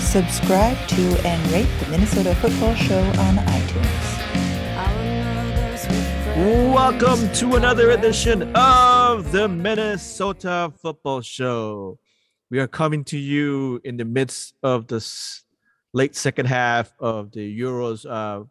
Subscribe 0.00 0.76
to 0.88 1.26
and 1.26 1.52
rate 1.52 1.68
the 1.80 1.90
Minnesota 1.90 2.34
Football 2.36 2.74
Show 2.74 2.98
on 2.98 3.36
iTunes. 3.36 4.16
Welcome 6.72 7.32
to 7.32 7.56
another 7.56 7.90
edition 7.90 8.54
of 8.54 9.32
the 9.32 9.48
Minnesota 9.48 10.72
Football 10.80 11.22
Show. 11.22 11.98
We 12.50 12.58
are 12.60 12.66
coming 12.66 13.04
to 13.04 13.18
you 13.18 13.80
in 13.84 13.96
the 13.96 14.04
midst 14.04 14.54
of 14.62 14.86
the 14.86 15.04
late 15.92 16.14
second 16.14 16.46
half 16.46 16.92
of 17.00 17.32
the 17.32 17.58
Euros 17.60 18.08
uh, 18.08 18.44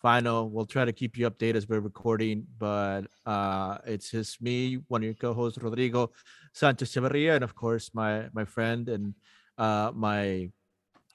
final. 0.00 0.50
We'll 0.50 0.66
try 0.66 0.84
to 0.84 0.92
keep 0.92 1.16
you 1.16 1.30
updated 1.30 1.54
as 1.54 1.68
we're 1.68 1.80
recording, 1.80 2.46
but 2.58 3.02
uh, 3.24 3.78
it's 3.86 4.10
just 4.10 4.42
me, 4.42 4.82
one 4.88 5.02
of 5.02 5.04
your 5.04 5.14
co-hosts, 5.14 5.62
Rodrigo 5.62 6.10
Sanchez 6.52 6.92
Chavarria, 6.92 7.36
and 7.36 7.44
of 7.44 7.54
course 7.54 7.90
my 7.94 8.28
my 8.32 8.44
friend 8.44 8.88
and 8.88 9.14
uh, 9.58 9.92
my 9.94 10.50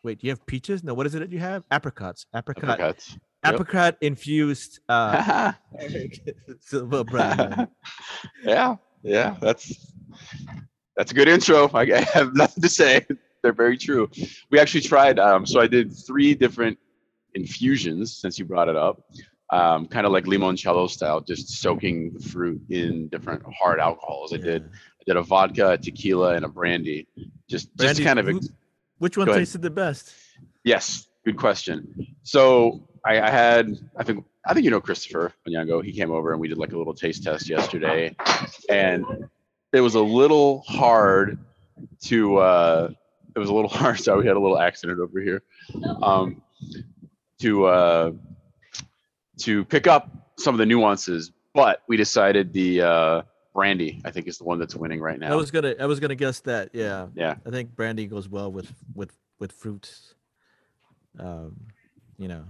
wait, 0.08 0.20
do 0.20 0.28
you 0.28 0.32
have 0.32 0.46
peaches? 0.46 0.84
No, 0.84 0.94
what 0.94 1.06
is 1.06 1.14
it 1.16 1.20
that 1.20 1.32
you 1.32 1.40
have? 1.40 1.64
Apricots. 1.70 2.26
Apricot. 2.34 2.70
Apricots. 2.70 3.18
Yep. 3.46 3.54
Apricot 3.54 3.98
infused 4.02 4.80
uh, 4.90 5.52
Silva 6.62 7.04
Brenner. 7.04 7.68
yeah, 8.44 8.78
yeah, 9.04 9.36
that's 9.42 9.94
that's 10.96 11.12
a 11.12 11.14
good 11.14 11.28
intro. 11.28 11.70
I, 11.74 11.82
I 11.82 12.02
have 12.14 12.34
nothing 12.34 12.64
to 12.64 12.70
say. 12.70 13.06
They're 13.44 13.54
very 13.54 13.78
true. 13.78 14.10
We 14.50 14.60
actually 14.60 14.82
tried. 14.82 15.20
Um, 15.20 15.46
so 15.46 15.60
I 15.60 15.68
did 15.68 15.94
three 15.96 16.34
different 16.34 16.80
infusions 17.36 18.18
since 18.18 18.40
you 18.40 18.46
brought 18.46 18.70
it 18.70 18.76
up. 18.76 19.04
Um, 19.50 19.88
kind 19.88 20.06
of 20.06 20.12
like 20.12 20.26
limoncello 20.26 20.90
style, 20.90 21.22
just 21.22 21.50
soaking 21.62 22.14
the 22.14 22.20
fruit 22.28 22.62
in 22.70 23.08
different 23.10 23.44
hard 23.54 23.80
alcohols. 23.80 24.34
I 24.34 24.38
did. 24.38 24.64
I 24.64 25.04
did 25.06 25.18
a 25.18 25.22
vodka, 25.22 25.72
a 25.72 25.78
tequila, 25.78 26.34
and 26.36 26.44
a 26.44 26.50
brandy. 26.50 27.08
Just, 27.50 27.70
just 27.78 28.02
kind 28.02 28.20
of. 28.20 28.26
who- 28.26 28.42
Which 29.00 29.18
one 29.18 29.28
tasted 29.28 29.62
the 29.62 29.70
best? 29.70 30.14
Yes, 30.64 31.08
good 31.26 31.38
question. 31.38 32.08
So 32.24 32.88
I, 33.06 33.22
I 33.22 33.30
had, 33.30 33.78
I 33.96 34.04
think, 34.04 34.26
I 34.46 34.54
think 34.54 34.64
you 34.66 34.72
know 34.72 34.82
Christopher 34.82 35.34
Onyango. 35.48 35.84
He 35.84 35.92
came 35.94 36.12
over 36.12 36.32
and 36.32 36.42
we 36.42 36.48
did 36.48 36.58
like 36.58 36.74
a 36.74 36.78
little 36.78 36.94
taste 36.94 37.24
test 37.24 37.50
yesterday, 37.50 38.16
and 38.70 39.06
it 39.74 39.82
was 39.82 39.96
a 39.96 40.02
little 40.02 40.62
hard 40.62 41.38
to. 42.06 42.38
uh 42.38 42.90
It 43.36 43.40
was 43.40 43.50
a 43.50 43.54
little 43.54 43.70
hard. 43.82 44.00
Sorry, 44.00 44.22
we 44.22 44.28
had 44.28 44.38
a 44.38 44.40
little 44.40 44.60
accident 44.60 45.00
over 45.00 45.20
here. 45.22 45.44
Um, 46.02 46.42
to 47.40 47.66
uh, 47.66 48.12
to 49.40 49.64
pick 49.66 49.86
up 49.88 50.10
some 50.38 50.56
of 50.56 50.60
the 50.60 50.66
nuances, 50.66 51.32
but 51.54 51.84
we 51.88 51.98
decided 51.98 52.54
the 52.54 52.82
uh, 52.82 53.22
brandy. 53.58 54.00
I 54.06 54.12
think 54.12 54.28
is 54.28 54.38
the 54.38 54.44
one 54.44 54.60
that's 54.60 54.76
winning 54.76 55.02
right 55.02 55.20
now. 55.20 55.34
I 55.34 55.36
was 55.36 55.50
gonna 55.50 55.74
I 55.80 55.88
was 55.88 56.00
gonna 56.00 56.14
guess 56.14 56.42
that. 56.42 56.70
Yeah. 56.74 57.08
yeah. 57.16 57.38
I 57.44 57.50
think 57.50 57.76
brandy 57.76 58.06
goes 58.06 58.30
well 58.30 58.52
with 58.52 58.72
with 58.94 59.18
with 59.40 59.52
fruits. 59.52 60.14
Um, 61.20 61.56
you 62.20 62.28
know, 62.28 62.46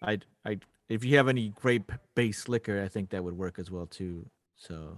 I 0.00 0.20
I 0.46 0.58
if 0.88 1.04
you 1.04 1.18
have 1.18 1.28
any 1.28 1.50
grape 1.50 1.92
based 2.14 2.48
liquor, 2.48 2.82
I 2.82 2.88
think 2.88 3.10
that 3.10 3.22
would 3.22 3.36
work 3.36 3.58
as 3.58 3.70
well 3.70 3.84
too. 3.84 4.24
So 4.56 4.96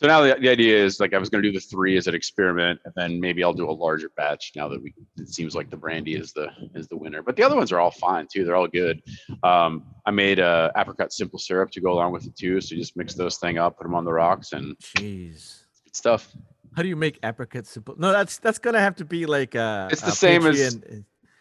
So 0.00 0.06
now 0.06 0.20
the, 0.20 0.36
the 0.40 0.48
idea 0.48 0.76
is 0.84 1.00
like 1.00 1.12
I 1.12 1.18
was 1.18 1.28
going 1.28 1.42
to 1.42 1.48
do 1.48 1.52
the 1.52 1.60
three 1.60 1.96
as 1.96 2.06
an 2.06 2.14
experiment, 2.14 2.78
and 2.84 2.94
then 2.96 3.18
maybe 3.20 3.42
I'll 3.42 3.52
do 3.52 3.68
a 3.68 3.72
larger 3.72 4.10
batch. 4.16 4.52
Now 4.54 4.68
that 4.68 4.80
we, 4.80 4.94
it 5.16 5.28
seems 5.28 5.56
like 5.56 5.70
the 5.70 5.76
brandy 5.76 6.14
is 6.14 6.32
the 6.32 6.48
is 6.74 6.86
the 6.86 6.96
winner, 6.96 7.20
but 7.20 7.34
the 7.34 7.42
other 7.42 7.56
ones 7.56 7.72
are 7.72 7.80
all 7.80 7.90
fine 7.90 8.28
too. 8.32 8.44
They're 8.44 8.54
all 8.54 8.68
good. 8.68 9.02
Um, 9.42 9.82
I 10.06 10.12
made 10.12 10.38
a 10.38 10.70
apricot 10.76 11.12
simple 11.12 11.40
syrup 11.40 11.72
to 11.72 11.80
go 11.80 11.92
along 11.92 12.12
with 12.12 12.26
it 12.26 12.36
too. 12.36 12.60
So 12.60 12.76
you 12.76 12.80
just 12.80 12.96
mix 12.96 13.14
those 13.14 13.38
thing 13.38 13.58
up, 13.58 13.76
put 13.78 13.84
them 13.84 13.94
on 13.96 14.04
the 14.04 14.12
rocks, 14.12 14.52
and 14.52 14.76
jeez. 14.78 15.62
good 15.84 15.96
stuff. 15.96 16.32
How 16.76 16.82
do 16.82 16.88
you 16.88 16.96
make 16.96 17.18
apricot 17.24 17.66
simple? 17.66 17.96
No, 17.98 18.12
that's 18.12 18.38
that's 18.38 18.58
gonna 18.60 18.78
have 18.80 18.94
to 18.96 19.04
be 19.04 19.26
like 19.26 19.56
uh 19.56 19.88
It's 19.90 20.02
the 20.02 20.12
same 20.12 20.46
as- 20.46 20.78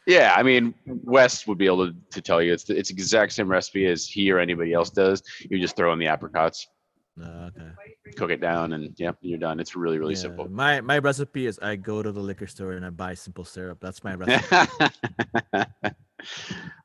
Yeah, 0.07 0.33
I 0.35 0.41
mean 0.41 0.73
West 0.87 1.47
would 1.47 1.59
be 1.59 1.67
able 1.67 1.91
to, 1.91 1.95
to 2.09 2.21
tell 2.21 2.41
you 2.41 2.53
it's 2.53 2.63
the, 2.63 2.75
it's 2.75 2.89
the 2.89 2.95
exact 2.95 3.33
same 3.33 3.49
recipe 3.49 3.85
as 3.85 4.07
he 4.07 4.31
or 4.31 4.39
anybody 4.39 4.73
else 4.73 4.89
does. 4.89 5.21
You 5.47 5.59
just 5.59 5.75
throw 5.75 5.93
in 5.93 5.99
the 5.99 6.07
apricots, 6.07 6.65
Uh, 7.21 7.49
okay. 7.55 7.71
cook 8.15 8.29
it 8.29 8.41
down, 8.41 8.73
and 8.73 8.93
yep, 8.97 9.17
you're 9.21 9.39
done. 9.39 9.59
It's 9.59 9.75
really 9.75 9.97
really 9.97 10.13
Yeah, 10.13 10.21
simple. 10.21 10.49
My 10.49 10.81
my 10.81 10.99
recipe 10.99 11.47
is 11.47 11.59
I 11.59 11.75
go 11.75 12.03
to 12.03 12.11
the 12.11 12.19
liquor 12.19 12.47
store 12.47 12.73
and 12.73 12.85
I 12.85 12.89
buy 12.89 13.13
simple 13.15 13.43
syrup. 13.43 13.79
That's 13.81 14.03
my 14.03 14.15
recipe. 14.15 14.91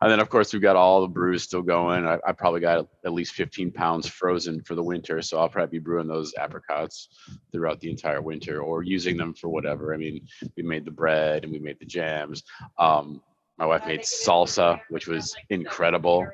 and 0.01 0.11
then 0.11 0.21
of 0.21 0.29
course 0.29 0.53
we've 0.53 0.63
got 0.63 0.77
all 0.77 1.01
the 1.01 1.09
brews 1.09 1.43
still 1.43 1.63
going. 1.63 2.07
I, 2.07 2.19
I 2.27 2.33
probably 2.33 2.61
got 2.61 2.87
at 3.05 3.13
least 3.13 3.35
15 3.35 3.73
pounds 3.73 4.07
frozen 4.07 4.63
for 4.63 4.75
the 4.75 4.83
winter, 4.83 5.21
so 5.23 5.39
I'll 5.39 5.49
probably 5.49 5.79
be 5.79 5.83
brewing 5.83 6.09
those 6.09 6.35
apricots 6.39 7.09
throughout 7.51 7.81
the 7.81 7.91
entire 7.91 8.23
winter 8.23 8.63
or 8.63 8.83
using 8.83 9.17
them 9.17 9.35
for 9.35 9.49
whatever. 9.49 9.95
I 9.95 9.97
mean, 9.97 10.27
we 10.57 10.63
made 10.63 10.85
the 10.85 10.91
bread 10.91 11.45
and 11.45 11.53
we 11.53 11.59
made 11.59 11.79
the 11.79 11.87
jams. 11.87 12.43
Um, 12.79 13.23
my 13.59 13.67
wife 13.67 13.87
made 13.87 14.01
salsa, 14.01 14.81
which 14.89 15.07
was 15.07 15.37
incredible. 15.51 16.27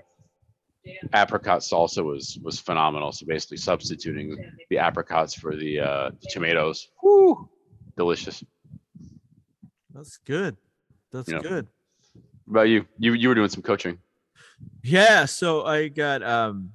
Apricot 1.14 1.60
salsa 1.60 2.04
was 2.04 2.38
was 2.42 2.58
phenomenal. 2.60 3.12
So 3.12 3.26
basically 3.26 3.56
substituting 3.58 4.36
the 4.70 4.78
apricots 4.78 5.34
for 5.34 5.56
the, 5.56 5.80
uh, 5.80 6.10
the 6.10 6.28
tomatoes. 6.30 6.88
Whew, 7.00 7.48
delicious. 7.96 8.44
That's 9.94 10.18
good. 10.18 10.56
That's 11.12 11.28
Yeah. 11.28 11.40
good. 11.40 11.68
What 12.44 12.52
about 12.52 12.68
you? 12.68 12.86
You 12.98 13.12
you 13.14 13.28
were 13.28 13.34
doing 13.34 13.48
some 13.48 13.62
coaching. 13.62 13.98
Yeah, 14.82 15.24
so 15.26 15.64
I 15.64 15.88
got 15.88 16.22
um 16.22 16.72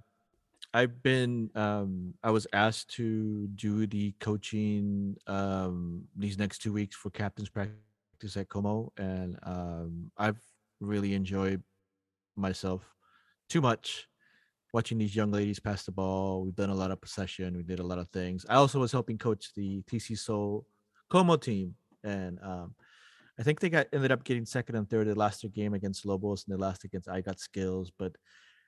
I've 0.74 1.02
been 1.04 1.50
um 1.56 2.14
I 2.24 2.32
was 2.32 2.48
asked 2.54 2.90
to 2.96 3.48
do 3.48 3.86
the 3.88 4.14
coaching 4.20 5.18
um 5.28 6.04
these 6.16 6.38
next 6.38 6.60
two 6.60 6.74
weeks 6.74 6.96
for 6.96 7.10
captain's 7.12 7.50
practice 7.50 8.38
at 8.38 8.50
Como 8.50 8.92
and 8.98 9.38
um 9.44 10.12
I've 10.18 10.42
really 10.80 11.14
enjoyed 11.14 11.62
myself 12.36 12.82
too 13.54 13.62
much 13.62 14.08
watching 14.74 14.98
these 14.98 15.16
young 15.16 15.32
ladies 15.32 15.60
pass 15.60 15.84
the 15.86 15.92
ball. 15.92 16.44
We've 16.44 16.56
done 16.56 16.72
a 16.72 16.76
lot 16.76 16.90
of 16.90 17.00
possession, 17.00 17.56
we 17.56 17.62
did 17.62 17.78
a 17.78 17.86
lot 17.86 18.00
of 18.00 18.10
things. 18.10 18.48
I 18.50 18.56
also 18.56 18.80
was 18.80 18.92
helping 18.92 19.20
coach 19.20 19.52
the 19.56 19.84
TC 19.84 20.18
Soul 20.18 20.66
Como 21.12 21.36
team 21.36 21.76
and 22.04 22.40
um 22.42 22.74
I 23.40 23.44
think 23.44 23.60
they 23.60 23.70
got 23.70 23.88
ended 23.94 24.12
up 24.12 24.24
getting 24.24 24.46
second 24.48 24.76
and 24.76 24.90
third. 24.90 25.08
They 25.08 25.14
last 25.14 25.42
their 25.42 25.52
game 25.52 25.76
against 25.76 26.04
Lobos 26.04 26.46
and 26.48 26.58
the 26.58 26.60
last 26.60 26.84
against 26.84 27.08
I 27.08 27.22
Got 27.22 27.40
Skills. 27.40 27.92
But 27.98 28.14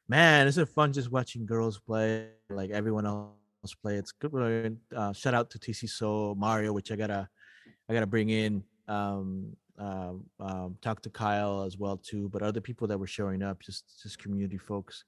man, 0.07 0.45
is 0.45 0.59
it 0.59 0.69
fun 0.69 0.93
just 0.93 1.11
watching 1.11 1.47
girls 1.47 1.79
play 1.79 2.29
like 2.51 2.69
everyone 2.69 3.07
else 3.07 3.75
play? 3.81 3.95
It's 3.95 4.11
good. 4.11 4.77
Uh, 4.95 5.13
shout 5.13 5.33
out 5.33 5.49
to 5.51 5.59
TC 5.59 5.89
Soul 5.89 6.35
Mario, 6.35 6.73
which 6.73 6.91
I 6.91 6.95
gotta 6.95 7.27
I 7.89 7.93
gotta 7.93 8.07
bring 8.07 8.29
in. 8.29 8.63
Um, 8.87 9.55
um, 9.77 10.23
um, 10.39 10.77
talk 10.81 11.01
to 11.01 11.09
Kyle 11.09 11.63
as 11.63 11.77
well 11.77 11.97
too, 11.97 12.29
but 12.29 12.41
other 12.41 12.61
people 12.61 12.87
that 12.87 12.97
were 12.97 13.07
showing 13.07 13.43
up, 13.43 13.59
just 13.61 14.01
just 14.01 14.19
community 14.19 14.57
folks. 14.57 15.03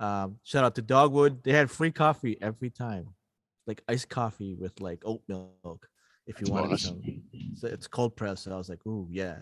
Um, 0.00 0.38
shout 0.42 0.64
out 0.64 0.74
to 0.76 0.82
Dogwood. 0.82 1.42
They 1.44 1.52
had 1.52 1.70
free 1.70 1.90
coffee 1.92 2.36
every 2.42 2.70
time, 2.70 3.08
like 3.66 3.82
iced 3.88 4.08
coffee 4.08 4.54
with 4.54 4.80
like 4.80 5.02
oat 5.04 5.22
milk 5.28 5.88
if 6.26 6.40
you 6.40 6.52
wanted 6.52 6.78
some. 6.80 7.00
So 7.56 7.68
it's 7.68 7.86
cold 7.86 8.14
press. 8.16 8.42
So 8.42 8.52
I 8.52 8.56
was 8.56 8.68
like, 8.68 8.84
ooh, 8.86 9.06
yeah, 9.10 9.36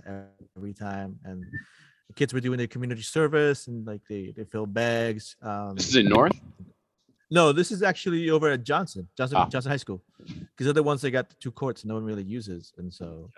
every 0.56 0.72
time. 0.74 1.18
And 1.24 1.44
the 2.08 2.12
kids 2.14 2.32
were 2.34 2.40
doing 2.40 2.58
their 2.58 2.66
community 2.66 3.02
service 3.02 3.66
and 3.68 3.86
like 3.86 4.02
they 4.08 4.32
they 4.36 4.44
fill 4.44 4.66
bags. 4.66 5.36
Um, 5.42 5.76
This 5.76 5.88
is 5.88 5.96
in 5.96 6.06
North. 6.08 6.38
no, 7.30 7.52
this 7.52 7.70
is 7.72 7.82
actually 7.82 8.28
over 8.30 8.50
at 8.50 8.62
Johnson, 8.64 9.08
Johnson, 9.16 9.36
Ah. 9.38 9.48
Johnson 9.48 9.70
High 9.70 9.76
School, 9.78 10.02
because 10.18 10.64
they're 10.66 10.72
the 10.74 10.82
ones 10.82 11.00
that 11.02 11.10
got 11.12 11.28
the 11.28 11.36
two 11.40 11.52
courts 11.52 11.84
no 11.84 11.94
one 11.94 12.04
really 12.04 12.24
uses, 12.24 12.72
and 12.78 12.92
so. 12.92 13.30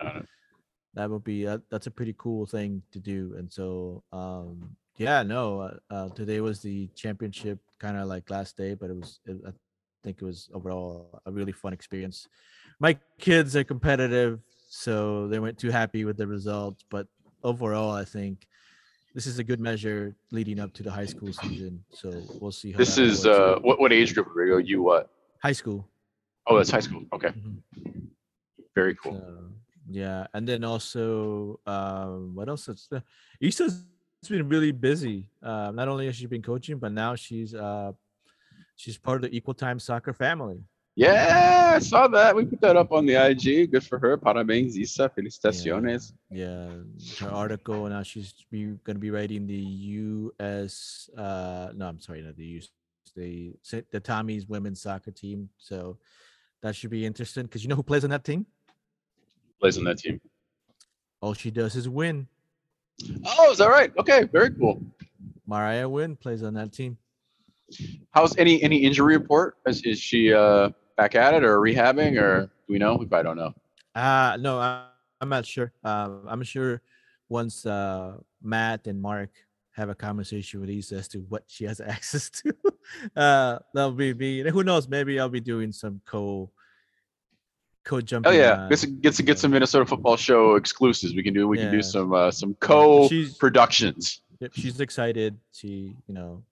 That 0.95 1.09
would 1.11 1.25
be 1.25 1.47
uh, 1.47 1.59
that's 1.71 1.87
a 1.87 1.91
pretty 1.91 2.15
cool 2.19 2.47
thing 2.47 2.83
to 2.93 2.99
do. 2.99 3.35
And 3.39 3.51
so, 3.53 4.03
um, 4.13 4.77
yeah, 4.97 5.23
no, 5.23 5.61
uh, 5.61 5.75
uh, 5.91 6.09
today 6.11 6.41
was 6.41 6.61
the 6.61 6.89
championship 6.95 7.59
kind 7.79 7.97
of 7.97 8.09
like 8.09 8.31
last 8.31 8.57
day, 8.57 8.75
but 8.75 8.91
it 8.91 8.97
was 8.97 9.21
it, 9.27 9.37
I 9.47 9.53
think 10.05 10.19
it 10.21 10.25
was 10.25 10.49
overall 10.53 11.21
a 11.27 11.33
really 11.33 11.53
fun 11.53 11.73
experience. 11.73 12.29
My 12.79 12.99
kids 13.19 13.57
are 13.57 13.65
competitive, 13.65 14.41
so 14.69 15.29
they 15.29 15.39
weren't 15.39 15.59
too 15.59 15.71
happy 15.71 16.05
with 16.05 16.17
the 16.17 16.27
results, 16.27 16.85
but 16.91 17.07
overall, 17.43 17.93
I 17.93 18.05
think 18.05 18.47
this 19.15 19.27
is 19.27 19.39
a 19.39 19.45
good 19.45 19.61
measure 19.61 20.15
leading 20.31 20.59
up 20.59 20.73
to 20.75 20.83
the 20.83 20.91
high 20.91 21.07
school 21.07 21.33
season. 21.33 21.85
So 21.93 22.11
we'll 22.41 22.53
see. 22.53 22.73
How 22.73 22.79
This 22.79 22.99
is 22.99 23.27
uh 23.27 23.59
what 23.63 23.81
what 23.81 23.93
age 23.93 24.15
group 24.15 24.29
Rigo? 24.35 24.65
You 24.67 24.83
what? 24.83 25.11
high 25.43 25.53
school. 25.53 25.89
Oh, 26.47 26.57
that's 26.57 26.71
high 26.71 26.81
school. 26.81 27.05
Okay, 27.13 27.29
Mhm. 27.29 27.63
very 28.75 28.95
cool. 28.97 29.15
So, 29.15 29.53
Yeah, 29.93 30.27
and 30.33 30.49
then 30.49 30.65
also, 30.65 31.61
um, 31.67 32.35
what 32.35 32.49
else? 32.49 32.69
Is 32.69 32.89
the, 32.91 33.03
Issa's 33.41 33.85
been 34.29 34.49
really 34.49 34.73
busy. 34.73 35.29
Uh, 35.43 35.71
not 35.75 35.89
only 35.89 36.07
has 36.07 36.17
she 36.17 36.27
been 36.27 36.43
coaching, 36.43 36.79
but 36.79 36.93
now 36.93 37.15
she's 37.15 37.55
uh, 37.55 37.93
she's 38.77 38.97
part 38.97 39.17
of 39.17 39.31
the 39.31 39.37
Equal 39.37 39.55
Time 39.55 39.79
Soccer 39.79 40.13
family. 40.13 40.65
Yeah, 40.95 41.73
I 41.77 41.79
saw 41.79 42.07
that. 42.09 42.37
We 42.37 42.45
put 42.45 42.61
that 42.61 42.77
up 42.77 42.93
on 42.93 43.07
the 43.07 43.15
IG. 43.15 43.71
Good 43.71 43.85
for 43.85 43.99
her. 43.99 44.19
Parabéns, 44.19 44.77
Isa. 44.77 45.11
Felicitaciones. 45.17 46.13
Yeah, 46.31 46.71
her 47.21 47.31
article. 47.31 47.87
Now 47.87 48.03
she's 48.03 48.35
be, 48.51 48.75
gonna 48.85 48.99
be 48.99 49.11
writing 49.11 49.47
the 49.47 49.55
U.S. 49.55 51.09
Uh, 51.17 51.69
no, 51.75 51.87
I'm 51.89 52.01
sorry, 52.01 52.23
not 52.23 52.37
the 52.37 52.45
U.S. 52.45 52.69
The 53.15 53.55
the 53.91 54.01
Tommy's 54.01 54.47
women's 54.47 54.81
soccer 54.81 55.11
team. 55.11 55.51
So 55.59 55.99
that 56.63 56.77
should 56.77 56.91
be 56.91 57.05
interesting 57.05 57.45
because 57.45 57.63
you 57.63 57.69
know 57.69 57.77
who 57.77 57.83
plays 57.83 58.05
on 58.05 58.11
that 58.11 58.25
team? 58.25 58.47
Plays 59.63 59.79
on 59.79 59.85
that 59.85 59.99
team. 59.99 60.21
All 61.21 61.35
she 61.35 61.53
does 61.53 61.77
is 61.77 61.89
win. 61.89 62.27
Oh, 63.25 63.53
is 63.53 63.59
that 63.59 63.69
right? 63.69 63.93
Okay, 63.97 64.25
very 64.25 64.51
cool. 64.51 64.83
Mariah 65.47 65.89
Wynn 65.89 66.17
plays 66.17 66.43
on 66.43 66.55
that 66.55 66.73
team. 66.73 66.99
How's 68.11 68.37
any 68.39 68.61
any 68.61 68.79
injury 68.79 69.17
report? 69.17 69.59
Is, 69.65 69.81
is 69.83 70.01
she 70.01 70.35
uh 70.35 70.71
back 70.97 71.15
at 71.15 71.33
it 71.35 71.45
or 71.45 71.61
rehabbing 71.61 72.21
or 72.21 72.47
do 72.47 72.73
we 72.73 72.79
know? 72.79 72.97
We 72.97 73.07
probably 73.07 73.23
don't 73.23 73.37
know. 73.37 73.55
Uh 73.95 74.37
no, 74.41 74.59
I, 74.59 74.87
I'm 75.21 75.29
not 75.29 75.47
sure. 75.47 75.73
Um, 75.85 76.25
I'm 76.27 76.43
sure 76.43 76.83
once 77.29 77.65
uh 77.65 78.17
Matt 78.43 78.89
and 78.89 79.01
Mark 79.01 79.31
have 79.77 79.91
a 79.91 79.95
conversation 79.95 80.61
with 80.61 80.71
Isa 80.71 80.97
as 80.97 81.07
to 81.09 81.19
what 81.29 81.45
she 81.47 81.67
has 81.67 81.81
access 81.95 82.31
to, 82.31 82.53
uh 83.15 83.61
that'll 83.73 83.93
be 83.93 84.13
me. 84.13 84.41
Who 84.51 84.65
knows? 84.65 84.89
Maybe 84.89 85.21
I'll 85.21 85.29
be 85.29 85.41
doing 85.41 85.71
some 85.71 86.01
co 86.05 86.51
co 87.85 88.01
jumping. 88.01 88.33
Oh 88.33 88.35
yeah, 88.35 88.63
on, 88.63 88.69
get 88.69 88.79
some 88.79 89.01
get 89.01 89.15
some 89.15 89.27
get 89.27 89.39
so- 89.39 89.43
some 89.43 89.51
Minnesota 89.53 89.87
football 89.87 90.17
show 90.17 90.57
exclusives. 90.57 91.15
We 91.15 91.23
can 91.23 91.35
do 91.35 91.49
we 91.49 91.59
can 91.59 91.71
do 91.73 91.83
some 91.83 92.13
uh, 92.13 92.31
some 92.31 92.55
co 92.61 93.09
She's- 93.09 93.37
productions. 93.37 94.21
Yep, 94.41 94.53
she's 94.55 94.81
excited. 94.81 95.39
She, 95.53 95.95
you 96.09 96.15
know, 96.15 96.43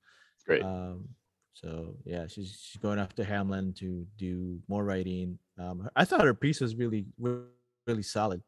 Great. 0.47 0.63
Um, 0.63 1.09
so 1.55 1.97
yeah, 2.05 2.27
she's 2.29 2.57
she's 2.63 2.81
going 2.81 2.99
after 3.01 3.25
Hamline 3.25 3.75
to 3.79 4.07
do 4.17 4.61
more 4.69 4.85
writing. 4.85 5.39
Um, 5.59 5.91
I 5.97 6.05
thought 6.05 6.25
her 6.25 6.35
piece 6.35 6.61
was 6.61 6.77
really 6.77 7.05
really 7.19 8.03
solid. 8.03 8.43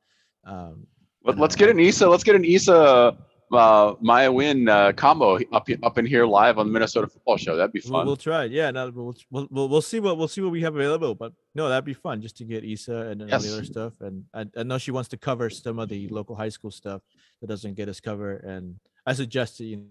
Um, 0.45 0.87
Let, 1.25 1.39
let's 1.39 1.57
know, 1.57 1.67
get 1.67 1.71
an 1.71 1.81
Isa. 1.81 2.09
Let's 2.09 2.25
get 2.25 2.37
an 2.37 2.45
Isa 2.45 3.17
uh, 3.55 3.95
Maya 4.01 4.31
Win 4.31 4.69
uh, 4.69 4.93
combo 4.93 5.39
up 5.53 5.69
up 5.83 5.99
in 5.99 6.07
here 6.07 6.27
live 6.27 6.59
on 6.59 6.67
the 6.67 6.73
Minnesota 6.73 7.07
Football 7.07 7.37
Show. 7.37 7.57
That'd 7.57 7.73
be 7.73 7.81
we'll, 7.85 7.93
fun. 7.93 8.07
we'll 8.07 8.17
try. 8.17 8.45
it. 8.45 8.53
Yeah, 8.53 8.71
no, 8.71 8.91
we'll, 8.91 9.15
we'll 9.31 9.49
we'll 9.51 9.69
we'll 9.69 9.83
see 9.83 10.01
what 10.01 10.19
we'll 10.19 10.29
see 10.29 10.41
what 10.41 10.51
we 10.51 10.61
have 10.63 10.75
available. 10.75 11.15
But 11.15 11.33
no, 11.55 11.69
that'd 11.69 11.85
be 11.85 11.95
fun 11.95 12.21
just 12.21 12.37
to 12.39 12.45
get 12.45 12.65
Isa 12.65 12.95
and, 12.95 13.23
and 13.23 13.33
all 13.33 13.41
the 13.41 13.53
other 13.53 13.65
stuff. 13.65 14.01
And 14.01 14.25
I, 14.35 14.47
I 14.57 14.63
know 14.63 14.79
she 14.79 14.91
wants 14.91 15.09
to 15.11 15.17
cover 15.17 15.51
some 15.51 15.79
of 15.79 15.89
the 15.89 16.09
local 16.09 16.35
high 16.37 16.49
school 16.49 16.71
stuff 16.71 17.03
that 17.41 17.47
doesn't 17.47 17.75
get 17.75 17.89
us 17.89 18.01
cover. 18.01 18.37
And 18.37 18.77
I 19.07 19.13
suggest 19.13 19.59
that 19.59 19.65
you 19.65 19.85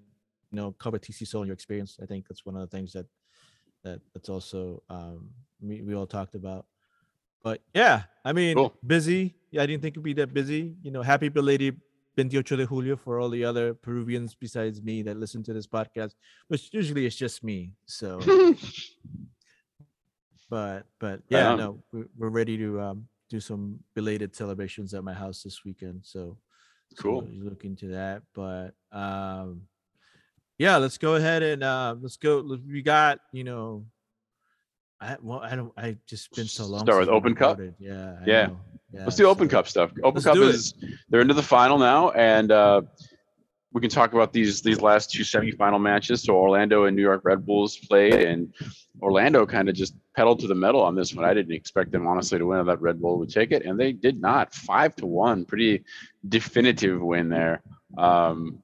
know 0.52 0.74
cover 0.74 1.00
TC 1.00 1.28
Soul 1.28 1.42
and 1.42 1.48
your 1.48 1.54
experience. 1.54 1.98
I 2.02 2.06
think 2.06 2.28
that's 2.28 2.46
one 2.46 2.56
of 2.56 2.62
the 2.62 2.76
things 2.76 2.94
that 2.94 3.06
that 3.84 4.00
that's 4.14 4.30
also 4.30 4.84
um 4.90 5.30
we, 5.62 5.82
we 5.82 5.96
all 5.96 6.08
talked 6.08 6.36
about. 6.36 6.66
But 7.44 7.62
yeah, 7.74 8.04
I 8.24 8.34
mean, 8.34 8.56
Cool. 8.56 8.74
busy. 8.86 9.36
Yeah, 9.50 9.64
I 9.64 9.66
didn't 9.66 9.82
think 9.82 9.94
it'd 9.94 10.04
be 10.04 10.14
that 10.14 10.34
busy. 10.34 10.76
You 10.84 10.92
know, 10.92 11.02
happy 11.02 11.28
belated 11.30 11.80
28 12.30 12.58
de 12.58 12.66
Julio 12.66 12.96
for 12.96 13.20
all 13.20 13.30
the 13.30 13.44
other 13.44 13.74
Peruvians 13.74 14.36
besides 14.36 14.82
me 14.82 15.02
that 15.04 15.18
listen 15.18 15.44
to 15.44 15.54
this 15.54 15.68
podcast, 15.68 16.14
which 16.48 16.70
usually 16.74 17.06
it's 17.06 17.16
just 17.16 17.44
me. 17.44 17.74
So, 17.86 18.20
but 20.50 20.84
but 21.00 21.22
yeah, 21.30 21.52
on. 21.52 21.58
no, 21.58 21.84
we're, 21.92 22.08
we're 22.18 22.30
ready 22.30 22.58
to 22.58 22.82
um 22.82 23.08
do 23.30 23.40
some 23.40 23.80
belated 23.96 24.36
celebrations 24.36 24.94
at 24.94 25.04
my 25.04 25.14
house 25.14 25.42
this 25.42 25.64
weekend. 25.64 26.02
So, 26.04 26.38
so 26.96 27.02
Cool. 27.02 27.28
you 27.32 27.44
look 27.46 27.64
into 27.64 27.88
that. 27.88 28.24
But 28.34 28.72
um, 28.92 29.62
yeah, 30.58 30.78
let's 30.78 30.98
go 30.98 31.16
ahead 31.16 31.42
and 31.44 31.64
uh, 31.64 31.96
let's 32.00 32.18
go. 32.18 32.58
We 32.68 32.82
got 32.82 33.20
you 33.32 33.44
know. 33.44 33.86
I, 35.00 35.18
well, 35.20 35.40
I 35.40 35.56
don't. 35.56 35.72
I 35.78 35.98
just 36.06 36.32
been 36.36 36.46
so 36.46 36.66
long. 36.66 36.82
Start 36.82 37.00
with 37.00 37.10
Open 37.10 37.34
Cup? 37.34 37.58
recorded. 37.58 37.76
Yeah. 37.80 38.18
I 38.22 38.26
Yeah. 38.26 38.46
know, 38.48 38.60
yeah, 38.94 39.04
Let's 39.04 39.16
do 39.16 39.28
Open 39.28 39.48
Cup 39.48 39.68
stuff. 39.68 39.92
Open 40.04 40.22
Let's 40.22 40.26
Cup 40.26 40.38
is 40.38 40.74
it. 40.82 40.90
they're 41.10 41.22
into 41.22 41.34
the 41.34 41.44
final 41.44 41.78
now, 41.78 42.12
and 42.12 42.52
uh, 42.52 42.82
we 43.74 43.80
can 43.80 43.90
talk 43.90 44.14
about 44.14 44.34
these 44.34 44.62
these 44.62 44.82
last 44.82 45.12
two 45.12 45.24
semifinal 45.24 45.82
matches. 45.82 46.24
So 46.24 46.36
Orlando 46.36 46.86
and 46.86 46.96
New 46.96 47.02
York 47.02 47.22
Red 47.24 47.46
Bulls 47.46 47.78
played, 47.78 48.14
and 48.16 48.54
Orlando 49.02 49.46
kind 49.46 49.70
of 49.70 49.76
just 49.76 49.96
pedaled 50.16 50.40
to 50.42 50.48
the 50.48 50.56
metal 50.56 50.82
on 50.82 50.96
this 50.96 51.14
one. 51.14 51.24
I 51.24 51.34
didn't 51.34 51.54
expect 51.54 51.92
them 51.92 52.06
honestly 52.06 52.38
to 52.38 52.46
win. 52.46 52.60
I 52.60 52.64
thought 52.66 52.82
Red 52.82 53.02
Bull 53.02 53.18
would 53.20 53.30
take 53.30 53.52
it, 53.52 53.66
and 53.66 53.80
they 53.80 53.94
did 53.94 54.20
not. 54.20 54.54
Five 54.54 54.96
to 54.98 55.06
one, 55.06 55.46
pretty 55.46 55.86
definitive 56.28 57.02
win 57.02 57.30
there. 57.30 57.62
Um, 57.98 58.62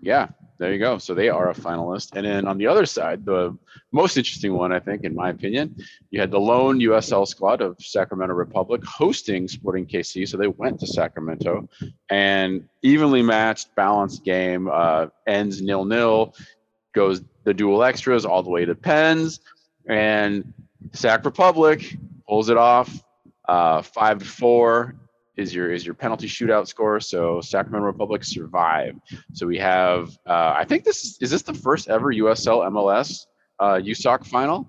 yeah, 0.00 0.28
there 0.58 0.72
you 0.72 0.78
go. 0.78 0.98
So 0.98 1.14
they 1.14 1.28
are 1.28 1.50
a 1.50 1.54
finalist. 1.54 2.16
And 2.16 2.26
then 2.26 2.46
on 2.46 2.56
the 2.58 2.66
other 2.66 2.86
side, 2.86 3.24
the 3.24 3.56
most 3.92 4.16
interesting 4.16 4.54
one, 4.54 4.72
I 4.72 4.80
think, 4.80 5.04
in 5.04 5.14
my 5.14 5.30
opinion, 5.30 5.76
you 6.10 6.20
had 6.20 6.30
the 6.30 6.40
lone 6.40 6.80
USL 6.80 7.26
squad 7.26 7.60
of 7.60 7.76
Sacramento 7.78 8.34
Republic 8.34 8.82
hosting 8.84 9.48
Sporting 9.48 9.86
KC. 9.86 10.26
So 10.26 10.36
they 10.36 10.48
went 10.48 10.80
to 10.80 10.86
Sacramento 10.86 11.68
and 12.08 12.68
evenly 12.82 13.22
matched, 13.22 13.74
balanced 13.74 14.24
game, 14.24 14.68
uh, 14.72 15.08
ends 15.26 15.60
nil 15.60 15.84
nil, 15.84 16.34
goes 16.94 17.22
the 17.44 17.52
dual 17.52 17.82
extras 17.82 18.24
all 18.24 18.42
the 18.42 18.50
way 18.50 18.64
to 18.64 18.74
pens. 18.74 19.40
And 19.86 20.52
Sac 20.92 21.24
Republic 21.24 21.96
pulls 22.26 22.48
it 22.48 22.56
off 22.56 22.90
uh, 23.48 23.82
five 23.82 24.20
to 24.20 24.24
four 24.24 24.94
is 25.36 25.54
your 25.54 25.70
is 25.72 25.84
your 25.84 25.94
penalty 25.94 26.26
shootout 26.28 26.66
score. 26.66 27.00
So 27.00 27.40
Sacramento 27.40 27.86
Republic 27.86 28.24
survive. 28.24 28.94
So 29.32 29.46
we 29.46 29.58
have 29.58 30.16
uh, 30.26 30.54
I 30.56 30.64
think 30.64 30.84
this 30.84 31.04
is, 31.04 31.18
is 31.20 31.30
this 31.30 31.42
the 31.42 31.54
first 31.54 31.88
ever 31.88 32.12
USL 32.12 32.66
MLS 32.70 33.26
uh, 33.58 33.74
USOC 33.74 34.26
final. 34.26 34.68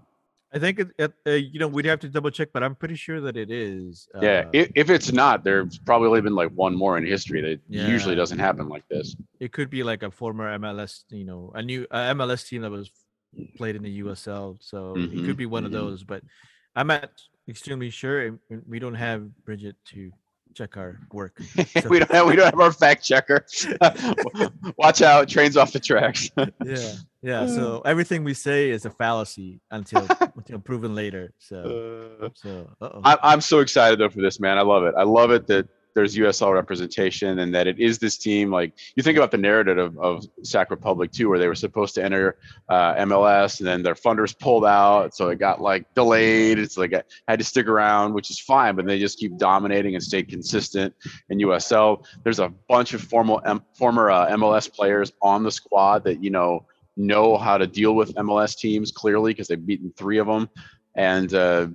I 0.54 0.60
think 0.60 0.80
it, 0.80 0.88
it, 0.98 1.14
uh, 1.28 1.32
you 1.32 1.60
know 1.60 1.68
we'd 1.68 1.86
have 1.86 2.00
to 2.02 2.10
double 2.10 2.32
check, 2.32 2.50
but 2.54 2.64
I'm 2.64 2.74
pretty 2.76 2.96
sure 2.96 3.20
that 3.22 3.36
it 3.36 3.52
is. 3.52 4.08
Yeah, 4.22 4.44
Uh, 4.46 4.50
if, 4.54 4.72
if 4.76 4.90
it's 4.90 5.12
not, 5.12 5.44
there's 5.44 5.78
probably 5.80 6.08
only 6.08 6.22
been 6.22 6.36
like 6.36 6.52
one 6.52 6.74
more 6.76 6.98
in 6.98 7.06
history 7.06 7.42
that 7.42 7.60
usually 7.68 8.16
doesn't 8.16 8.40
happen 8.40 8.70
like 8.70 8.88
this. 8.90 9.16
it 9.40 9.52
could 9.52 9.70
be 9.70 9.84
like 9.84 10.04
a 10.04 10.12
former 10.12 10.58
MLS, 10.58 11.04
you 11.10 11.26
know, 11.26 11.52
a 11.54 11.62
new 11.62 11.86
uh, 11.92 12.14
MLS 12.16 12.48
team 12.48 12.62
that 12.62 12.72
was 12.72 12.90
played 13.58 13.76
in 13.76 13.84
the 13.84 14.00
USL. 14.04 14.58
So 14.62 14.94
it 14.96 15.12
Mhm, 15.12 15.26
could 15.26 15.38
be 15.38 15.46
one 15.46 15.66
of 15.66 15.72
mhm. 15.72 15.80
those. 15.80 16.04
But 16.06 16.24
I'm 16.78 16.88
not 16.88 17.12
extremely 17.50 17.90
sure. 17.90 18.40
We 18.66 18.80
don't 18.80 18.96
have 18.96 19.20
Bridget 19.46 19.76
to 19.92 20.12
check 20.58 20.76
our 20.78 21.00
work. 21.14 21.38
So- 21.82 21.90
we 21.90 22.00
don't 22.00 22.12
have 22.12 22.26
we 22.28 22.36
don't 22.36 22.46
have 22.46 22.60
our 22.60 22.72
fact 22.72 23.06
checker. 23.06 23.46
Watch 24.78 25.02
out, 25.02 25.28
trains 25.30 25.58
off 25.58 25.72
the 25.72 25.80
tracks. 25.80 26.30
yeah, 26.66 26.94
yeah. 27.22 27.48
So 27.48 27.82
everything 27.86 28.24
we 28.24 28.34
say 28.34 28.70
is 28.70 28.86
a 28.86 28.90
fallacy 28.90 29.62
until 29.72 30.08
until 30.36 30.60
proven 30.60 30.96
later. 30.96 31.34
So 31.40 32.18
Uh, 32.22 32.30
so. 32.34 32.70
I, 33.04 33.18
I'm 33.24 33.42
so 33.42 33.60
excited 33.60 34.00
though 34.00 34.10
for 34.10 34.22
this 34.22 34.40
man. 34.40 34.58
I 34.58 34.62
love 34.62 34.84
it. 34.84 34.96
I 34.98 35.04
love 35.04 35.32
it 35.32 35.48
that 35.48 35.68
there's 35.94 36.16
USL 36.16 36.54
representation 36.54 37.40
and 37.40 37.54
that 37.56 37.68
it 37.68 37.80
is 37.80 37.98
this 37.98 38.18
team. 38.18 38.52
Like 38.52 38.74
you 38.96 39.04
think 39.04 39.18
about 39.18 39.32
the 39.32 39.38
narrative 39.38 39.78
of, 39.78 39.98
of 39.98 40.26
Sac 40.44 40.70
Republic 40.70 41.12
too, 41.12 41.30
where 41.30 41.40
they 41.40 41.48
were 41.48 41.56
supposed 41.56 41.96
to 41.96 42.04
enter 42.04 42.38
uh, 42.70 42.96
MLS 42.96 43.60
and 43.60 43.68
then 43.68 43.84
their 43.84 43.96
funders 43.96 44.38
pulled 44.38 44.66
out, 44.66 45.16
so 45.16 45.30
it 45.30 45.40
got 45.40 45.62
like 45.62 45.92
delayed. 45.96 46.60
It's 46.60 46.78
like 46.78 46.94
I 46.94 47.04
had 47.28 47.40
to 47.40 47.46
stick 47.46 47.68
around, 47.68 48.14
which 48.14 48.30
is 48.30 48.40
fine, 48.40 48.76
but 48.76 48.86
they 48.86 49.00
just 49.00 49.18
keep 49.18 49.38
dominating 49.38 49.96
and 49.96 50.04
stayed 50.04 50.30
consistent 50.30 50.94
in 51.30 51.40
USL. 51.40 52.06
There's 52.24 52.40
a 52.40 52.50
bunch 52.68 52.94
of 52.94 53.02
formal 53.02 53.42
M- 53.46 53.64
former 53.74 54.12
uh, 54.12 54.30
MLS 54.32 54.72
players 54.72 55.12
on 55.22 55.44
the 55.44 55.52
squad 55.52 56.04
that 56.04 56.24
you 56.24 56.30
know 56.30 56.66
know 56.98 57.38
how 57.38 57.58
to 57.58 57.68
deal 57.68 57.96
with 57.96 58.14
MLS 58.16 58.58
teams 58.58 58.92
clearly 58.92 59.32
because 59.32 59.48
they've 59.48 59.66
beaten 59.66 59.94
three 59.96 60.18
of 60.18 60.28
them. 60.28 60.50
And 60.96 61.34
uh, 61.34 61.68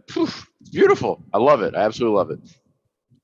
beautiful. 0.73 1.23
I 1.33 1.39
love 1.39 1.63
it. 1.63 1.75
I 1.75 1.83
absolutely 1.83 2.17
love 2.17 2.31
it. 2.31 2.41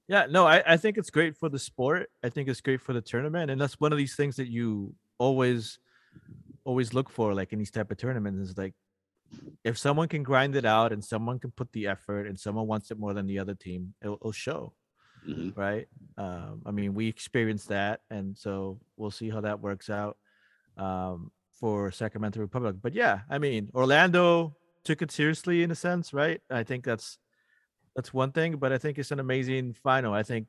Yeah, 0.09 0.27
no, 0.29 0.47
I, 0.47 0.63
I 0.67 0.77
think 0.79 0.97
it's 0.97 1.11
great 1.11 1.37
for 1.37 1.49
the 1.51 1.59
sport. 1.59 2.09
I 2.25 2.31
think 2.31 2.49
it's 2.49 2.63
great 2.63 2.81
for 2.81 2.95
the 2.95 3.03
tournament. 3.03 3.51
And 3.51 3.61
that's 3.61 3.79
one 3.79 3.93
of 3.93 3.99
these 3.99 4.17
things 4.17 4.37
that 4.37 4.49
you 4.49 4.95
always 5.19 5.79
always 6.65 6.93
look 6.95 7.09
for, 7.11 7.35
like 7.35 7.53
in 7.53 7.59
these 7.59 7.71
type 7.71 7.91
of 7.91 7.97
tournaments, 7.99 8.51
is 8.51 8.59
like 8.59 8.75
if 9.65 9.77
someone 9.79 10.09
can 10.09 10.23
grind 10.23 10.57
it 10.57 10.65
out 10.65 10.93
and 10.93 11.05
someone 11.05 11.39
can 11.39 11.51
put 11.51 11.71
the 11.73 11.87
effort 11.87 12.27
and 12.27 12.39
someone 12.39 12.67
wants 12.67 12.91
it 12.91 12.99
more 12.99 13.13
than 13.15 13.27
the 13.27 13.39
other 13.39 13.55
team, 13.55 13.95
it'll, 14.03 14.15
it'll 14.17 14.33
show, 14.33 14.73
Mhm. 15.27 15.57
right? 15.57 15.89
Um, 16.17 16.63
I 16.65 16.71
mean, 16.71 16.95
we 16.95 17.07
experienced 17.09 17.69
that, 17.69 18.01
and 18.11 18.37
so 18.37 18.81
we'll 18.97 19.11
see 19.11 19.29
how 19.31 19.41
that 19.43 19.61
works 19.61 19.91
out 19.91 20.17
um, 20.79 21.31
for 21.53 21.91
Sacramento 21.91 22.41
Republic. 22.41 22.77
But 22.81 22.95
yeah, 22.95 23.21
I 23.29 23.39
mean, 23.39 23.71
Orlando 23.75 24.57
took 24.85 25.03
it 25.03 25.11
seriously 25.11 25.63
in 25.63 25.71
a 25.71 25.75
sense, 25.75 26.13
right? 26.15 26.41
I 26.51 26.63
think 26.65 26.85
that's 26.85 27.19
that's 27.99 28.15
one 28.15 28.31
thing, 28.31 28.59
but 28.59 28.73
I 28.73 28.79
think 28.79 28.97
it's 28.97 29.11
an 29.11 29.19
amazing 29.19 29.73
final. 29.73 30.15
I 30.15 30.23
think 30.23 30.47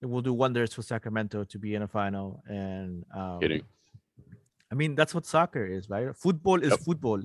it 0.00 0.06
will 0.06 0.22
do 0.22 0.32
wonders 0.32 0.72
for 0.72 0.80
Sacramento 0.80 1.44
to 1.44 1.58
be 1.58 1.74
in 1.74 1.82
a 1.82 1.86
final. 1.86 2.42
And 2.48 3.04
um, 3.14 3.40
Kidding. 3.40 3.62
I 4.72 4.74
mean, 4.74 4.94
that's 4.94 5.14
what 5.14 5.26
soccer 5.26 5.66
is, 5.66 5.90
right? 5.90 6.16
Football 6.16 6.62
is 6.62 6.70
Yep. 6.70 6.80
football. 6.80 7.20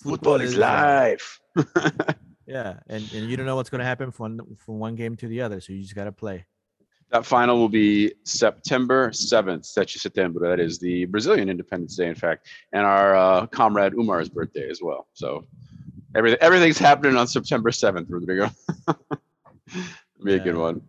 Football 0.00 0.40
is 0.40 0.56
uh, 0.56 0.60
life. 0.60 1.40
yeah, 2.46 2.78
and, 2.88 3.02
and 3.12 3.28
you 3.28 3.36
don't 3.36 3.46
know 3.46 3.56
what's 3.56 3.68
going 3.68 3.80
to 3.80 3.84
happen 3.84 4.12
from 4.12 4.36
one, 4.36 4.56
from 4.56 4.78
one 4.78 4.94
game 4.94 5.16
to 5.16 5.26
the 5.26 5.40
other, 5.40 5.60
so 5.60 5.72
you 5.72 5.82
just 5.82 5.96
got 5.96 6.04
to 6.04 6.12
play. 6.12 6.46
That 7.10 7.26
final 7.26 7.58
will 7.58 7.68
be 7.68 8.14
September 8.22 9.10
7th, 9.10 9.66
7 9.66 9.86
Setembro. 9.86 10.40
That 10.42 10.60
is 10.60 10.78
the 10.78 11.06
Brazilian 11.06 11.48
Independence 11.50 11.96
Day, 11.96 12.06
in 12.06 12.14
fact, 12.14 12.46
and 12.72 12.86
our 12.86 13.16
uh, 13.16 13.46
comrade 13.48 13.94
Umar's 13.94 14.28
birthday 14.28 14.70
as 14.70 14.80
well. 14.80 15.08
So 15.14 15.46
everything 16.14 16.38
everything's 16.40 16.78
happening 16.78 17.16
on 17.16 17.26
September 17.26 17.70
7th, 17.70 18.06
Rodrigo. 18.08 18.50
be 20.24 20.34
a 20.34 20.38
good 20.38 20.56
one. 20.56 20.82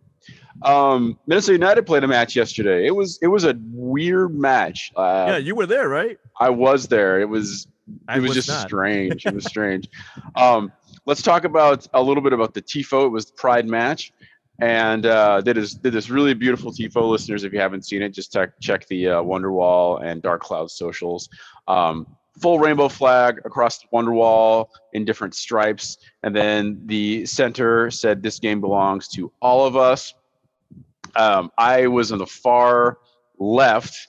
Um, 0.62 1.18
Minnesota 1.26 1.54
United 1.54 1.86
played 1.86 2.04
a 2.04 2.08
match 2.08 2.36
yesterday. 2.36 2.86
It 2.86 2.94
was 2.94 3.18
it 3.22 3.26
was 3.26 3.44
a 3.44 3.58
weird 3.72 4.34
match. 4.34 4.92
Uh, 4.96 5.26
yeah, 5.28 5.36
you 5.36 5.54
were 5.54 5.66
there, 5.66 5.88
right? 5.88 6.18
I 6.40 6.50
was 6.50 6.86
there. 6.88 7.20
It 7.20 7.28
was 7.28 7.66
it 8.14 8.20
was, 8.20 8.34
just 8.34 8.48
not. 8.48 8.66
strange. 8.66 9.26
It 9.26 9.34
was 9.34 9.44
strange. 9.54 9.88
Um, 10.36 10.72
let's 11.06 11.22
talk 11.22 11.44
about 11.44 11.86
a 11.92 12.02
little 12.02 12.22
bit 12.22 12.32
about 12.32 12.54
the 12.54 12.62
tifo. 12.62 13.06
It 13.06 13.10
was 13.10 13.26
the 13.26 13.32
Pride 13.32 13.66
match, 13.66 14.12
and 14.60 15.06
uh, 15.06 15.40
did 15.40 15.56
this 15.56 15.74
did 15.74 15.92
this 15.92 16.08
really 16.08 16.34
beautiful 16.34 16.72
tifo. 16.72 17.08
Listeners, 17.10 17.44
if 17.44 17.52
you 17.52 17.60
haven't 17.60 17.84
seen 17.84 18.02
it, 18.02 18.10
just 18.10 18.32
check 18.32 18.58
check 18.60 18.86
the 18.86 19.08
uh, 19.08 19.22
Wonderwall 19.22 20.02
and 20.02 20.22
Dark 20.22 20.42
Cloud 20.42 20.70
socials. 20.70 21.28
Um, 21.68 22.06
full 22.40 22.58
rainbow 22.58 22.88
flag 22.88 23.40
across 23.44 23.78
the 23.78 23.86
Wonderwall 23.92 24.68
in 24.92 25.04
different 25.04 25.34
stripes, 25.34 25.98
and 26.22 26.34
then 26.34 26.80
the 26.86 27.26
center 27.26 27.90
said, 27.90 28.22
"This 28.22 28.38
game 28.38 28.60
belongs 28.60 29.08
to 29.08 29.32
all 29.40 29.66
of 29.66 29.76
us." 29.76 30.14
Um, 31.16 31.52
I 31.58 31.86
was 31.86 32.10
on 32.10 32.18
the 32.18 32.26
far 32.26 32.98
left 33.38 34.08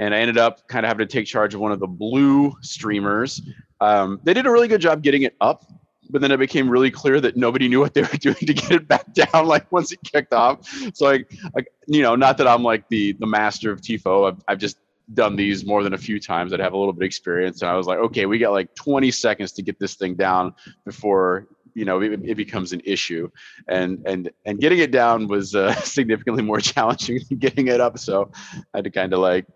and 0.00 0.14
I 0.14 0.18
ended 0.18 0.38
up 0.38 0.66
kind 0.66 0.86
of 0.86 0.88
having 0.88 1.06
to 1.06 1.12
take 1.12 1.26
charge 1.26 1.54
of 1.54 1.60
one 1.60 1.72
of 1.72 1.78
the 1.78 1.86
blue 1.86 2.56
streamers. 2.62 3.42
Um, 3.82 4.18
they 4.24 4.32
did 4.32 4.46
a 4.46 4.50
really 4.50 4.66
good 4.66 4.80
job 4.80 5.02
getting 5.02 5.22
it 5.22 5.36
up, 5.42 5.66
but 6.08 6.22
then 6.22 6.30
it 6.30 6.38
became 6.38 6.70
really 6.70 6.90
clear 6.90 7.20
that 7.20 7.36
nobody 7.36 7.68
knew 7.68 7.80
what 7.80 7.92
they 7.92 8.00
were 8.00 8.08
doing 8.18 8.34
to 8.36 8.54
get 8.54 8.70
it 8.72 8.88
back 8.88 9.12
down. 9.12 9.46
Like 9.46 9.70
once 9.70 9.92
it 9.92 9.98
kicked 10.02 10.32
off, 10.32 10.66
so 10.94 11.04
like, 11.04 11.30
like 11.54 11.68
you 11.86 12.00
know, 12.00 12.16
not 12.16 12.38
that 12.38 12.48
I'm 12.48 12.62
like 12.62 12.88
the 12.88 13.12
the 13.12 13.26
master 13.26 13.70
of 13.70 13.82
tifo. 13.82 14.32
I've, 14.32 14.42
I've 14.48 14.58
just 14.58 14.78
done 15.14 15.36
these 15.36 15.64
more 15.64 15.82
than 15.82 15.94
a 15.94 15.98
few 15.98 16.20
times. 16.20 16.52
I'd 16.52 16.60
have 16.60 16.72
a 16.72 16.76
little 16.76 16.92
bit 16.92 17.02
of 17.02 17.06
experience, 17.06 17.62
and 17.62 17.70
I 17.70 17.74
was 17.74 17.86
like, 17.86 17.98
okay, 17.98 18.26
we 18.26 18.38
got 18.38 18.52
like 18.52 18.74
20 18.74 19.10
seconds 19.10 19.52
to 19.52 19.62
get 19.62 19.78
this 19.78 19.94
thing 19.94 20.14
down 20.14 20.54
before 20.84 21.48
you 21.74 21.84
know 21.84 22.00
it, 22.00 22.20
it 22.24 22.34
becomes 22.34 22.72
an 22.72 22.80
issue 22.84 23.30
and 23.68 24.02
and 24.04 24.30
and 24.44 24.58
getting 24.60 24.78
it 24.78 24.90
down 24.90 25.28
was 25.28 25.54
uh, 25.54 25.72
significantly 25.82 26.42
more 26.42 26.60
challenging 26.60 27.20
than 27.28 27.38
getting 27.38 27.68
it 27.68 27.80
up 27.80 27.96
so 27.96 28.30
i 28.74 28.78
had 28.78 28.84
to 28.84 28.90
kind 28.90 29.12
of 29.12 29.20
like 29.20 29.46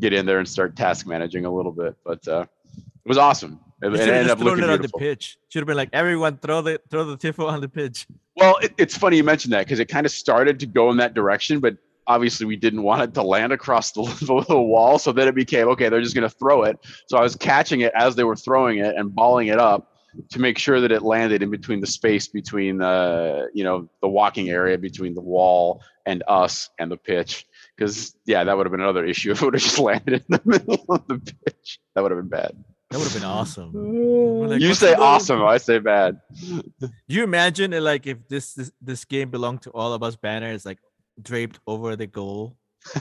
get 0.00 0.14
in 0.14 0.24
there 0.24 0.38
and 0.38 0.48
start 0.48 0.74
task 0.76 1.06
managing 1.06 1.44
a 1.44 1.50
little 1.50 1.72
bit 1.72 1.94
but 2.06 2.26
uh 2.26 2.46
it 2.74 3.08
was 3.08 3.18
awesome 3.18 3.60
it, 3.82 3.94
it 3.94 4.00
ended 4.00 4.30
up 4.30 4.40
looking 4.40 4.64
it 4.64 4.70
on 4.70 4.82
the 4.82 4.88
pitch. 4.88 5.38
Should 5.50 5.60
have 5.60 5.66
been 5.68 5.76
like 5.76 5.90
everyone 5.92 6.38
throw 6.38 6.62
the 6.62 6.80
throw 6.90 7.04
the 7.04 7.16
tifo 7.16 7.48
on 7.48 7.60
the 7.60 7.68
pitch. 7.68 8.08
well 8.36 8.56
it, 8.56 8.72
it's 8.76 8.96
funny 8.96 9.16
you 9.16 9.24
mentioned 9.24 9.52
that 9.52 9.66
because 9.66 9.78
it 9.78 9.86
kind 9.86 10.04
of 10.04 10.10
started 10.10 10.58
to 10.60 10.66
go 10.66 10.90
in 10.90 10.96
that 10.96 11.14
direction 11.14 11.60
but 11.60 11.76
obviously 12.08 12.46
we 12.46 12.56
didn't 12.56 12.82
want 12.82 13.02
it 13.02 13.14
to 13.14 13.22
land 13.22 13.52
across 13.52 13.92
the, 13.92 14.02
the 14.26 14.34
little 14.34 14.66
wall 14.66 14.98
so 14.98 15.12
then 15.12 15.28
it 15.28 15.34
became 15.34 15.68
okay 15.68 15.88
they're 15.88 16.02
just 16.02 16.14
going 16.14 16.28
to 16.28 16.36
throw 16.36 16.64
it. 16.64 16.76
So 17.06 17.16
i 17.16 17.22
was 17.22 17.36
catching 17.36 17.82
it 17.82 17.92
as 17.94 18.16
they 18.16 18.24
were 18.24 18.36
throwing 18.36 18.78
it 18.78 18.96
and 18.96 19.14
balling 19.14 19.48
it 19.48 19.58
up 19.58 19.94
to 20.30 20.40
make 20.40 20.58
sure 20.58 20.80
that 20.80 20.92
it 20.92 21.02
landed 21.02 21.42
in 21.42 21.50
between 21.50 21.80
the 21.80 21.86
space 21.86 22.28
between 22.28 22.78
the 22.78 23.48
you 23.54 23.64
know 23.64 23.88
the 24.00 24.08
walking 24.08 24.50
area 24.50 24.78
between 24.78 25.14
the 25.14 25.20
wall 25.20 25.82
and 26.06 26.22
us 26.26 26.70
and 26.78 26.90
the 26.90 26.96
pitch. 26.96 27.46
Because 27.76 28.16
yeah 28.26 28.44
that 28.44 28.56
would 28.56 28.66
have 28.66 28.72
been 28.72 28.80
another 28.80 29.04
issue 29.04 29.30
if 29.32 29.42
it 29.42 29.44
would 29.44 29.54
have 29.54 29.62
just 29.62 29.78
landed 29.78 30.14
in 30.14 30.24
the 30.28 30.40
middle 30.44 30.84
of 30.88 31.06
the 31.06 31.18
pitch. 31.18 31.78
That 31.94 32.02
would 32.02 32.10
have 32.10 32.20
been 32.20 32.28
bad. 32.28 32.52
That 32.90 32.98
would 32.98 33.08
have 33.08 33.20
been 33.20 33.28
awesome. 33.28 34.48
Like, 34.48 34.62
you 34.62 34.72
say 34.72 34.94
awesome 34.94 35.42
i 35.44 35.58
say 35.58 35.78
bad. 35.78 36.20
Do 36.50 36.90
you 37.08 37.22
imagine 37.22 37.74
it 37.74 37.82
like 37.82 38.06
if 38.06 38.26
this, 38.28 38.54
this 38.54 38.72
this 38.80 39.04
game 39.04 39.30
belonged 39.30 39.62
to 39.62 39.70
all 39.70 39.92
of 39.92 40.02
us 40.02 40.16
banner 40.16 40.50
is 40.50 40.64
like 40.64 40.78
draped 41.22 41.58
over 41.66 41.96
the 41.96 42.06
goal? 42.06 42.56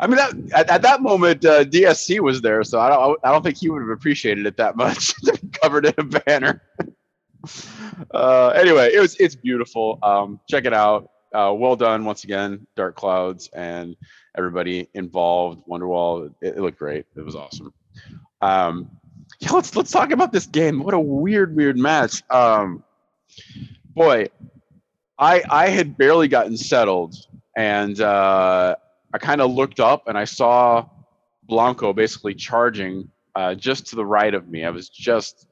I 0.00 0.06
mean, 0.06 0.16
that, 0.16 0.34
at, 0.54 0.70
at 0.70 0.82
that 0.82 1.02
moment, 1.02 1.44
uh, 1.44 1.64
DSC 1.64 2.20
was 2.20 2.40
there, 2.40 2.62
so 2.64 2.80
I 2.80 2.88
don't. 2.88 3.18
I 3.24 3.32
don't 3.32 3.42
think 3.42 3.58
he 3.58 3.68
would 3.68 3.82
have 3.82 3.90
appreciated 3.90 4.46
it 4.46 4.56
that 4.56 4.76
much 4.82 5.14
covered 5.52 5.86
in 5.86 5.94
a 5.98 6.04
banner. 6.04 6.62
uh, 8.14 8.48
anyway, 8.48 8.92
it 8.94 9.00
was. 9.00 9.16
It's 9.16 9.34
beautiful. 9.34 9.98
Um, 10.02 10.40
check 10.48 10.64
it 10.64 10.72
out. 10.72 11.10
Uh, 11.34 11.52
well 11.54 11.76
done 11.76 12.04
once 12.04 12.24
again, 12.24 12.66
Dark 12.74 12.96
Clouds 12.96 13.50
and 13.52 13.96
everybody 14.36 14.88
involved. 14.94 15.62
Wonderwall. 15.68 16.32
It, 16.40 16.56
it 16.56 16.60
looked 16.60 16.78
great. 16.78 17.04
It 17.16 17.24
was 17.24 17.36
awesome. 17.36 17.72
Um, 18.40 18.90
yeah, 19.40 19.52
let's 19.52 19.74
let's 19.76 19.90
talk 19.90 20.10
about 20.10 20.32
this 20.32 20.46
game. 20.46 20.82
What 20.82 20.94
a 20.94 21.00
weird, 21.00 21.54
weird 21.54 21.76
match. 21.76 22.22
Um, 22.30 22.82
boy, 23.94 24.28
I 25.18 25.42
I 25.50 25.68
had 25.68 25.96
barely 25.96 26.28
gotten 26.28 26.56
settled, 26.56 27.14
and 27.56 28.00
uh, 28.00 28.76
I 29.12 29.18
kind 29.18 29.40
of 29.40 29.50
looked 29.50 29.80
up 29.80 30.04
and 30.06 30.16
I 30.16 30.24
saw 30.24 30.86
Blanco 31.44 31.92
basically 31.92 32.34
charging 32.34 33.10
uh, 33.34 33.54
just 33.54 33.86
to 33.88 33.96
the 33.96 34.04
right 34.04 34.34
of 34.34 34.48
me. 34.48 34.64
I 34.64 34.70
was 34.70 34.88
just 34.88 35.46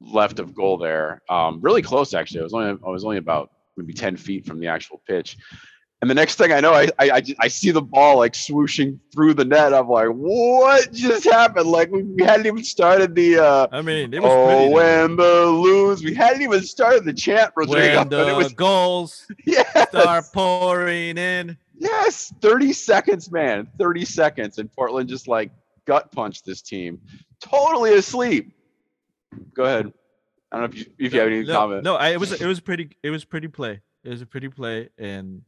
left 0.00 0.38
of 0.38 0.54
goal 0.54 0.76
there, 0.76 1.22
um, 1.30 1.60
really 1.60 1.82
close 1.82 2.14
actually. 2.14 2.40
I 2.40 2.44
was 2.44 2.54
only 2.54 2.78
I 2.86 2.90
was 2.90 3.04
only 3.04 3.18
about 3.18 3.50
maybe 3.76 3.92
ten 3.92 4.16
feet 4.16 4.44
from 4.44 4.60
the 4.60 4.66
actual 4.66 5.00
pitch. 5.06 5.36
And 6.02 6.10
the 6.10 6.14
next 6.14 6.34
thing 6.34 6.52
I 6.52 6.60
know, 6.60 6.74
I, 6.74 6.88
I 6.98 7.22
I 7.40 7.48
see 7.48 7.70
the 7.70 7.80
ball 7.80 8.18
like 8.18 8.34
swooshing 8.34 8.98
through 9.14 9.32
the 9.32 9.46
net. 9.46 9.72
I'm 9.72 9.88
like, 9.88 10.08
what 10.08 10.92
just 10.92 11.24
happened? 11.24 11.68
Like 11.68 11.90
we, 11.90 12.02
we 12.02 12.22
hadn't 12.22 12.44
even 12.44 12.64
started 12.64 13.14
the 13.14 13.38
uh, 13.38 13.66
I 13.72 13.80
mean, 13.80 14.12
it 14.12 14.22
was 14.22 14.30
oh 14.30 14.70
when 14.70 15.16
the 15.16 15.46
lose. 15.46 16.04
We 16.04 16.14
hadn't 16.14 16.42
even 16.42 16.62
started 16.62 17.04
the 17.06 17.14
chant, 17.14 17.52
Rodrigo. 17.56 17.98
when 18.04 18.06
it 18.06 18.10
the 18.10 18.34
was 18.34 18.52
goals 18.52 19.26
yes. 19.46 19.88
start 19.88 20.26
pouring 20.34 21.16
in. 21.16 21.56
Yes, 21.78 22.32
30 22.40 22.72
seconds, 22.72 23.30
man. 23.30 23.68
30 23.78 24.04
seconds. 24.04 24.58
And 24.58 24.72
Portland 24.72 25.08
just 25.08 25.28
like 25.28 25.50
gut 25.86 26.12
punched 26.12 26.44
this 26.44 26.62
team. 26.62 27.00
Totally 27.40 27.94
asleep. 27.94 28.52
Go 29.54 29.64
ahead. 29.64 29.92
I 30.52 30.58
don't 30.58 30.70
know 30.70 30.78
if 30.78 30.86
you, 30.86 30.92
if 30.98 31.14
you 31.14 31.20
have 31.20 31.28
any 31.28 31.44
no, 31.44 31.52
comment. 31.52 31.84
No, 31.84 31.96
I, 31.96 32.10
it 32.10 32.20
was 32.20 32.32
it 32.32 32.46
was 32.46 32.60
pretty 32.60 32.90
it 33.02 33.10
was 33.10 33.24
pretty 33.24 33.48
play. 33.48 33.80
It 34.04 34.10
was 34.10 34.22
a 34.22 34.26
pretty 34.26 34.48
play, 34.48 34.88
and 34.98 35.42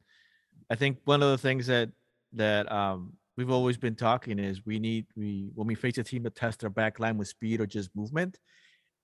I 0.70 0.74
think 0.74 0.98
one 1.04 1.22
of 1.22 1.30
the 1.30 1.38
things 1.38 1.66
that 1.66 1.90
that 2.34 2.70
um 2.70 3.14
we've 3.36 3.50
always 3.50 3.76
been 3.76 3.94
talking 3.94 4.38
is 4.38 4.66
we 4.66 4.78
need 4.78 5.06
we 5.16 5.50
when 5.54 5.66
we 5.66 5.74
face 5.74 5.98
a 5.98 6.04
team 6.04 6.24
that 6.24 6.34
tests 6.34 6.60
their 6.60 6.70
back 6.70 6.98
line 6.98 7.16
with 7.16 7.28
speed 7.28 7.60
or 7.60 7.66
just 7.66 7.94
movement, 7.94 8.38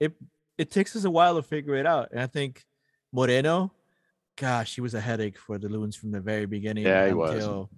it 0.01 0.13
it 0.59 0.71
takes 0.71 0.95
us 0.97 1.05
a 1.05 1.11
while 1.11 1.37
to 1.37 1.43
figure 1.43 1.75
it 1.77 1.87
out. 1.87 2.11
And 2.13 2.21
I 2.21 2.27
think 2.27 2.65
Moreno, 3.13 3.73
gosh, 4.37 4.75
he 4.75 4.81
was 4.81 4.95
a 4.95 5.01
headache 5.01 5.39
for 5.39 5.59
the 5.59 5.69
Loons 5.69 5.97
from 5.97 6.11
the 6.11 6.21
very 6.21 6.47
beginning. 6.47 6.85
Yeah, 6.85 7.07
he 7.07 7.15
was. 7.15 7.69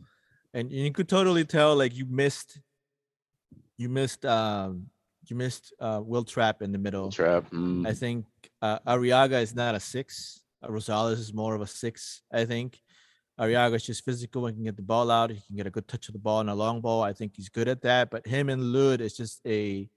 And 0.54 0.72
you 0.72 0.90
could 0.90 1.08
totally 1.08 1.44
tell 1.44 1.76
like 1.76 1.94
you 1.94 2.06
missed 2.06 2.60
you 3.76 3.88
missed 3.88 4.24
um 4.24 4.86
you 5.26 5.36
missed 5.36 5.74
uh 5.80 6.00
Wil 6.02 6.24
Trapp 6.24 6.62
in 6.62 6.72
the 6.72 6.78
middle. 6.78 7.10
Trapp. 7.10 7.50
mm. 7.50 7.86
I 7.86 7.92
think 7.92 8.24
uh, 8.62 8.78
Arriaga 8.86 9.42
is 9.42 9.54
not 9.54 9.74
a 9.74 9.80
six. 9.80 10.42
Uh, 10.62 10.68
Rosales 10.68 11.18
is 11.18 11.34
more 11.34 11.54
of 11.54 11.60
a 11.60 11.66
six. 11.66 12.22
I 12.32 12.44
think 12.44 12.80
Arriaga 13.40 13.74
is 13.74 13.84
just 13.84 14.04
physical 14.04 14.46
and 14.46 14.56
can 14.56 14.64
get 14.64 14.76
the 14.76 14.82
ball 14.82 15.10
out. 15.10 15.30
He 15.30 15.40
can 15.46 15.56
get 15.56 15.66
a 15.66 15.70
good 15.70 15.86
touch 15.86 16.08
of 16.08 16.14
the 16.14 16.18
ball 16.18 16.40
and 16.40 16.50
a 16.50 16.54
long 16.54 16.80
ball. 16.80 17.02
I 17.02 17.12
think 17.12 17.32
he's 17.36 17.50
good 17.50 17.68
at 17.68 17.82
that. 17.82 18.10
But 18.10 18.26
him 18.26 18.48
and 18.48 18.72
Lod 18.72 19.00
is 19.00 19.16
just 19.16 19.40
a 19.46 19.88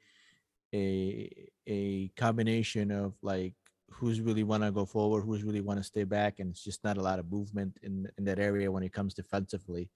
a 0.74 1.50
a 1.66 2.10
combination 2.10 2.92
of 2.92 3.14
like 3.22 3.54
who's 3.90 4.22
really 4.22 4.44
want 4.44 4.64
to 4.64 4.72
go 4.72 4.86
forward, 4.86 5.22
who's 5.22 5.44
really 5.44 5.62
want 5.62 5.80
to 5.80 5.84
stay 5.84 6.04
back, 6.04 6.40
and 6.40 6.52
it's 6.52 6.64
just 6.64 6.84
not 6.84 6.98
a 6.98 7.02
lot 7.02 7.20
of 7.20 7.32
movement 7.32 7.78
in 7.82 8.10
in 8.18 8.26
that 8.26 8.40
area 8.40 8.72
when 8.72 8.84
it 8.84 8.94
comes 8.94 9.14
defensively. 9.14 9.90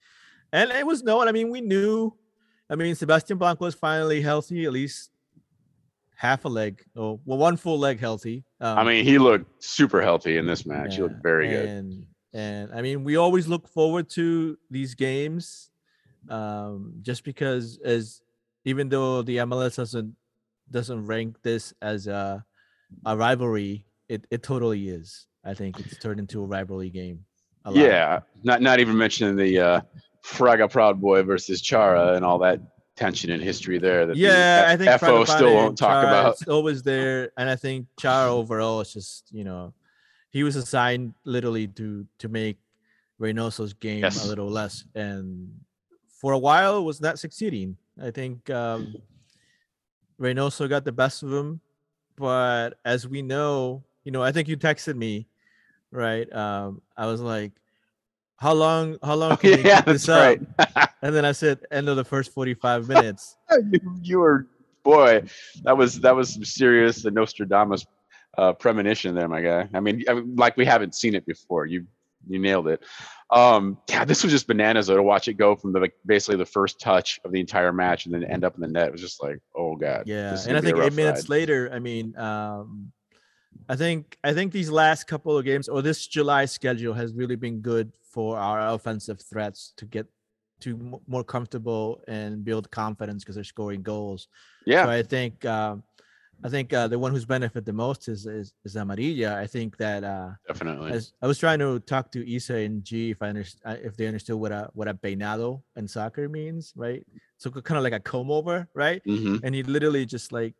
And 0.52 0.70
it 0.70 0.86
was 0.86 1.02
known. 1.02 1.28
I 1.28 1.32
mean, 1.32 1.50
we 1.50 1.60
knew. 1.60 2.14
I 2.70 2.76
mean, 2.76 2.94
Sebastian 2.94 3.36
Blanco 3.36 3.66
is 3.66 3.74
finally 3.74 4.22
healthy, 4.22 4.64
at 4.64 4.72
least 4.72 5.10
half 6.16 6.46
a 6.46 6.48
leg, 6.48 6.82
or 6.96 7.20
well, 7.26 7.38
one 7.38 7.58
full 7.58 7.78
leg 7.78 8.00
healthy. 8.00 8.44
Um, 8.58 8.78
I 8.78 8.84
mean, 8.84 9.04
he 9.04 9.18
looked 9.18 9.62
super 9.62 10.00
healthy 10.00 10.38
in 10.38 10.46
this 10.46 10.64
match. 10.64 10.96
He 10.96 11.02
looked 11.02 11.22
very 11.22 11.48
good. 11.48 12.06
And, 12.34 12.72
I 12.74 12.82
mean, 12.82 13.04
we 13.04 13.16
always 13.16 13.46
look 13.46 13.68
forward 13.68 14.10
to 14.10 14.58
these 14.70 14.94
games, 14.94 15.70
um, 16.28 16.94
just 17.00 17.22
because 17.24 17.78
as 17.84 18.20
even 18.64 18.88
though 18.88 19.22
the 19.22 19.38
MLS 19.38 19.76
doesn't 19.76 20.14
doesn't 20.70 21.06
rank 21.06 21.36
this 21.42 21.72
as 21.80 22.06
a 22.06 22.44
a 23.06 23.16
rivalry, 23.16 23.86
it 24.08 24.26
it 24.30 24.42
totally 24.42 24.88
is. 24.88 25.26
I 25.44 25.54
think 25.54 25.78
it's 25.78 25.98
turned 25.98 26.18
into 26.18 26.42
a 26.42 26.46
rivalry 26.46 26.90
game. 26.90 27.24
a 27.64 27.70
lot. 27.70 27.84
Yeah, 27.84 28.20
not 28.42 28.62
not 28.62 28.80
even 28.80 28.96
mentioning 28.96 29.36
the 29.36 29.58
uh, 29.58 29.80
Fraga 30.24 30.70
Proud 30.70 31.00
Boy 31.00 31.22
versus 31.22 31.60
Chara 31.60 32.14
and 32.14 32.24
all 32.24 32.38
that 32.38 32.60
tension 32.96 33.30
and 33.30 33.42
history 33.42 33.78
there. 33.78 34.06
That 34.06 34.14
the 34.14 34.20
Yeah, 34.20 34.66
I 34.68 34.76
think 34.76 34.90
FO 35.00 35.24
still 35.24 35.54
won't 35.54 35.78
talk 35.78 36.02
Chara, 36.02 36.06
about. 36.06 36.32
It's 36.32 36.48
always 36.48 36.82
there, 36.82 37.30
and 37.36 37.48
I 37.48 37.56
think 37.56 37.86
Chara 37.98 38.32
overall 38.32 38.80
is 38.80 38.92
just 38.92 39.28
you 39.32 39.44
know, 39.44 39.74
he 40.34 40.42
was 40.42 40.56
assigned 40.56 41.14
literally 41.22 41.68
to 41.78 42.04
to 42.18 42.28
make 42.28 42.58
Reynoso's 43.20 43.72
game 43.72 44.02
Yes. 44.02 44.24
a 44.24 44.28
little 44.28 44.50
less, 44.50 44.84
and 44.96 45.48
for 46.20 46.32
a 46.32 46.38
while 46.38 46.84
was 46.84 47.00
not 47.00 47.20
succeeding. 47.20 47.76
I 48.02 48.10
think 48.10 48.50
um, 48.50 48.96
Reynoso 50.20 50.68
got 50.68 50.84
the 50.84 50.90
best 50.92 51.22
of 51.22 51.32
him, 51.32 51.60
but 52.16 52.70
as 52.84 53.06
we 53.06 53.22
know, 53.22 53.84
you 54.02 54.10
know, 54.10 54.22
I 54.24 54.32
think 54.32 54.48
you 54.48 54.56
texted 54.56 54.96
me, 54.96 55.28
right? 55.92 56.26
Um, 56.34 56.82
I 56.96 57.06
was 57.06 57.20
like, 57.20 57.52
how 58.36 58.54
long? 58.54 58.98
How 59.04 59.14
long 59.14 59.32
Oh, 59.32 59.36
can 59.40 59.52
we 59.52 59.62
yeah, 59.62 59.82
keep 59.82 59.86
this 59.86 60.06
that's 60.06 60.08
up? 60.08 60.38
right. 60.58 60.88
And 61.02 61.14
then 61.14 61.24
I 61.24 61.30
said, 61.32 61.60
end 61.70 61.88
of 61.88 61.94
the 61.96 62.04
first 62.04 62.32
45 62.32 62.88
minutes. 62.94 63.36
you, 63.70 63.80
you 64.02 64.18
were 64.18 64.46
boy, 64.82 65.22
that 65.62 65.76
was 65.76 66.00
that 66.00 66.16
was 66.16 66.34
some 66.34 66.44
serious 66.44 67.02
the 67.02 67.10
Nostradamus 67.12 67.86
uh, 68.36 68.52
premonition 68.52 69.14
there, 69.14 69.28
my 69.28 69.40
guy. 69.40 69.68
I 69.72 69.80
mean, 69.80 70.04
I 70.08 70.14
mean, 70.14 70.36
like 70.36 70.56
we 70.56 70.64
haven't 70.64 70.94
seen 70.94 71.14
it 71.14 71.26
before. 71.26 71.66
You 71.66 71.86
you 72.28 72.38
nailed 72.38 72.68
it. 72.68 72.82
Um, 73.30 73.78
yeah, 73.88 74.04
this 74.04 74.22
was 74.22 74.32
just 74.32 74.46
bananas 74.46 74.86
though 74.86 74.96
to 74.96 75.02
watch 75.02 75.28
it 75.28 75.34
go 75.34 75.56
from 75.56 75.72
the 75.72 75.80
like 75.80 75.94
basically 76.06 76.36
the 76.36 76.46
first 76.46 76.80
touch 76.80 77.20
of 77.24 77.32
the 77.32 77.40
entire 77.40 77.72
match 77.72 78.06
and 78.06 78.14
then 78.14 78.24
end 78.24 78.44
up 78.44 78.54
in 78.54 78.60
the 78.60 78.68
net. 78.68 78.88
It 78.88 78.92
was 78.92 79.00
just 79.00 79.22
like, 79.22 79.40
oh 79.56 79.76
god. 79.76 80.04
Yeah, 80.06 80.38
and 80.46 80.56
I 80.56 80.60
gonna 80.60 80.62
be 80.62 80.70
a 80.70 80.72
think 80.74 80.84
eight 80.84 80.96
minutes 80.96 81.22
ride. 81.22 81.28
later, 81.28 81.70
I 81.72 81.78
mean, 81.78 82.16
um, 82.16 82.92
I 83.68 83.76
think 83.76 84.18
I 84.24 84.32
think 84.32 84.52
these 84.52 84.70
last 84.70 85.04
couple 85.04 85.36
of 85.36 85.44
games 85.44 85.68
or 85.68 85.82
this 85.82 86.06
July 86.06 86.44
schedule 86.44 86.94
has 86.94 87.12
really 87.14 87.36
been 87.36 87.60
good 87.60 87.92
for 88.02 88.38
our 88.38 88.68
offensive 88.74 89.20
threats 89.20 89.72
to 89.76 89.86
get 89.86 90.06
to 90.60 91.00
more 91.06 91.24
comfortable 91.24 92.02
and 92.08 92.44
build 92.44 92.70
confidence 92.70 93.22
because 93.22 93.34
they're 93.34 93.44
scoring 93.44 93.82
goals. 93.82 94.28
Yeah, 94.66 94.84
So 94.84 94.90
I 94.90 95.02
think 95.02 95.44
um, 95.44 95.82
I 96.42 96.48
think 96.48 96.72
uh, 96.72 96.88
the 96.88 96.98
one 96.98 97.12
who's 97.12 97.24
benefited 97.24 97.64
the 97.64 97.72
most 97.72 98.08
is 98.08 98.26
is, 98.26 98.52
is 98.64 98.74
Amarilla. 98.76 99.34
I 99.36 99.46
think 99.46 99.76
that 99.78 100.04
uh, 100.04 100.30
definitely. 100.48 100.92
as 100.92 101.12
I 101.22 101.26
was 101.26 101.38
trying 101.38 101.58
to 101.60 101.78
talk 101.80 102.10
to 102.12 102.26
Isa 102.28 102.56
and 102.56 102.84
G 102.84 103.10
if 103.10 103.22
I 103.22 103.28
understand 103.28 103.80
if 103.82 103.96
they 103.96 104.06
understood 104.06 104.36
what 104.36 104.52
a 104.52 104.70
what 104.74 104.88
a 104.88 104.94
peinado 104.94 105.62
in 105.76 105.86
soccer 105.88 106.28
means, 106.28 106.72
right? 106.76 107.04
So 107.38 107.50
kind 107.50 107.78
of 107.78 107.84
like 107.84 107.92
a 107.92 108.00
comb 108.00 108.30
over, 108.30 108.68
right? 108.74 109.00
hmm 109.04 109.36
and 109.42 109.54
he 109.54 109.62
literally 109.62 110.04
just 110.06 110.32
like 110.32 110.54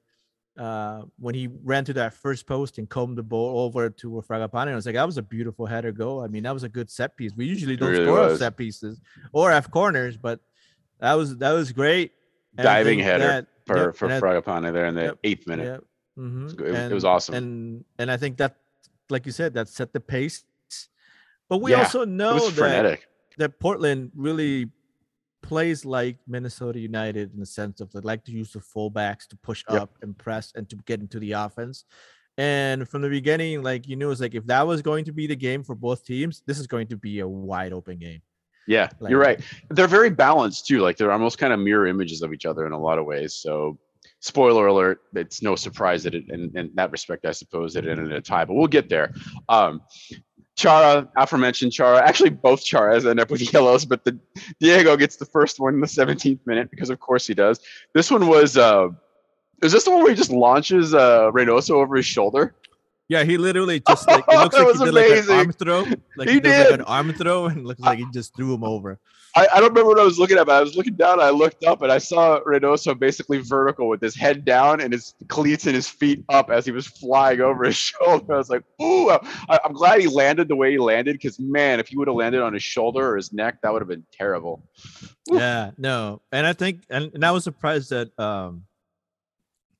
uh 0.58 1.02
when 1.18 1.34
he 1.34 1.48
ran 1.64 1.84
to 1.84 1.92
that 1.94 2.14
first 2.14 2.46
post 2.46 2.78
and 2.78 2.88
combed 2.88 3.18
the 3.18 3.22
ball 3.22 3.60
over 3.64 3.90
to 3.90 4.22
Fragapane, 4.28 4.68
I 4.68 4.74
was 4.74 4.86
like, 4.86 4.94
that 4.94 5.04
was 5.06 5.18
a 5.18 5.22
beautiful 5.22 5.66
header 5.66 5.92
goal. 5.92 6.22
I 6.22 6.28
mean, 6.28 6.44
that 6.44 6.54
was 6.54 6.62
a 6.62 6.68
good 6.68 6.90
set 6.90 7.16
piece. 7.16 7.32
We 7.36 7.46
usually 7.46 7.76
don't 7.76 7.90
really 7.90 8.04
score 8.04 8.20
off 8.20 8.38
set 8.38 8.56
pieces 8.56 9.00
or 9.32 9.50
have 9.50 9.70
corners, 9.70 10.16
but 10.16 10.40
that 11.00 11.14
was 11.14 11.36
that 11.38 11.52
was 11.52 11.72
great. 11.72 12.12
And 12.56 12.64
Diving 12.64 13.00
header 13.00 13.26
that- 13.26 13.46
For 13.66 13.76
yep, 13.86 13.96
for 13.96 14.08
and 14.08 14.22
Fragapane 14.22 14.72
there 14.72 14.86
in 14.86 14.94
the 14.94 15.02
Yep, 15.04 15.18
eighth 15.24 15.46
minute. 15.46 15.64
yep, 15.64 15.84
mhm, 16.18 16.52
It 16.60 16.70
was- 16.72 16.90
it 16.90 16.94
was 16.94 17.04
awesome. 17.04 17.34
And 17.34 17.84
and 17.98 18.10
I 18.10 18.16
think 18.16 18.36
that, 18.38 18.56
like 19.10 19.24
you 19.26 19.32
said, 19.32 19.54
that 19.54 19.68
set 19.68 19.92
the 19.92 20.00
pace. 20.00 20.44
But 21.48 21.58
we 21.58 21.72
Yeah, 21.72 21.78
also 21.78 22.04
know 22.04 22.48
that 22.50 23.00
that 23.38 23.58
Portland 23.60 24.12
really 24.14 24.70
plays 25.42 25.84
like 25.84 26.16
Minnesota 26.26 26.78
United 26.78 27.32
in 27.34 27.40
the 27.40 27.46
sense 27.46 27.80
of 27.80 27.92
they 27.92 28.00
like 28.00 28.24
to 28.24 28.32
use 28.32 28.52
the 28.52 28.60
fullbacks 28.60 29.26
to 29.28 29.36
push 29.36 29.62
Yep. 29.70 29.80
up 29.82 29.98
and 30.02 30.16
press 30.16 30.52
and 30.54 30.68
to 30.70 30.76
get 30.86 31.00
into 31.00 31.18
the 31.18 31.32
offense. 31.32 31.84
And 32.38 32.88
from 32.88 33.02
the 33.02 33.10
beginning, 33.10 33.62
like 33.62 33.86
you 33.86 33.96
knew, 33.96 34.10
it's 34.10 34.20
like 34.22 34.34
if 34.34 34.46
that 34.46 34.66
was 34.66 34.80
going 34.82 35.04
to 35.04 35.12
be 35.12 35.26
the 35.26 35.36
game 35.36 35.62
for 35.62 35.74
both 35.74 36.04
teams, 36.04 36.42
this 36.46 36.58
is 36.58 36.66
going 36.66 36.88
to 36.88 36.96
be 36.96 37.20
a 37.20 37.28
wide 37.28 37.72
open 37.72 37.98
game. 37.98 38.22
Yeah, 38.66 38.88
you're 39.06 39.20
right. 39.20 39.40
They're 39.70 39.86
very 39.86 40.10
balanced 40.10 40.66
too. 40.66 40.80
Like 40.80 40.96
they're 40.96 41.12
almost 41.12 41.38
kind 41.38 41.52
of 41.52 41.58
mirror 41.58 41.86
images 41.86 42.22
of 42.22 42.32
each 42.32 42.46
other 42.46 42.66
in 42.66 42.72
a 42.72 42.78
lot 42.78 42.98
of 42.98 43.04
ways. 43.04 43.34
So, 43.34 43.78
spoiler 44.20 44.66
alert, 44.66 45.02
it's 45.14 45.42
no 45.42 45.54
surprise 45.54 46.02
that 46.04 46.14
it, 46.14 46.28
in, 46.30 46.56
in 46.56 46.70
that 46.74 46.90
respect, 46.90 47.26
I 47.26 47.32
suppose, 47.32 47.76
it 47.76 47.86
ended 47.86 48.06
in 48.06 48.12
a 48.12 48.22
tie. 48.22 48.44
But 48.44 48.54
we'll 48.54 48.66
get 48.66 48.88
there. 48.88 49.12
Um, 49.48 49.82
Chara, 50.56 51.08
aforementioned 51.16 51.72
Chara, 51.72 51.98
actually 51.98 52.30
both 52.30 52.64
Charas 52.64 53.08
end 53.08 53.20
up 53.20 53.30
with 53.30 53.52
yellows, 53.52 53.84
but 53.84 54.04
the 54.04 54.18
Diego 54.60 54.96
gets 54.96 55.16
the 55.16 55.26
first 55.26 55.58
one 55.58 55.74
in 55.74 55.80
the 55.80 55.86
17th 55.86 56.40
minute 56.46 56.70
because 56.70 56.90
of 56.90 57.00
course 57.00 57.26
he 57.26 57.34
does. 57.34 57.60
This 57.92 58.10
one 58.10 58.26
was. 58.28 58.56
Uh, 58.56 58.88
is 59.62 59.72
this 59.72 59.84
the 59.84 59.90
one 59.90 60.02
where 60.02 60.10
he 60.10 60.16
just 60.16 60.30
launches 60.30 60.94
uh, 60.94 61.30
Reynoso 61.30 61.70
over 61.70 61.96
his 61.96 62.06
shoulder? 62.06 62.54
Yeah, 63.08 63.24
he 63.24 63.36
literally 63.36 63.80
just 63.80 64.08
like 64.08 64.24
it 64.26 64.38
looks 64.38 64.56
like 64.58 64.68
he 64.76 64.84
did 64.84 64.94
like 64.94 65.28
an 65.28 65.30
arm 65.30 65.52
throw, 65.52 65.84
like 66.16 66.28
He 66.28 66.34
he, 66.34 66.40
did 66.40 66.70
like 66.70 66.80
an 66.80 66.86
arm 66.86 67.12
throw, 67.12 67.46
and 67.46 67.66
looks 67.66 67.80
like 67.80 67.98
he 67.98 68.06
just 68.12 68.34
threw 68.34 68.54
him 68.54 68.64
over. 68.64 68.98
I, 69.36 69.48
I 69.54 69.60
don't 69.60 69.70
remember 69.70 69.88
what 69.88 69.98
I 69.98 70.04
was 70.04 70.18
looking 70.18 70.38
at, 70.38 70.46
but 70.46 70.54
I 70.54 70.60
was 70.60 70.76
looking 70.76 70.94
down. 70.94 71.14
And 71.14 71.22
I 71.22 71.30
looked 71.30 71.64
up 71.64 71.82
and 71.82 71.90
I 71.90 71.98
saw 71.98 72.40
Reynoso 72.40 72.96
basically 72.96 73.38
vertical 73.38 73.88
with 73.88 74.00
his 74.00 74.14
head 74.14 74.44
down 74.44 74.80
and 74.80 74.92
his 74.92 75.14
cleats 75.26 75.66
and 75.66 75.74
his 75.74 75.88
feet 75.88 76.24
up 76.28 76.50
as 76.50 76.64
he 76.64 76.70
was 76.70 76.86
flying 76.86 77.40
over 77.40 77.64
his 77.64 77.76
shoulder. 77.76 78.34
I 78.34 78.38
was 78.38 78.48
like, 78.48 78.62
"Ooh!" 78.80 79.10
I, 79.10 79.58
I'm 79.64 79.72
glad 79.72 80.00
he 80.00 80.06
landed 80.06 80.48
the 80.48 80.56
way 80.56 80.70
he 80.70 80.78
landed 80.78 81.14
because 81.14 81.38
man, 81.38 81.80
if 81.80 81.88
he 81.88 81.96
would 81.96 82.08
have 82.08 82.16
landed 82.16 82.42
on 82.42 82.54
his 82.54 82.62
shoulder 82.62 83.10
or 83.10 83.16
his 83.16 83.32
neck, 83.32 83.58
that 83.62 83.72
would 83.72 83.82
have 83.82 83.88
been 83.88 84.06
terrible. 84.12 84.62
Yeah, 85.26 85.72
no, 85.76 86.22
and 86.32 86.46
I 86.46 86.52
think, 86.52 86.84
and, 86.88 87.10
and 87.14 87.24
I 87.24 87.32
was 87.32 87.44
surprised 87.44 87.90
that 87.90 88.18
um 88.18 88.64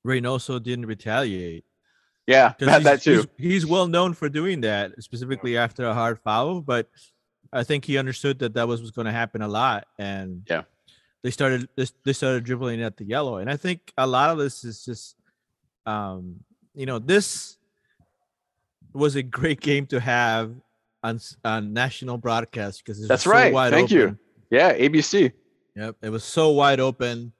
Reynoso 0.05 0.61
didn't 0.61 0.85
retaliate. 0.85 1.63
Yeah, 2.27 2.53
'Cause 2.59 2.67
that, 2.67 2.75
he's, 2.77 2.83
that 2.83 3.01
too. 3.01 3.27
He's, 3.37 3.51
he's 3.51 3.65
well 3.65 3.87
known 3.87 4.13
for 4.13 4.29
doing 4.29 4.61
that, 4.61 4.91
specifically 5.03 5.57
after 5.57 5.85
a 5.85 5.93
hard 5.93 6.19
foul. 6.19 6.61
But 6.61 6.89
I 7.53 7.63
think 7.63 7.85
he 7.85 7.97
understood 7.97 8.39
that 8.39 8.53
that 8.55 8.67
was, 8.67 8.81
was 8.81 8.91
going 8.91 9.05
to 9.05 9.11
happen 9.11 9.41
a 9.41 9.47
lot, 9.47 9.85
and 9.99 10.43
Yeah. 10.49 10.63
they 11.23 11.31
started 11.31 11.69
they, 11.75 11.85
they 12.03 12.13
started 12.13 12.43
dribbling 12.43 12.81
at 12.81 12.97
the 12.97 13.05
yellow. 13.05 13.37
And 13.37 13.49
I 13.49 13.57
think 13.57 13.93
a 13.97 14.07
lot 14.07 14.29
of 14.31 14.37
this 14.37 14.63
is 14.63 14.83
just, 14.83 15.15
um, 15.85 16.39
you 16.73 16.85
know, 16.85 16.99
this 16.99 17.57
was 18.93 19.15
a 19.15 19.23
great 19.23 19.61
game 19.61 19.85
to 19.87 19.99
have 19.99 20.51
on 21.03 21.19
on 21.43 21.73
national 21.73 22.17
broadcast 22.17 22.83
because 22.83 22.99
it's 22.99 23.07
That's 23.07 23.23
so 23.23 23.31
right. 23.31 23.53
wide 23.53 23.71
Thank 23.71 23.91
you. 23.91 24.17
Yeah, 24.49 24.73
ABC. 24.75 25.31
Yep, 25.75 25.97
it 26.01 26.09
was 26.09 26.23
so 26.23 26.49
wide 26.49 26.79
open. 26.79 27.33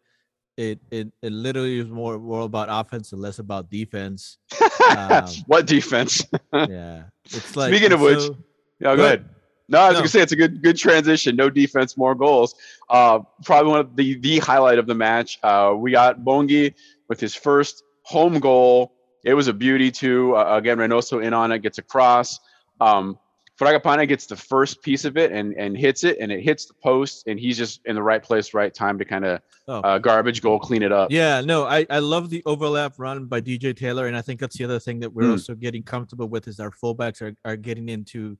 It 0.57 0.79
it 0.89 1.11
it 1.21 1.31
literally 1.33 1.79
was 1.79 1.89
more 1.89 2.17
more 2.17 2.43
about 2.43 2.67
offense 2.71 3.11
and 3.11 3.21
less 3.21 3.39
about 3.39 3.69
defense. 3.69 4.37
Um, 4.97 5.25
what 5.47 5.65
defense? 5.65 6.23
yeah, 6.53 7.05
it's 7.25 7.55
like 7.55 7.73
Speaking 7.73 7.91
of 7.91 8.01
which, 8.01 8.19
so- 8.19 8.37
Yeah, 8.79 8.95
go 8.95 9.03
ahead. 9.03 9.19
ahead. 9.21 9.29
No, 9.67 9.79
I 9.79 9.87
was 9.87 9.93
No. 9.95 9.99
gonna 10.01 10.09
say 10.09 10.21
it's 10.21 10.31
a 10.31 10.35
good 10.35 10.61
good 10.61 10.77
transition. 10.77 11.35
No 11.35 11.49
defense, 11.49 11.97
more 11.97 12.13
goals. 12.13 12.53
Uh, 12.87 13.19
probably 13.43 13.71
one 13.71 13.79
of 13.79 13.95
the 13.95 14.13
the 14.19 14.37
highlight 14.39 14.77
of 14.77 14.85
the 14.85 14.93
match. 14.93 15.39
Uh, 15.41 15.73
we 15.75 15.91
got 15.91 16.19
Bongi 16.19 16.75
with 17.09 17.19
his 17.19 17.33
first 17.33 17.83
home 18.03 18.39
goal. 18.39 18.93
It 19.23 19.33
was 19.33 19.47
a 19.47 19.53
beauty 19.53 19.89
too. 19.89 20.35
Uh, 20.35 20.55
again, 20.55 20.77
Reynoso 20.77 21.23
in 21.23 21.33
on 21.33 21.51
it, 21.51 21.59
gets 21.63 21.79
across. 21.79 22.39
Um, 22.79 23.17
Fragapane 23.59 24.05
gets 24.07 24.25
the 24.25 24.35
first 24.35 24.81
piece 24.81 25.05
of 25.05 25.15
it 25.17 25.31
and 25.31 25.53
and 25.55 25.77
hits 25.77 26.03
it, 26.03 26.17
and 26.19 26.31
it 26.31 26.41
hits 26.41 26.65
the 26.65 26.73
post, 26.73 27.25
and 27.27 27.39
he's 27.39 27.57
just 27.57 27.79
in 27.85 27.95
the 27.95 28.03
right 28.03 28.21
place, 28.21 28.53
right 28.53 28.73
time 28.73 28.97
to 28.99 29.05
kind 29.05 29.23
of 29.25 29.41
Oh. 29.67 29.79
uh, 29.79 29.97
garbage 29.97 30.41
goal, 30.41 30.59
clean 30.59 30.83
it 30.83 30.91
up. 30.91 31.09
yeah, 31.11 31.41
no, 31.41 31.63
I 31.65 31.85
I 31.89 31.99
love 31.99 32.29
the 32.29 32.43
overlap 32.45 32.93
run 32.97 33.25
by 33.25 33.39
DJ 33.41 33.73
Taylor, 33.75 34.07
and 34.07 34.17
I 34.17 34.21
think 34.21 34.39
that's 34.41 34.57
the 34.57 34.65
other 34.65 34.79
thing 34.79 34.99
that 34.99 35.13
we're 35.13 35.23
Mm. 35.23 35.31
also 35.31 35.55
getting 35.55 35.83
comfortable 35.83 36.27
with 36.27 36.47
is 36.47 36.59
our 36.59 36.71
fullbacks 36.71 37.21
are 37.21 37.33
are 37.45 37.55
getting 37.55 37.87
into 37.89 38.37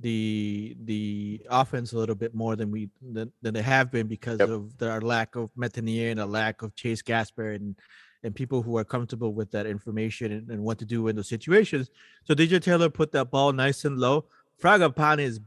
the 0.00 0.76
the 0.84 1.40
offense 1.50 1.92
a 1.92 1.98
little 1.98 2.14
bit 2.14 2.34
more 2.34 2.56
than 2.56 2.70
we 2.70 2.88
than, 3.12 3.30
than 3.42 3.54
they 3.54 3.62
have 3.62 3.90
been 3.90 4.06
because 4.06 4.40
Yep. 4.40 4.48
of 4.48 4.78
the, 4.78 4.90
our 4.90 5.00
lack 5.00 5.36
of 5.36 5.50
Métanire 5.54 6.10
and 6.10 6.20
a 6.20 6.26
lack 6.26 6.62
of 6.62 6.74
Chase 6.74 7.02
Gasper 7.02 7.50
and 7.52 7.76
and 8.22 8.34
people 8.34 8.60
who 8.62 8.76
are 8.76 8.84
comfortable 8.84 9.32
with 9.34 9.50
that 9.52 9.66
information 9.66 10.32
and, 10.32 10.50
and 10.50 10.62
what 10.62 10.78
to 10.78 10.84
do 10.84 11.06
in 11.08 11.14
those 11.16 11.28
situations. 11.28 11.90
So 12.24 12.34
DJ 12.34 12.60
Taylor 12.60 12.88
put 12.90 13.12
that 13.12 13.30
ball 13.30 13.52
nice 13.52 13.84
and 13.84 13.98
low. 13.98 14.24
Fragapane's 14.62 15.40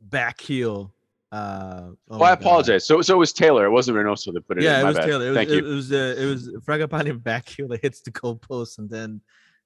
back 0.00 0.40
heel. 0.40 0.92
Uh, 1.32 1.88
oh 1.88 1.96
Oh, 2.10 2.22
I 2.22 2.30
God. 2.30 2.40
apologize. 2.40 2.86
So 2.86 3.02
so 3.02 3.14
it 3.14 3.18
was 3.18 3.32
Taylor. 3.32 3.66
It 3.66 3.70
wasn't 3.70 3.96
Reynoso 3.98 4.32
that 4.32 4.46
put 4.46 4.58
it 4.58 4.60
in. 4.60 4.64
Yeah, 4.64 4.80
it 4.80 4.82
My 4.84 4.88
was 4.90 4.96
bad. 4.98 5.06
Taylor. 5.06 5.26
It 5.26 5.28
was, 5.30 5.36
Thank 5.36 5.50
it, 5.50 5.52
you. 5.64 5.70
it 5.72 5.74
was 5.74 5.92
uh, 5.92 6.14
it 6.18 6.24
was 6.26 6.48
Fragapane 6.66 7.22
back 7.22 7.48
heel 7.48 7.68
that 7.68 7.82
hits 7.82 8.00
the 8.00 8.10
goalpost 8.12 8.78
and 8.78 8.88
then 8.88 9.20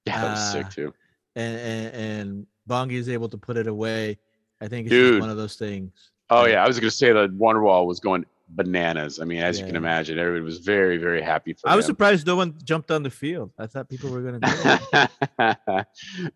yeah, 0.07 0.21
that 0.23 0.31
was 0.31 0.53
sick 0.53 0.67
uh, 0.67 0.71
too. 0.71 0.95
and 1.37 1.57
and, 1.59 1.95
and 1.95 2.47
Bongi 2.69 2.93
is 2.95 3.09
able 3.09 3.29
to 3.29 3.37
put 3.39 3.57
it 3.57 3.67
away. 3.67 4.19
I 4.61 4.69
think 4.69 4.87
it's 4.87 4.93
Dude. 4.93 5.15
just 5.15 5.21
one 5.21 5.31
of 5.31 5.37
those 5.37 5.57
things. 5.57 5.93
Oh 6.31 6.47
Yeah. 6.47 6.53
yeah, 6.55 6.65
I 6.65 6.67
was 6.67 6.79
gonna 6.81 6.91
say 6.91 7.13
that 7.13 7.31
Wonderwall 7.39 7.87
was 7.87 8.01
going 8.01 8.25
bananas. 8.51 9.21
I 9.21 9.25
mean, 9.25 9.41
as 9.43 9.59
you 9.61 9.67
can 9.67 9.77
imagine, 9.77 10.19
everybody 10.19 10.43
was 10.45 10.59
very, 10.59 10.97
very 10.99 11.23
happy 11.23 11.53
for 11.55 11.69
I 11.69 11.77
was 11.77 11.85
him. 11.85 11.91
surprised 11.93 12.27
no 12.27 12.37
one 12.37 12.55
jumped 12.65 12.91
on 12.91 13.03
the 13.03 13.11
field. 13.11 13.53
I 13.59 13.67
thought 13.67 13.89
people 13.89 14.11
were 14.11 14.23
gonna 14.23 14.41
do 14.41 14.51
it. 14.53 15.11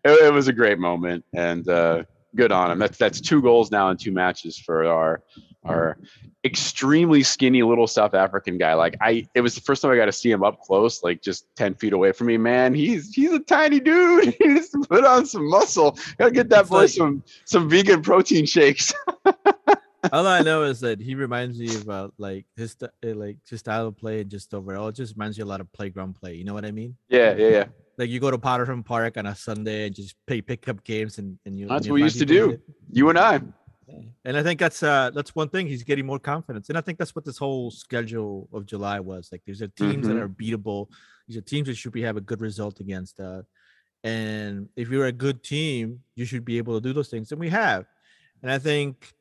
it, 0.03 0.23
it 0.25 0.33
was 0.33 0.47
a 0.47 0.53
great 0.53 0.79
moment, 0.79 1.23
and 1.33 1.67
uh, 1.67 2.03
good 2.35 2.51
on 2.51 2.71
him. 2.71 2.79
That's 2.79 2.97
that's 2.97 3.19
two 3.21 3.41
goals 3.41 3.71
now 3.71 3.89
in 3.89 3.97
two 3.97 4.11
matches 4.11 4.57
for 4.57 4.85
our 4.85 5.21
our 5.63 5.97
extremely 6.43 7.23
skinny 7.23 7.63
little 7.63 7.87
South 7.87 8.13
African 8.13 8.59
guy. 8.59 8.75
Like 8.75 8.95
I, 9.01 9.27
it 9.33 9.41
was 9.41 9.55
the 9.55 9.61
first 9.61 9.81
time 9.81 9.89
I 9.89 9.95
got 9.95 10.05
to 10.05 10.11
see 10.11 10.29
him 10.29 10.43
up 10.43 10.61
close, 10.61 11.01
like 11.03 11.23
just 11.23 11.47
ten 11.55 11.73
feet 11.73 11.91
away 11.91 12.11
from 12.11 12.27
me. 12.27 12.37
Man, 12.37 12.73
he's 12.75 13.13
he's 13.13 13.31
a 13.33 13.39
tiny 13.39 13.79
dude. 13.79 14.35
He 14.39 14.47
needs 14.47 14.69
to 14.69 14.79
put 14.87 15.03
on 15.05 15.25
some 15.25 15.49
muscle. 15.49 15.97
Gotta 16.17 16.31
get 16.31 16.49
that 16.49 16.61
It's 16.61 16.69
boy 16.69 16.77
like- 16.81 16.89
some 16.89 17.23
some 17.45 17.67
vegan 17.69 18.01
protein 18.03 18.45
shakes. 18.45 18.93
All 20.11 20.27
I 20.27 20.41
know 20.41 20.63
is 20.63 20.79
that 20.81 20.99
he 20.99 21.15
reminds 21.15 21.59
me 21.59 21.67
of 21.75 21.89
uh, 21.89 22.09
like 22.17 22.45
his 22.55 22.75
uh, 22.81 22.87
like 23.03 23.37
his 23.49 23.59
style 23.59 23.87
of 23.87 23.97
play 23.97 24.21
and 24.21 24.29
just 24.29 24.53
overall 24.53 24.87
it 24.89 24.95
just 24.95 25.15
reminds 25.15 25.37
you 25.37 25.43
a 25.43 25.51
lot 25.53 25.61
of 25.61 25.71
playground 25.73 26.15
play. 26.15 26.33
You 26.35 26.43
know 26.43 26.53
what 26.53 26.65
I 26.65 26.71
mean? 26.71 26.95
yeah, 27.09 27.35
yeah, 27.35 27.49
yeah. 27.49 27.65
Like 27.97 28.09
you 28.09 28.19
go 28.19 28.29
to 28.29 28.37
Powderhorn 28.37 28.83
Park 28.83 29.17
on 29.17 29.25
a 29.25 29.35
Sunday 29.35 29.85
and 29.87 29.95
just 29.95 30.15
play 30.27 30.41
pick 30.41 30.67
up 30.67 30.83
games 30.83 31.17
and 31.17 31.37
and 31.45 31.57
you. 31.57 31.67
That's 31.67 31.85
and 31.85 31.91
what 31.91 31.95
we 31.95 32.03
used 32.03 32.19
to 32.19 32.25
do. 32.25 32.51
that- 32.51 32.61
You 32.91 33.09
and 33.09 33.17
I. 33.19 33.41
And 34.25 34.35
I 34.35 34.41
think 34.41 34.59
that's 34.59 34.81
uh 34.81 35.11
that's 35.13 35.35
one 35.35 35.47
thing 35.49 35.67
he's 35.67 35.83
getting 35.83 36.05
more 36.05 36.19
confidence, 36.19 36.69
and 36.69 36.77
I 36.77 36.81
think 36.81 36.97
that's 36.97 37.15
what 37.15 37.23
this 37.23 37.37
whole 37.37 37.69
schedule 37.71 38.49
of 38.51 38.65
July 38.65 38.99
was 38.99 39.29
like. 39.31 39.43
These 39.45 39.61
are 39.61 39.67
teams 39.67 40.07
that 40.07 40.15
Mhm. 40.17 40.21
are 40.21 40.27
beatable. 40.29 40.87
These 41.27 41.37
are 41.37 41.41
teams 41.41 41.67
that 41.67 41.75
should 41.77 41.91
be 41.93 42.01
have 42.01 42.17
a 42.17 42.21
good 42.21 42.41
result 42.41 42.79
against. 42.79 43.19
Uh, 43.19 43.43
and 44.03 44.69
if 44.75 44.89
you're 44.89 45.05
a 45.05 45.11
good 45.11 45.43
team, 45.43 46.01
you 46.15 46.25
should 46.25 46.43
be 46.45 46.57
able 46.57 46.73
to 46.79 46.81
do 46.81 46.93
those 46.93 47.09
things, 47.09 47.31
and 47.31 47.39
we 47.39 47.49
have. 47.49 47.85
And 48.41 48.51
I 48.51 48.57
think, 48.59 49.13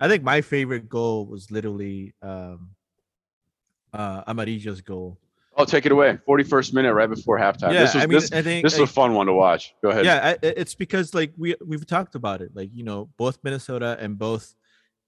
I 0.00 0.08
think 0.08 0.22
my 0.22 0.40
favorite 0.40 0.88
goal 0.88 1.26
was 1.26 1.50
literally 1.50 2.14
um, 2.22 2.70
uh, 3.92 4.24
Amarilla's 4.24 4.80
goal. 4.80 5.18
Oh, 5.58 5.64
take 5.64 5.86
it 5.86 5.92
away. 5.92 6.18
41st 6.28 6.74
minute, 6.74 6.92
right 6.92 7.08
before 7.08 7.38
halftime. 7.38 7.72
Yeah, 7.72 7.80
this 7.80 7.94
was 7.94 8.02
I 8.02 8.06
mean, 8.06 8.18
this, 8.18 8.32
I 8.32 8.42
think 8.42 8.62
this 8.62 8.74
is 8.74 8.80
a 8.80 8.86
fun 8.86 9.14
one 9.14 9.26
to 9.26 9.32
watch. 9.32 9.74
Go 9.82 9.88
ahead. 9.88 10.04
yeah, 10.04 10.34
I- 10.42 10.46
it's 10.46 10.74
because 10.74 11.14
like 11.14 11.32
we 11.38 11.54
we've 11.66 11.86
talked 11.86 12.14
about 12.14 12.42
it. 12.42 12.50
Like 12.54 12.70
you 12.74 12.84
know, 12.84 13.08
both 13.16 13.38
Minnesota 13.42 13.96
and 13.98 14.18
both 14.18 14.54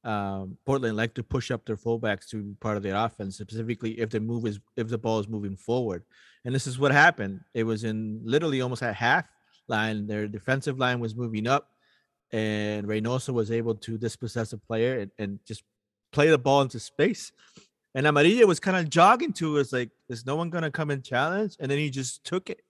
um, 0.05 0.57
Portland 0.65 0.97
like 0.97 1.13
to 1.15 1.23
push 1.23 1.51
up 1.51 1.67
their 1.67 1.77
fullbacks 1.77 2.27
to 2.31 2.43
be 2.43 2.55
part 2.55 2.79
of 2.79 2.83
their 2.83 2.97
offense, 2.97 3.37
specifically 3.37 4.01
if 4.01 4.09
the 4.09 4.21
move 4.21 4.47
is 4.47 4.59
if 4.77 4.89
the 4.89 4.97
ball 4.97 5.19
is 5.19 5.29
moving 5.29 5.55
forward. 5.57 6.03
And 6.47 6.55
this 6.55 6.67
is 6.67 6.79
what 6.79 6.93
happened. 6.93 7.41
It 7.53 7.65
was 7.65 7.85
in 7.85 8.23
literally 8.25 8.63
almost 8.63 8.83
at 8.83 8.95
half 8.95 9.27
line. 9.67 10.07
Their 10.07 10.27
defensive 10.29 10.79
line 10.79 10.99
was 10.99 11.15
moving 11.15 11.47
up, 11.47 11.69
and 12.33 12.87
Reynoso 12.87 13.33
was 13.33 13.51
able 13.51 13.75
to 13.77 13.97
dispossess 13.99 14.53
a 14.53 14.59
player 14.59 15.01
and, 15.01 15.11
and 15.19 15.39
just 15.47 15.63
play 16.13 16.29
the 16.29 16.39
ball 16.39 16.63
into 16.63 16.79
space. 16.79 17.33
And 17.95 18.07
Amarilla 18.07 18.47
was 18.47 18.61
kind 18.61 18.77
of 18.77 18.91
jogging 18.91 19.33
to 19.35 19.59
us 19.59 19.73
like, 19.73 19.91
is 20.09 20.27
no 20.27 20.37
one 20.37 20.51
gonna 20.51 20.71
come 20.71 20.91
and 20.91 21.03
challenge? 21.03 21.57
And 21.59 21.71
then 21.71 21.79
he 21.79 21.91
just 21.91 22.25
took 22.25 22.51
it. 22.51 22.61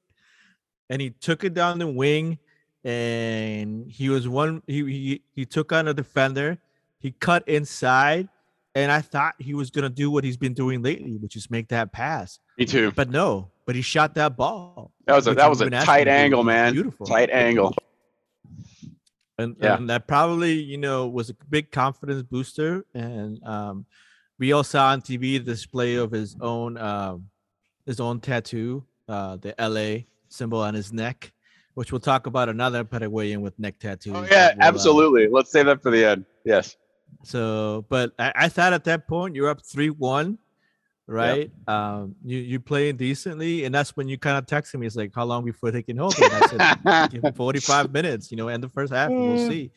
And 0.90 1.02
he 1.02 1.10
took 1.10 1.44
it 1.44 1.54
down 1.54 1.78
the 1.78 1.86
wing 1.86 2.38
and 2.84 3.90
he 3.90 4.08
was 4.08 4.28
one 4.28 4.62
he 4.66 4.84
he, 4.84 5.22
he 5.34 5.44
took 5.44 5.72
on 5.72 5.88
a 5.88 5.94
defender, 5.94 6.58
he 7.00 7.10
cut 7.10 7.46
inside, 7.48 8.28
and 8.74 8.90
I 8.90 9.00
thought 9.00 9.34
he 9.38 9.54
was 9.54 9.70
gonna 9.70 9.90
do 9.90 10.10
what 10.10 10.24
he's 10.24 10.36
been 10.36 10.54
doing 10.54 10.82
lately, 10.82 11.16
which 11.16 11.36
is 11.36 11.50
make 11.50 11.68
that 11.68 11.92
pass. 11.92 12.38
Me 12.56 12.64
too. 12.64 12.92
But 12.92 13.10
no, 13.10 13.50
but 13.66 13.74
he 13.74 13.82
shot 13.82 14.14
that 14.14 14.36
ball. 14.36 14.92
That 15.06 15.16
was 15.16 15.26
a 15.26 15.34
that 15.34 15.50
was 15.50 15.60
a 15.60 15.68
tight 15.70 16.02
him 16.02 16.04
to 16.06 16.10
do. 16.10 16.10
angle, 16.10 16.44
man. 16.44 16.72
Beautiful. 16.72 17.06
Tight 17.06 17.30
angle. 17.30 17.74
And, 19.38 19.56
Yeah. 19.60 19.76
and 19.76 19.88
that 19.90 20.06
probably 20.06 20.52
you 20.52 20.78
know 20.78 21.06
was 21.08 21.30
a 21.30 21.34
big 21.48 21.70
confidence 21.70 22.22
booster 22.22 22.84
and 22.94 23.42
um 23.44 23.86
we 24.38 24.52
all 24.52 24.64
saw 24.64 24.88
on 24.88 25.00
tv 25.00 25.20
the 25.38 25.40
display 25.40 25.94
of 25.96 26.10
his 26.10 26.36
own 26.40 26.76
um 26.76 27.28
his 27.86 28.00
own 28.00 28.20
tattoo 28.20 28.84
uh 29.08 29.36
the 29.36 29.54
la 29.58 30.02
symbol 30.28 30.60
on 30.60 30.74
his 30.74 30.92
neck 30.92 31.32
which 31.74 31.92
we'll 31.92 32.00
talk 32.00 32.26
about 32.26 32.48
another 32.48 32.82
Paraguayan 32.82 33.40
with 33.40 33.56
neck 33.56 33.78
tattoos. 33.78 34.12
Oh 34.16 34.26
yeah, 34.28 34.52
will, 34.52 34.62
uh, 34.62 34.66
absolutely. 34.66 35.28
Let's 35.28 35.52
save 35.52 35.66
that 35.66 35.80
for 35.80 35.92
the 35.92 36.04
end. 36.04 36.24
Yes. 36.44 36.76
so, 37.22 37.84
but 37.88 38.10
I, 38.18 38.32
I 38.34 38.48
thought 38.48 38.72
at 38.72 38.82
that 38.82 39.06
point 39.06 39.36
you're 39.36 39.48
up 39.48 39.64
three 39.64 39.90
one, 39.90 40.38
right? 41.08 41.50
Um, 41.66 42.14
you 42.24 42.38
you 42.38 42.60
playing 42.60 42.96
decently, 42.96 43.64
and 43.64 43.74
that's 43.74 43.96
when 43.96 44.08
you 44.08 44.18
kind 44.18 44.38
of 44.38 44.46
texted 44.46 44.78
me. 44.78 44.86
It's 44.86 44.96
like, 44.96 45.12
how 45.14 45.24
long 45.24 45.44
before 45.44 45.70
they 45.70 45.82
can 45.82 45.96
hold 45.96 46.14
it? 46.18 46.26
And 46.26 46.34
I 46.34 46.40
said, 46.42 47.34
45 47.36 47.92
minutes, 47.92 48.30
you 48.30 48.36
know, 48.36 48.48
end 48.48 48.62
the 48.62 48.68
first 48.68 48.92
half, 48.92 49.10
and 49.10 49.26
we'll 49.26 49.36
Mm. 49.36 49.46
see. 49.48 49.70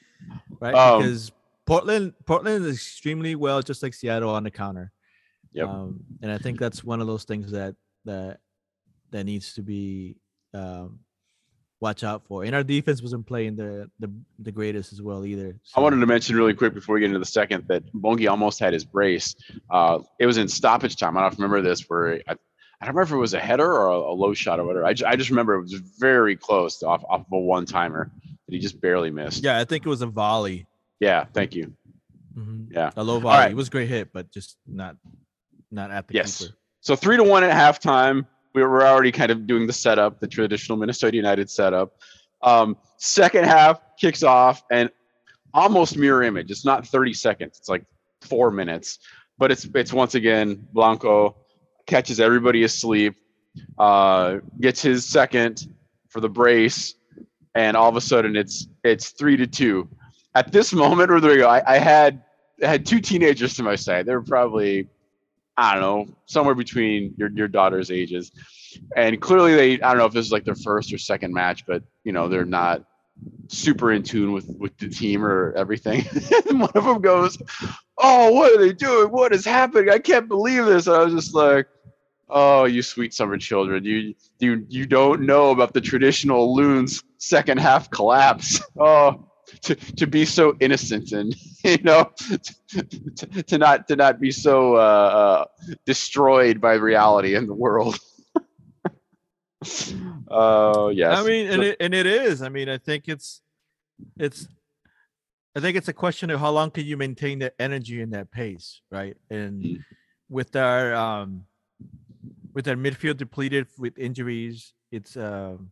Right. 0.59 0.75
Um, 0.75 1.01
because 1.01 1.31
Portland, 1.65 2.13
Portland 2.25 2.65
is 2.65 2.75
extremely 2.75 3.35
well, 3.35 3.61
just 3.61 3.81
like 3.81 3.93
Seattle 3.93 4.29
on 4.29 4.43
the 4.43 4.51
counter. 4.51 4.91
Yep. 5.53 5.67
Um, 5.67 5.99
and 6.21 6.31
I 6.31 6.37
think 6.37 6.59
that's 6.59 6.83
one 6.83 7.01
of 7.01 7.07
those 7.07 7.23
things 7.23 7.51
that 7.51 7.75
that 8.05 8.39
that 9.11 9.25
needs 9.25 9.53
to 9.55 9.61
be 9.61 10.17
um 10.53 10.99
watch 11.81 12.03
out 12.03 12.23
for. 12.27 12.43
And 12.45 12.55
our 12.55 12.63
defense 12.63 13.01
wasn't 13.01 13.25
playing 13.27 13.55
the 13.57 13.89
the, 13.99 14.09
the 14.39 14.51
greatest 14.51 14.93
as 14.93 15.01
well 15.01 15.25
either. 15.25 15.57
I 15.75 15.81
wanted 15.81 15.99
to 15.99 16.05
mention 16.05 16.35
really 16.37 16.53
quick 16.53 16.73
before 16.73 16.95
we 16.95 17.01
get 17.01 17.07
into 17.07 17.19
the 17.19 17.25
second 17.25 17.65
that 17.67 17.83
Bongi 17.93 18.29
almost 18.29 18.59
had 18.59 18.71
his 18.71 18.85
brace. 18.85 19.35
Uh, 19.69 19.99
it 20.19 20.25
was 20.27 20.37
in 20.37 20.47
stoppage 20.47 20.95
time. 20.95 21.17
I 21.17 21.21
don't 21.21 21.29
know 21.29 21.33
if 21.33 21.39
you 21.39 21.43
remember 21.43 21.67
this, 21.67 21.81
where 21.89 22.13
I, 22.27 22.31
I 22.79 22.85
don't 22.85 22.95
remember 22.95 23.01
if 23.01 23.11
it 23.11 23.17
was 23.17 23.33
a 23.33 23.39
header 23.39 23.69
or 23.71 23.87
a, 23.87 23.97
a 23.97 24.13
low 24.13 24.33
shot 24.33 24.59
or 24.59 24.65
whatever. 24.65 24.85
I 24.85 24.93
just, 24.93 25.11
I 25.11 25.15
just 25.15 25.29
remember 25.31 25.55
it 25.55 25.61
was 25.61 25.73
very 25.73 26.35
close 26.37 26.81
off, 26.83 27.03
off 27.09 27.21
of 27.21 27.27
a 27.33 27.37
one 27.39 27.65
timer 27.65 28.09
that 28.47 28.53
he 28.55 28.59
just 28.59 28.79
barely 28.79 29.09
missed. 29.11 29.43
Yeah, 29.43 29.59
I 29.59 29.65
think 29.65 29.85
it 29.85 29.89
was 29.89 30.01
a 30.01 30.07
volley. 30.07 30.67
Yeah. 30.99 31.25
Thank 31.33 31.55
you. 31.55 31.73
Mhm. 32.37 32.67
Yeah. 32.71 32.91
A 32.95 33.03
low 33.03 33.19
volley. 33.19 33.37
right. 33.37 33.51
It 33.51 33.57
was 33.57 33.67
a 33.67 33.71
great 33.71 33.89
hit, 33.89 34.13
but 34.13 34.31
just 34.31 34.55
not 34.67 34.95
not 35.71 35.89
at 35.91 36.07
the 36.07 36.13
Yes. 36.15 36.39
keeper. 36.39 36.53
So 36.81 36.95
three 36.95 37.17
to 37.17 37.23
one 37.23 37.43
at 37.43 37.51
halftime. 37.51 38.25
We 38.53 38.63
were 38.63 38.85
already 38.85 39.11
kind 39.11 39.31
of 39.31 39.47
doing 39.47 39.67
the 39.67 39.73
setup, 39.73 40.19
the 40.19 40.27
traditional 40.27 40.77
Minnesota 40.77 41.15
United 41.15 41.49
setup. 41.49 41.93
Um, 42.41 42.77
second 42.97 43.45
half 43.45 43.79
kicks 43.99 44.23
off 44.23 44.63
and 44.71 44.89
almost 45.53 45.97
mirror 45.97 46.23
image. 46.23 46.51
It's 46.51 46.65
not 46.65 46.87
30 46.87 47.13
seconds. 47.13 47.57
It's 47.59 47.69
like 47.69 47.85
four 48.21 48.51
minutes, 48.51 48.99
but 49.37 49.51
it's 49.51 49.67
it's 49.75 49.93
once 49.93 50.15
again 50.15 50.67
Blanco 50.73 51.35
catches 51.87 52.19
everybody 52.19 52.63
asleep, 52.63 53.15
uh, 53.77 54.37
gets 54.59 54.81
his 54.81 55.05
second 55.05 55.67
for 56.09 56.19
the 56.19 56.29
brace, 56.29 56.95
and 57.55 57.75
all 57.75 57.89
of 57.89 57.95
a 57.95 58.01
sudden 58.01 58.35
it's 58.35 58.67
it's 58.83 59.09
three 59.09 59.37
to 59.37 59.47
two. 59.47 59.89
At 60.35 60.51
this 60.51 60.71
moment, 60.73 61.09
Rodrigo, 61.09 61.47
I, 61.47 61.75
I 61.75 61.77
had 61.77 62.23
I 62.63 62.67
had 62.67 62.85
two 62.85 62.99
teenagers 62.99 63.55
to 63.55 63.63
my 63.63 63.75
side. 63.75 64.05
They 64.05 64.13
were 64.13 64.21
probably 64.21 64.87
I 65.61 65.73
don't 65.75 65.81
know, 65.81 66.15
somewhere 66.25 66.55
between 66.55 67.13
your 67.17 67.29
your 67.29 67.47
daughter's 67.47 67.91
ages. 67.91 68.31
And 68.95 69.21
clearly 69.21 69.53
they 69.55 69.73
I 69.81 69.89
don't 69.89 69.99
know 69.99 70.05
if 70.05 70.13
this 70.13 70.25
is 70.25 70.31
like 70.31 70.43
their 70.43 70.55
first 70.55 70.91
or 70.91 70.97
second 70.97 71.33
match, 71.33 71.65
but 71.67 71.83
you 72.03 72.11
know, 72.13 72.27
they're 72.27 72.45
not 72.45 72.83
super 73.47 73.91
in 73.91 74.01
tune 74.01 74.31
with 74.31 74.47
with 74.57 74.75
the 74.77 74.89
team 74.89 75.23
or 75.23 75.53
everything. 75.53 76.03
and 76.49 76.59
one 76.61 76.71
of 76.73 76.83
them 76.83 76.99
goes, 77.01 77.37
"Oh, 77.97 78.31
what 78.31 78.53
are 78.53 78.57
they 78.59 78.73
doing? 78.73 79.11
What 79.11 79.33
is 79.33 79.45
happening? 79.45 79.89
I 79.89 79.99
can't 79.99 80.27
believe 80.27 80.65
this." 80.65 80.87
And 80.87 80.95
I 80.95 81.03
was 81.03 81.13
just 81.13 81.35
like, 81.35 81.67
"Oh, 82.27 82.65
you 82.65 82.81
sweet 82.81 83.13
summer 83.13 83.37
children. 83.37 83.85
You 83.85 84.15
you 84.39 84.65
you 84.67 84.87
don't 84.87 85.21
know 85.21 85.51
about 85.51 85.73
the 85.73 85.81
traditional 85.81 86.55
loons 86.55 87.03
second 87.17 87.59
half 87.59 87.89
collapse." 87.91 88.61
Oh, 88.79 89.30
to, 89.63 89.75
to 89.75 90.07
be 90.07 90.25
so 90.25 90.55
innocent 90.59 91.11
and 91.11 91.35
you 91.63 91.77
know 91.83 92.11
to, 92.69 93.43
to 93.43 93.57
not 93.57 93.87
to 93.87 93.95
not 93.95 94.19
be 94.19 94.31
so 94.31 94.75
uh, 94.75 94.79
uh, 94.79 95.45
destroyed 95.85 96.59
by 96.59 96.73
reality 96.73 97.35
in 97.35 97.47
the 97.47 97.53
world. 97.55 97.97
Oh 100.27 100.89
yes. 100.89 101.19
I 101.19 101.27
mean, 101.27 101.47
and 101.47 101.61
it 101.61 101.77
and 101.79 101.93
it 101.93 102.07
is. 102.07 102.41
I 102.41 102.49
mean, 102.49 102.67
I 102.67 102.77
think 102.77 103.07
it's 103.07 103.41
it's 104.17 104.47
I 105.55 105.59
think 105.59 105.77
it's 105.77 105.89
a 105.89 105.93
question 105.93 106.29
of 106.29 106.39
how 106.39 106.49
long 106.51 106.71
can 106.71 106.85
you 106.85 106.97
maintain 106.97 107.39
that 107.39 107.53
energy 107.59 108.01
and 108.01 108.13
that 108.13 108.31
pace, 108.31 108.81
right? 108.89 109.17
And 109.29 109.63
Mm. 109.63 109.83
with 110.29 110.55
our 110.55 110.95
um 110.95 111.45
with 112.53 112.67
our 112.67 112.75
midfield 112.75 113.17
depleted 113.17 113.67
with 113.77 113.97
injuries, 113.99 114.73
it's 114.91 115.17
um 115.17 115.71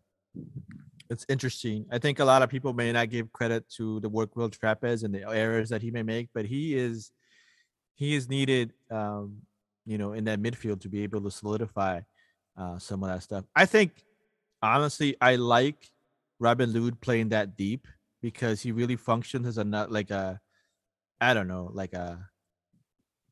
it's 1.10 1.26
interesting. 1.28 1.86
I 1.92 1.98
think 1.98 2.20
a 2.20 2.26
lot 2.26 2.42
of 2.44 2.50
people 2.50 2.74
may 2.74 2.92
not 2.92 3.10
give 3.10 3.32
credit 3.34 3.68
to 3.78 4.00
the 4.00 4.10
work 4.10 4.36
Will 4.36 4.50
Trapez 4.50 5.04
and 5.04 5.14
the 5.14 5.28
errors 5.28 5.70
that 5.70 5.82
he 5.82 5.92
may 5.92 6.04
make, 6.04 6.30
but 6.34 6.46
he 6.46 6.76
is 6.76 7.12
he 7.96 8.16
is 8.16 8.30
needed 8.30 8.74
um, 8.92 9.42
you 9.86 9.98
know, 9.98 10.14
in 10.14 10.24
that 10.26 10.42
midfield 10.42 10.82
to 10.82 10.90
be 10.90 11.04
able 11.04 11.22
to 11.22 11.32
solidify 11.32 12.02
uh 12.58 12.78
some 12.78 13.04
of 13.04 13.10
that 13.10 13.24
stuff. 13.24 13.46
I 13.56 13.66
think 13.66 14.04
honestly, 14.62 15.16
I 15.22 15.36
like 15.36 15.90
Robin 16.40 16.72
Lod 16.72 17.02
playing 17.02 17.30
that 17.30 17.58
deep 17.58 17.88
because 18.22 18.62
he 18.62 18.72
really 18.72 18.96
functions 18.96 19.48
as 19.48 19.58
a 19.58 19.64
not 19.64 19.92
like 19.92 20.12
a 20.12 20.40
I 21.22 21.34
don't 21.34 21.48
know, 21.48 21.70
like 21.74 21.94
a 21.94 22.30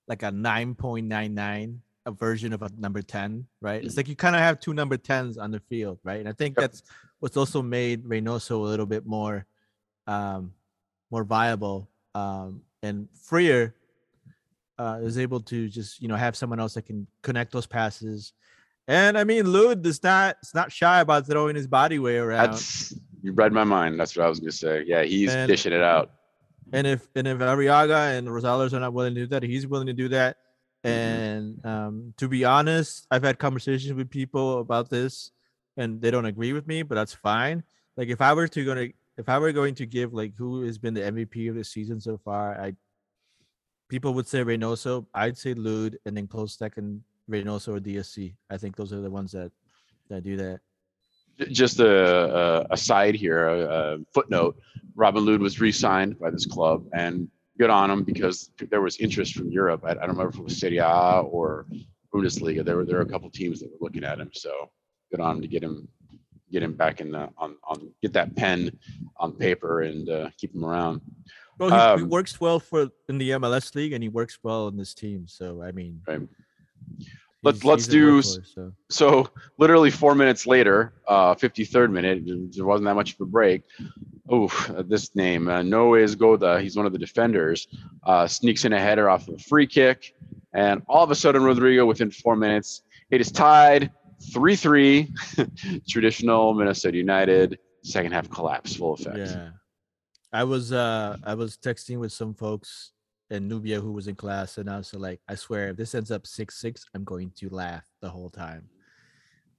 like 0.08 0.24
a 0.24 0.32
9.99 0.32 1.80
a 2.06 2.12
version 2.12 2.54
of 2.54 2.62
a 2.62 2.72
number 2.78 3.02
10, 3.02 3.46
right? 3.62 3.84
It's 3.84 3.98
like 3.98 4.08
you 4.08 4.16
kind 4.16 4.36
of 4.36 4.42
have 4.42 4.62
two 4.62 4.74
number 4.74 4.98
10s 4.98 5.38
on 5.38 5.52
the 5.52 5.60
field, 5.60 6.00
right? 6.06 6.22
And 6.22 6.30
I 6.30 6.32
think 6.32 6.56
Yep. 6.58 6.72
that's 6.72 6.84
what's 7.20 7.38
also 7.38 7.62
made 7.62 8.04
Reynoso 8.06 8.52
a 8.52 8.56
little 8.58 8.86
bit 8.86 9.06
more 9.06 9.46
um 10.08 10.54
more 11.12 11.24
viable 11.24 11.90
um 12.16 12.62
and 12.84 13.08
freer 13.24 13.76
uh 14.80 15.00
is 15.02 15.18
able 15.18 15.40
to 15.42 15.68
just 15.68 16.02
you 16.02 16.08
know 16.08 16.16
have 16.16 16.36
someone 16.36 16.60
else 16.60 16.76
that 16.76 16.84
can 16.84 17.08
connect 17.22 17.52
those 17.52 17.66
passes 17.68 18.34
and 18.90 19.18
I 19.18 19.26
mean, 19.26 19.52
Lod 19.52 19.86
is 19.86 20.02
not 20.02 20.38
it's 20.42 20.56
not 20.56 20.72
shy 20.72 21.02
about 21.02 21.28
throwing 21.28 21.58
his 21.58 21.68
body 21.68 22.00
weight 22.00 22.20
around. 22.20 22.52
That's 22.52 22.94
you 23.22 23.34
read 23.34 23.52
my 23.52 23.66
mind. 23.66 24.00
That's 24.00 24.16
what 24.16 24.26
I 24.26 24.30
was 24.30 24.40
gonna 24.40 24.52
say. 24.54 24.86
Yeah, 24.88 25.04
he's 25.04 25.34
And- 25.34 25.50
dishing 25.50 25.74
it 25.74 25.82
out. 25.82 26.12
and 26.72 26.88
if 26.88 27.06
and 27.14 27.28
if 27.28 27.38
Arriaga 27.40 28.18
and 28.18 28.30
Rosales 28.30 28.72
are 28.72 28.80
not 28.80 28.94
willing 28.94 29.14
to 29.16 29.22
do 29.22 29.28
that, 29.28 29.44
he's 29.44 29.68
willing 29.68 29.88
to 29.88 29.94
do 29.94 30.08
that. 30.08 30.38
Mhm. 30.86 30.90
And 30.90 31.66
um, 31.66 32.14
to 32.16 32.30
be 32.30 32.46
honest, 32.46 33.06
I've 33.12 33.24
had 33.24 33.38
conversations 33.40 33.92
with 33.94 34.10
people 34.10 34.60
about 34.62 34.90
this, 34.90 35.32
and 35.78 36.02
they 36.02 36.12
don't 36.12 36.26
agree 36.26 36.54
with 36.54 36.68
me, 36.68 36.82
but 36.82 36.96
that's 36.96 37.13
fine. 37.13 37.63
Like 37.96 38.10
if 38.10 38.22
I 38.22 38.34
were 38.34 38.48
to 38.48 38.66
gonna 38.66 38.88
if 39.18 39.30
I 39.30 39.40
were 39.40 39.52
going 39.52 39.76
to 39.76 39.86
give 39.86 40.13
like 40.13 40.36
who 40.36 40.63
has 40.63 40.78
been 40.78 40.94
the 40.94 41.02
MVP 41.02 41.50
of 41.50 41.56
the 41.56 41.63
season 41.63 42.00
so 42.00 42.18
far, 42.18 42.60
I 42.60 42.74
people 43.90 44.13
would 44.13 44.28
say 44.28 44.44
Reynoso. 44.44 45.06
I'd 45.13 45.38
say 45.38 45.54
Lod, 45.54 45.98
and 46.06 46.16
then 46.16 46.28
close 46.28 46.58
second 46.58 47.04
Reynoso 47.30 47.78
or 47.78 47.80
DSC. 47.80 48.34
I 48.50 48.58
think 48.58 48.76
those 48.76 48.94
are 48.94 49.02
the 49.02 49.10
ones 49.10 49.32
that 49.32 49.52
that 50.10 50.24
do 50.24 50.38
that. 50.38 50.60
Just 51.52 51.80
a, 51.80 52.66
a 52.66 52.68
aside 52.72 53.16
here, 53.16 53.48
a, 53.48 53.60
a 53.60 53.98
footnote. 54.13 54.58
Robin 54.96 55.26
Lod 55.26 55.42
was 55.42 55.60
re-signed 55.60 56.20
by 56.20 56.32
this 56.32 56.46
club, 56.46 56.86
and 56.94 57.30
good 57.60 57.70
on 57.70 57.92
him 57.92 58.04
because 58.04 58.52
there 58.70 58.82
was 58.82 58.98
interest 58.98 59.36
from 59.36 59.52
Europe. 59.52 59.82
I, 59.84 59.92
I 59.92 59.94
don't 59.94 60.10
remember 60.10 60.30
if 60.30 60.38
it 60.38 60.44
was 60.44 60.60
Serie 60.60 60.78
A 60.78 61.22
or 61.22 61.66
Bundesliga. 62.13 62.63
There 62.63 62.78
were 62.78 62.86
there 62.86 62.98
were 62.98 63.04
a 63.04 63.10
couple 63.10 63.30
teams 63.30 63.60
that 63.60 63.72
were 63.72 63.78
looking 63.82 64.04
at 64.04 64.20
him. 64.20 64.30
So 64.34 64.72
good 65.12 65.20
on 65.20 65.38
him 65.38 65.41
to 65.41 65.48
get 65.48 65.63
him 65.63 65.88
get 66.52 66.63
him 66.63 66.74
back 66.74 67.02
in 67.02 67.12
the 67.12 67.30
on 67.38 67.56
on 67.63 67.91
get 68.02 68.13
that 68.13 68.36
pen 68.36 68.72
on 69.17 69.34
paper 69.34 69.82
and 69.82 70.10
uh, 70.10 70.30
keep 70.38 70.54
him 70.56 70.63
around. 70.63 71.02
Well, 71.60 71.70
he, 71.70 71.76
he 71.76 72.04
Um, 72.04 72.10
works 72.10 72.39
well 72.39 72.60
for 72.60 72.89
in 73.10 73.17
the 73.17 73.32
MLS 73.32 73.74
league, 73.76 73.93
and 73.93 74.04
he 74.04 74.10
works 74.10 74.38
well 74.43 74.67
in 74.67 74.78
this 74.78 74.93
team. 74.93 75.28
So 75.28 75.62
I 75.62 75.72
mean, 75.72 76.02
Right. 76.08 76.22
Let's- 77.43 77.63
let's 77.63 77.88
do 77.88 78.22
so. 78.22 78.74
So 78.89 79.30
literally 79.58 79.91
four 79.91 80.15
minutes 80.15 80.48
later, 80.48 80.93
uh, 81.08 81.36
53rd 81.36 81.91
minute, 81.91 82.24
there 82.56 82.65
wasn't 82.65 82.86
that 82.86 82.96
much 82.96 83.13
of 83.13 83.22
a 83.22 83.26
break. 83.26 83.62
Oh, 84.28 84.48
this 84.88 85.15
name, 85.15 85.48
uh, 85.48 85.62
Noes 85.62 86.15
Goda, 86.15 86.60
he's 86.60 86.76
one 86.76 86.86
of 86.86 86.91
the 86.93 86.98
defenders, 87.00 87.67
uh, 88.04 88.28
sneaks 88.28 88.65
in 88.65 88.74
a 88.74 88.80
header 88.80 89.08
off 89.10 89.28
of 89.30 89.36
a 89.36 89.38
free 89.38 89.67
kick. 89.67 90.13
And 90.54 90.82
all 90.88 91.04
of 91.04 91.12
a 91.12 91.15
sudden, 91.15 91.43
Rodrigo, 91.43 91.86
within 91.86 92.10
four 92.12 92.36
minutes, 92.36 92.82
it 93.12 93.22
is 93.22 93.32
tied 93.32 93.91
3 94.34 94.56
3. 94.56 95.14
Traditional 95.88 96.54
Minnesota 96.54 96.98
United 96.98 97.60
second 97.88 98.12
half 98.12 98.30
collapse, 98.30 98.76
full 98.76 98.94
effect. 98.94 99.18
Yeah. 99.18 99.50
I 100.34 100.44
was 100.44 100.74
uh 100.74 101.18
I 101.24 101.34
was 101.34 101.58
texting 101.58 102.00
with 102.00 102.12
some 102.12 102.34
folks 102.34 102.92
in 103.30 103.48
Nubia 103.48 103.80
who 103.80 103.92
was 103.92 104.08
in 104.08 104.16
class 104.16 104.58
and 104.58 104.70
I 104.70 104.78
was 104.78 104.94
like, 104.94 105.20
I 105.28 105.36
swear 105.36 105.70
if 105.70 105.78
this 105.78 105.96
ends 105.96 106.12
up 106.12 106.28
six 106.28 106.60
six, 106.60 106.86
I'm 106.94 107.04
going 107.04 107.32
to 107.38 107.50
laugh 107.50 107.86
the 108.02 108.10
whole 108.10 108.30
time. 108.30 108.70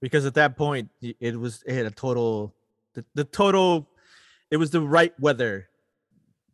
Because 0.01 0.25
at 0.25 0.35
that 0.35 0.55
point 0.55 0.89
it 1.01 1.37
was 1.37 1.63
it 1.65 1.73
had 1.73 1.85
a 1.85 1.91
total 1.91 2.55
the, 2.93 3.03
the 3.15 3.23
total 3.25 3.89
it 4.51 4.57
was 4.57 4.71
the 4.71 4.81
right 4.81 5.13
weather 5.19 5.69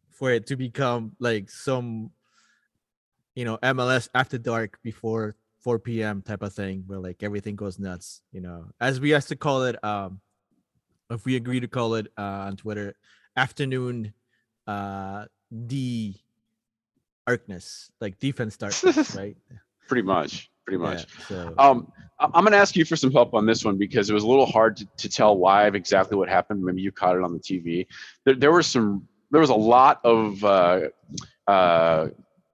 for 0.10 0.32
it 0.32 0.48
to 0.48 0.56
become 0.56 1.16
like 1.20 1.50
some 1.50 2.10
you 3.36 3.46
know 3.46 3.58
MLS 3.58 4.08
after 4.16 4.38
dark 4.38 4.80
before 4.82 5.36
4 5.66 5.80
p.m. 5.80 6.22
type 6.22 6.44
of 6.44 6.54
thing 6.54 6.84
where 6.86 7.00
like 7.00 7.24
everything 7.24 7.56
goes 7.56 7.80
nuts, 7.80 8.22
you 8.32 8.40
know. 8.40 8.68
As 8.80 9.00
we 9.00 9.10
used 9.14 9.30
to 9.30 9.36
call 9.36 9.64
it 9.64 9.84
um 9.84 10.22
if 11.10 11.26
we 11.26 11.36
agree 11.36 11.60
to 11.60 11.68
call 11.68 11.96
it 11.96 12.08
uh, 12.18 12.46
on 12.48 12.56
Twitter, 12.56 12.96
afternoon 13.36 14.14
uh 14.68 15.26
D 15.66 16.22
arcness, 17.28 17.90
like 18.00 18.20
defense 18.20 18.58
darkness, 18.58 19.16
right? 19.18 19.36
Pretty 19.88 20.04
much. 20.04 20.52
Pretty 20.66 20.78
much. 20.78 21.08
Yeah, 21.08 21.28
so 21.28 21.54
Um, 21.58 21.92
I'm 22.20 22.44
going 22.44 22.54
to 22.54 22.58
ask 22.58 22.76
you 22.76 22.86
for 22.86 22.96
some 22.96 23.12
help 23.12 23.34
on 23.34 23.46
this 23.46 23.64
one 23.66 23.78
because 23.78 24.10
it 24.10 24.14
was 24.14 24.24
a 24.24 24.28
little 24.28 24.46
hard 24.48 24.78
to, 24.78 24.88
to 24.98 25.10
tell 25.10 25.38
live 25.38 25.76
exactly 25.76 26.18
what 26.18 26.30
happened. 26.30 26.64
Maybe 26.64 26.82
you 26.82 26.92
caught 26.92 27.16
it 27.16 27.24
on 27.24 27.34
the 27.34 27.40
TV. 27.40 27.86
There, 28.24 28.36
there 28.36 28.52
were 28.52 28.64
some. 28.64 29.08
There 29.32 29.42
was 29.42 29.52
a 29.52 29.56
lot 29.56 30.00
of. 30.04 30.44
Uh, 30.44 30.80
uh, 31.48 32.08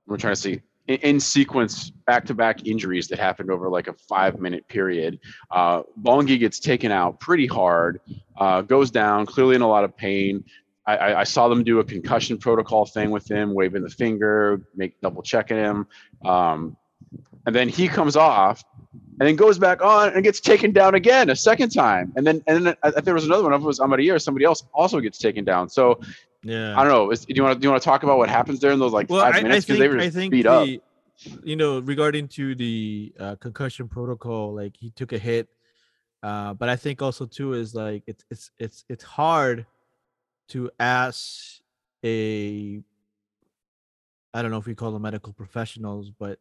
we're 0.07 0.17
trying 0.17 0.35
to 0.35 0.41
see 0.41 0.61
in, 0.95 1.19
sequence 1.19 1.89
back-to-back 1.89 2.65
injuries 2.65 3.07
that 3.07 3.19
happened 3.19 3.51
over 3.51 3.69
like 3.69 3.87
a 3.87 3.93
five-minute 3.93 4.67
period. 4.67 5.19
Uh, 5.49 5.83
Bongi 6.01 6.39
gets 6.39 6.59
taken 6.59 6.91
out 6.91 7.19
pretty 7.19 7.47
hard, 7.47 8.01
uh, 8.37 8.61
goes 8.61 8.91
down, 8.91 9.25
clearly 9.25 9.55
in 9.55 9.61
a 9.61 9.67
lot 9.67 9.83
of 9.83 9.95
pain. 9.95 10.43
I, 10.85 10.97
I, 10.97 11.19
I 11.21 11.23
saw 11.23 11.47
them 11.47 11.63
do 11.63 11.79
a 11.79 11.83
concussion 11.83 12.37
protocol 12.37 12.85
thing 12.85 13.11
with 13.11 13.29
him, 13.29 13.53
waving 13.53 13.83
the 13.83 13.89
finger, 13.89 14.61
make 14.75 14.99
double 15.01 15.21
checking 15.21 15.57
him. 15.57 15.87
Um, 16.25 16.75
and 17.45 17.55
then 17.55 17.69
he 17.69 17.87
comes 17.87 18.15
off 18.15 18.63
and 19.19 19.27
then 19.27 19.35
goes 19.35 19.59
back 19.59 19.81
on 19.81 20.13
and 20.13 20.23
gets 20.23 20.39
taken 20.39 20.71
down 20.71 20.95
again 20.95 21.29
a 21.29 21.35
second 21.35 21.69
time. 21.69 22.11
And 22.15 22.25
then 22.25 22.43
and 22.47 22.65
then 22.65 22.75
I, 22.83 22.87
I 22.87 22.91
think 22.91 23.05
there 23.05 23.13
was 23.13 23.25
another 23.25 23.43
one. 23.43 23.53
I 23.53 23.57
it 23.57 23.61
was 23.61 23.79
Amarilla 23.79 24.15
or 24.15 24.19
somebody 24.19 24.45
else 24.45 24.63
also 24.73 24.99
gets 24.99 25.17
taken 25.17 25.45
down. 25.45 25.69
So 25.69 25.99
yeah. 26.43 26.79
I 26.79 26.83
don't 26.83 26.91
know. 26.91 27.11
Is, 27.11 27.25
do 27.25 27.33
you 27.33 27.43
want 27.43 27.55
to 27.55 27.59
do 27.59 27.65
you 27.65 27.71
want 27.71 27.81
to 27.81 27.85
talk 27.85 28.03
about 28.03 28.17
what 28.17 28.29
happens 28.29 28.59
there 28.59 28.71
in 28.71 28.79
those 28.79 28.93
like 28.93 29.09
well, 29.09 29.21
five 29.21 29.35
I, 29.35 29.41
minutes 29.41 29.65
Because 29.65 29.79
they 29.79 29.87
were 29.87 29.99
I 29.99 30.09
think 30.09 30.31
beat 30.31 30.45
up? 30.45 30.67
you 31.43 31.55
know 31.55 31.79
regarding 31.79 32.27
to 32.27 32.55
the 32.55 33.13
uh, 33.19 33.35
concussion 33.35 33.87
protocol, 33.87 34.53
like 34.53 34.75
he 34.77 34.89
took 34.91 35.13
a 35.13 35.17
hit, 35.17 35.47
uh, 36.23 36.53
but 36.53 36.69
I 36.69 36.75
think 36.75 37.01
also 37.01 37.25
too 37.25 37.53
is 37.53 37.75
like 37.75 38.03
it's 38.07 38.23
it's 38.29 38.51
it's 38.57 38.85
it's 38.89 39.03
hard 39.03 39.65
to 40.49 40.69
ask 40.79 41.61
a 42.03 42.81
I 44.33 44.41
don't 44.41 44.51
know 44.51 44.57
if 44.57 44.65
we 44.65 44.75
call 44.75 44.91
them 44.91 45.01
medical 45.01 45.33
professionals, 45.33 46.09
but 46.09 46.39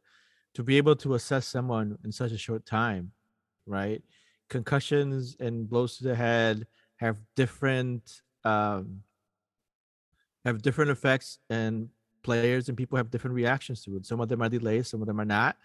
to 0.54 0.62
be 0.62 0.76
able 0.76 0.96
to 0.96 1.14
assess 1.14 1.46
someone 1.46 1.98
in 2.04 2.12
such 2.12 2.32
a 2.32 2.38
short 2.38 2.66
time, 2.66 3.12
right? 3.66 4.02
Concussions 4.48 5.36
and 5.40 5.68
blows 5.68 5.98
to 5.98 6.04
the 6.04 6.14
head 6.14 6.66
have 6.96 7.16
different 7.36 8.22
um, 8.44 9.02
have 10.44 10.62
different 10.62 10.90
effects, 10.90 11.38
and 11.48 11.88
players 12.22 12.68
and 12.68 12.76
people 12.76 12.96
have 12.96 13.11
different 13.11 13.35
reactions 13.35 13.83
to 13.85 13.96
it. 13.96 14.07
Some 14.07 14.20
of 14.20 14.29
them 14.29 14.42
are 14.42 14.48
delayed, 14.48 14.87
some 14.87 15.00
of 15.00 15.07
them 15.07 15.20
are 15.20 15.24
not, 15.24 15.57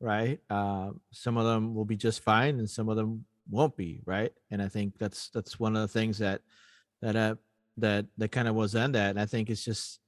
right? 0.00 0.38
Uh, 0.48 0.90
some 1.12 1.36
of 1.36 1.44
them 1.44 1.74
will 1.74 1.84
be 1.84 1.96
just 1.96 2.20
fine, 2.22 2.58
and 2.58 2.68
some 2.68 2.88
of 2.88 2.96
them 2.96 3.24
won't 3.50 3.76
be, 3.76 4.00
right? 4.04 4.32
And 4.50 4.62
I 4.62 4.68
think 4.68 4.98
that's 4.98 5.30
that's 5.30 5.58
one 5.58 5.76
of 5.76 5.82
the 5.82 5.88
things 5.88 6.18
that 6.18 6.40
that 7.02 7.16
uh, 7.16 7.34
that 7.78 8.06
that 8.18 8.32
kind 8.32 8.48
of 8.48 8.54
was 8.54 8.74
on 8.74 8.92
that. 8.92 9.10
And 9.10 9.20
I 9.20 9.26
think 9.26 9.50
it's 9.50 9.64
just 9.64 10.00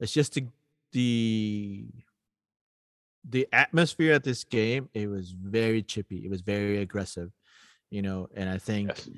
it's 0.00 0.12
just 0.12 0.34
the 0.34 0.46
the 0.92 1.86
the 3.28 3.48
atmosphere 3.52 4.12
at 4.14 4.24
this 4.24 4.44
game. 4.44 4.88
It 4.94 5.08
was 5.08 5.30
very 5.30 5.82
chippy. 5.82 6.24
It 6.24 6.30
was 6.30 6.40
very 6.40 6.78
aggressive, 6.78 7.30
you 7.90 8.02
know. 8.02 8.28
And 8.34 8.48
I 8.48 8.58
think 8.58 8.88
Yes. 8.88 9.08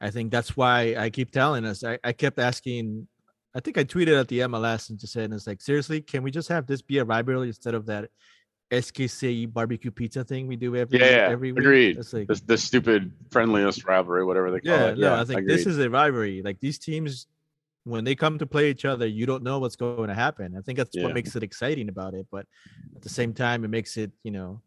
I 0.00 0.10
think 0.10 0.30
that's 0.32 0.56
why 0.56 0.94
I 0.96 1.10
keep 1.10 1.30
telling 1.30 1.66
us. 1.66 1.84
I, 1.84 1.98
I 2.02 2.12
kept 2.12 2.38
asking. 2.38 3.06
I 3.54 3.60
think 3.60 3.78
I 3.78 3.84
tweeted 3.84 4.18
at 4.18 4.28
the 4.28 4.40
MLS 4.40 4.90
and 4.90 4.98
just 4.98 5.12
said, 5.12 5.32
"It's 5.32 5.46
like 5.46 5.60
seriously, 5.60 6.00
can 6.00 6.22
we 6.22 6.30
just 6.30 6.48
have 6.48 6.66
this 6.66 6.82
be 6.82 6.98
a 6.98 7.04
rivalry 7.04 7.48
instead 7.48 7.74
of 7.74 7.86
that 7.86 8.10
SKC 8.70 9.52
barbecue 9.52 9.90
pizza 9.90 10.22
thing 10.22 10.46
we 10.46 10.56
do 10.56 10.76
every 10.76 10.98
Yeah, 11.00 11.10
yeah, 11.10 11.28
every 11.28 11.52
week?" 11.52 11.64
agreed. 11.64 11.98
It's 11.98 12.12
like 12.12 12.28
This, 12.28 12.40
this 12.40 12.62
stupid 12.62 13.12
friendliness 13.30 13.84
rivalry, 13.84 14.24
whatever 14.24 14.50
they 14.50 14.60
call 14.60 14.72
yeah, 14.72 14.86
it. 14.88 14.98
no, 14.98 15.14
I 15.14 15.24
think 15.24 15.46
this 15.46 15.66
is 15.66 15.78
a 15.78 15.90
rivalry. 15.90 16.42
Like 16.42 16.60
these 16.60 16.78
teams, 16.78 17.26
when 17.84 18.04
they 18.04 18.14
come 18.14 18.38
to 18.38 18.46
play 18.46 18.70
each 18.70 18.84
other, 18.84 19.06
you 19.06 19.26
don't 19.26 19.42
know 19.42 19.58
what's 19.58 19.76
going 19.76 20.08
to 20.08 20.14
happen. 20.14 20.54
I 20.56 20.60
think 20.60 20.78
that's 20.78 20.94
Yeah. 20.94 21.04
what 21.04 21.14
makes 21.14 21.34
it 21.34 21.42
exciting 21.42 21.88
about 21.88 22.14
it. 22.14 22.26
But 22.30 22.46
at 22.94 23.02
the 23.02 23.08
same 23.08 23.32
time, 23.34 23.64
it 23.64 23.68
makes 23.68 23.96
it, 23.96 24.12
you 24.22 24.30
know, 24.30 24.62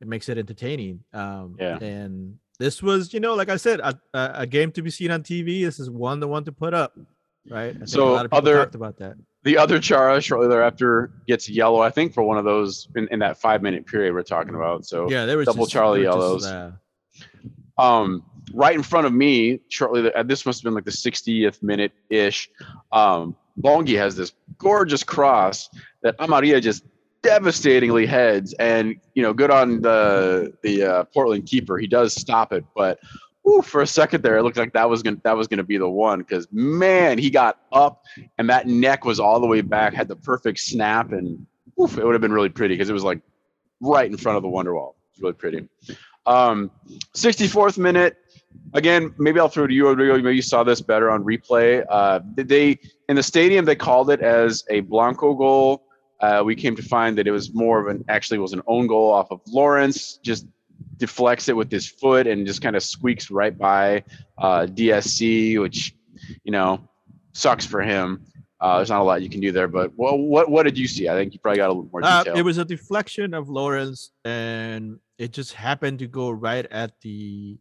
it 0.00 0.08
makes 0.08 0.28
it 0.28 0.38
entertaining. 0.38 1.04
Um, 1.12 1.56
Yeah. 1.60 1.78
And 1.78 2.38
this 2.58 2.82
was, 2.82 3.12
you 3.14 3.20
know, 3.20 3.34
like 3.34 3.48
I 3.50 3.56
said, 3.56 3.78
a, 3.80 4.00
a, 4.12 4.30
a 4.40 4.46
game 4.46 4.72
to 4.72 4.82
be 4.82 4.90
seen 4.90 5.10
on 5.12 5.22
TV. 5.22 5.64
This 5.64 5.78
is 5.78 5.88
one 5.90 6.18
the 6.20 6.26
one 6.28 6.44
to 6.46 6.52
put 6.52 6.72
up, 6.74 6.98
right? 7.50 7.76
So 7.88 8.08
a 8.08 8.10
lot 8.12 8.24
of 8.26 8.32
other- 8.32 8.58
talked 8.58 8.74
about 8.74 8.98
that. 8.98 9.16
the 9.42 9.58
other 9.58 9.78
Chara 9.78 10.20
shortly 10.20 10.48
thereafter 10.48 11.10
gets 11.26 11.48
yellow. 11.48 11.80
I 11.80 11.90
think 11.90 12.14
for 12.14 12.22
one 12.22 12.38
of 12.38 12.44
those 12.44 12.88
in, 12.96 13.08
in 13.10 13.18
that 13.20 13.38
five 13.40 13.62
minute 13.62 13.86
period 13.86 14.14
we're 14.14 14.22
talking 14.22 14.54
about. 14.54 14.86
So 14.86 15.10
Yeah, 15.10 15.26
there 15.26 15.36
was 15.36 15.46
double 15.46 15.64
just, 15.64 15.72
Charlie 15.72 16.00
was 16.00 16.04
yellows. 16.04 16.42
just, 16.44 16.54
uh, 16.54 16.70
um, 17.82 18.24
right 18.52 18.74
in 18.74 18.82
front 18.82 19.06
of 19.06 19.12
me, 19.12 19.60
shortly, 19.68 20.02
th- 20.02 20.14
uh, 20.14 20.22
this 20.22 20.46
must 20.46 20.60
have 20.60 20.64
been 20.64 20.74
like 20.74 20.84
the 20.84 20.90
60th 20.90 21.62
minute 21.62 21.92
ish. 22.10 22.48
Um, 22.92 23.36
Bongi 23.60 23.96
has 23.98 24.16
this 24.16 24.32
gorgeous 24.58 25.02
cross 25.04 25.68
that 26.02 26.16
Amarilla 26.18 26.60
just 26.60 26.84
devastatingly 27.22 28.04
heads, 28.06 28.52
and 28.54 28.96
you 29.14 29.22
know, 29.22 29.32
good 29.32 29.50
on 29.50 29.80
the 29.80 30.52
the 30.62 30.82
uh, 30.82 31.04
Portland 31.04 31.46
keeper. 31.46 31.78
He 31.78 31.86
does 31.86 32.12
stop 32.14 32.52
it, 32.52 32.64
but 32.74 32.98
whew, 33.44 33.62
for 33.62 33.82
a 33.82 33.86
second 33.86 34.22
there, 34.22 34.36
it 34.38 34.42
looked 34.42 34.56
like 34.56 34.72
that 34.72 34.88
was 34.88 35.02
gonna 35.02 35.18
that 35.22 35.36
was 35.36 35.46
gonna 35.46 35.62
be 35.62 35.78
the 35.78 35.88
one 35.88 36.18
because 36.18 36.48
man, 36.50 37.18
he 37.18 37.30
got 37.30 37.60
up 37.72 38.04
and 38.38 38.50
that 38.50 38.66
neck 38.66 39.04
was 39.04 39.20
all 39.20 39.38
the 39.38 39.46
way 39.46 39.60
back, 39.60 39.94
had 39.94 40.08
the 40.08 40.16
perfect 40.16 40.58
snap, 40.58 41.12
and 41.12 41.46
woof, 41.76 41.96
it 41.96 42.04
would 42.04 42.14
have 42.14 42.22
been 42.22 42.32
really 42.32 42.48
pretty 42.48 42.74
because 42.74 42.90
it 42.90 42.94
was 42.94 43.04
like 43.04 43.20
right 43.80 44.10
in 44.10 44.16
front 44.16 44.36
of 44.36 44.42
the 44.42 44.48
wonder 44.48 44.74
wall. 44.74 44.96
It's 45.12 45.20
really 45.20 45.34
pretty. 45.34 45.68
Um, 46.26 46.70
64th 47.14 47.78
minute. 47.78 48.16
Again, 48.72 49.14
maybe 49.18 49.40
I'll 49.40 49.48
throw 49.48 49.64
it 49.64 49.68
to 49.68 49.74
you, 49.74 49.88
Rodrigo. 49.88 50.16
Maybe 50.16 50.36
you 50.36 50.42
saw 50.42 50.62
this 50.62 50.80
better 50.80 51.10
on 51.10 51.24
replay. 51.24 51.84
Uh, 51.88 52.20
they 52.36 52.78
in 53.08 53.16
the 53.16 53.22
stadium 53.22 53.64
they 53.64 53.76
called 53.76 54.10
it 54.10 54.20
as 54.20 54.64
a 54.70 54.80
Blanco 54.80 55.34
goal. 55.34 55.82
Uh, 56.20 56.42
we 56.44 56.54
came 56.54 56.74
to 56.76 56.82
find 56.82 57.18
that 57.18 57.26
it 57.26 57.32
was 57.32 57.52
more 57.52 57.80
of 57.80 57.88
an 57.88 58.04
actually 58.08 58.38
was 58.38 58.52
an 58.52 58.62
own 58.66 58.86
goal 58.86 59.12
off 59.12 59.30
of 59.30 59.40
Lawrence. 59.48 60.18
Just 60.22 60.46
deflects 60.96 61.48
it 61.48 61.56
with 61.56 61.70
his 61.70 61.88
foot 61.88 62.26
and 62.26 62.46
just 62.46 62.62
kind 62.62 62.76
of 62.76 62.82
squeaks 62.82 63.30
right 63.30 63.56
by 63.56 64.04
uh, 64.38 64.66
DSC, 64.66 65.60
which 65.60 65.94
you 66.44 66.52
know 66.52 66.80
sucks 67.32 67.66
for 67.66 67.82
him. 67.82 68.24
Uh, 68.60 68.76
there's 68.78 68.88
not 68.90 69.00
a 69.00 69.04
lot 69.04 69.20
you 69.20 69.28
can 69.28 69.40
do 69.40 69.52
there, 69.52 69.68
but 69.68 69.92
well, 69.96 70.16
what 70.16 70.50
what 70.50 70.62
did 70.62 70.78
you 70.78 70.86
see? 70.88 71.08
I 71.08 71.14
think 71.14 71.32
you 71.34 71.40
probably 71.40 71.58
got 71.58 71.66
a 71.68 71.72
little 71.72 71.88
more 71.92 72.04
Uh, 72.04 72.22
detail. 72.24 72.38
it 72.38 72.42
was 72.42 72.58
a 72.58 72.64
deflection 72.64 73.34
of 73.34 73.48
Lawrence, 73.48 74.10
and 74.24 74.98
it 75.18 75.32
just 75.32 75.52
happened 75.52 75.98
to 75.98 76.06
go 76.06 76.30
right 76.30 76.66
at 76.70 77.00
the 77.02 77.58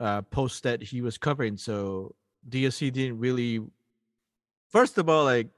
uh, 0.00 0.22
post 0.22 0.64
that 0.64 0.82
he 0.82 1.00
was 1.00 1.16
covering. 1.16 1.56
So 1.56 2.14
DSC 2.48 2.92
didn't 2.92 3.18
really. 3.18 3.60
First 4.70 4.98
of 4.98 5.08
all, 5.08 5.24
like 5.24 5.48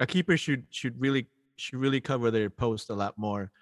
a 0.00 0.06
keeper 0.06 0.36
should 0.36 0.64
should 0.70 0.98
really 1.00 1.26
should 1.56 1.78
really 1.78 2.00
cover 2.00 2.32
their 2.32 2.50
post 2.50 2.90
a 2.90 2.94
lot 2.94 3.16
more. 3.16 3.52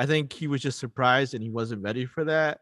I 0.00 0.06
think 0.06 0.32
he 0.32 0.46
was 0.46 0.62
just 0.62 0.78
surprised 0.78 1.34
and 1.34 1.42
he 1.42 1.50
wasn't 1.50 1.82
ready 1.82 2.06
for 2.06 2.24
that, 2.24 2.60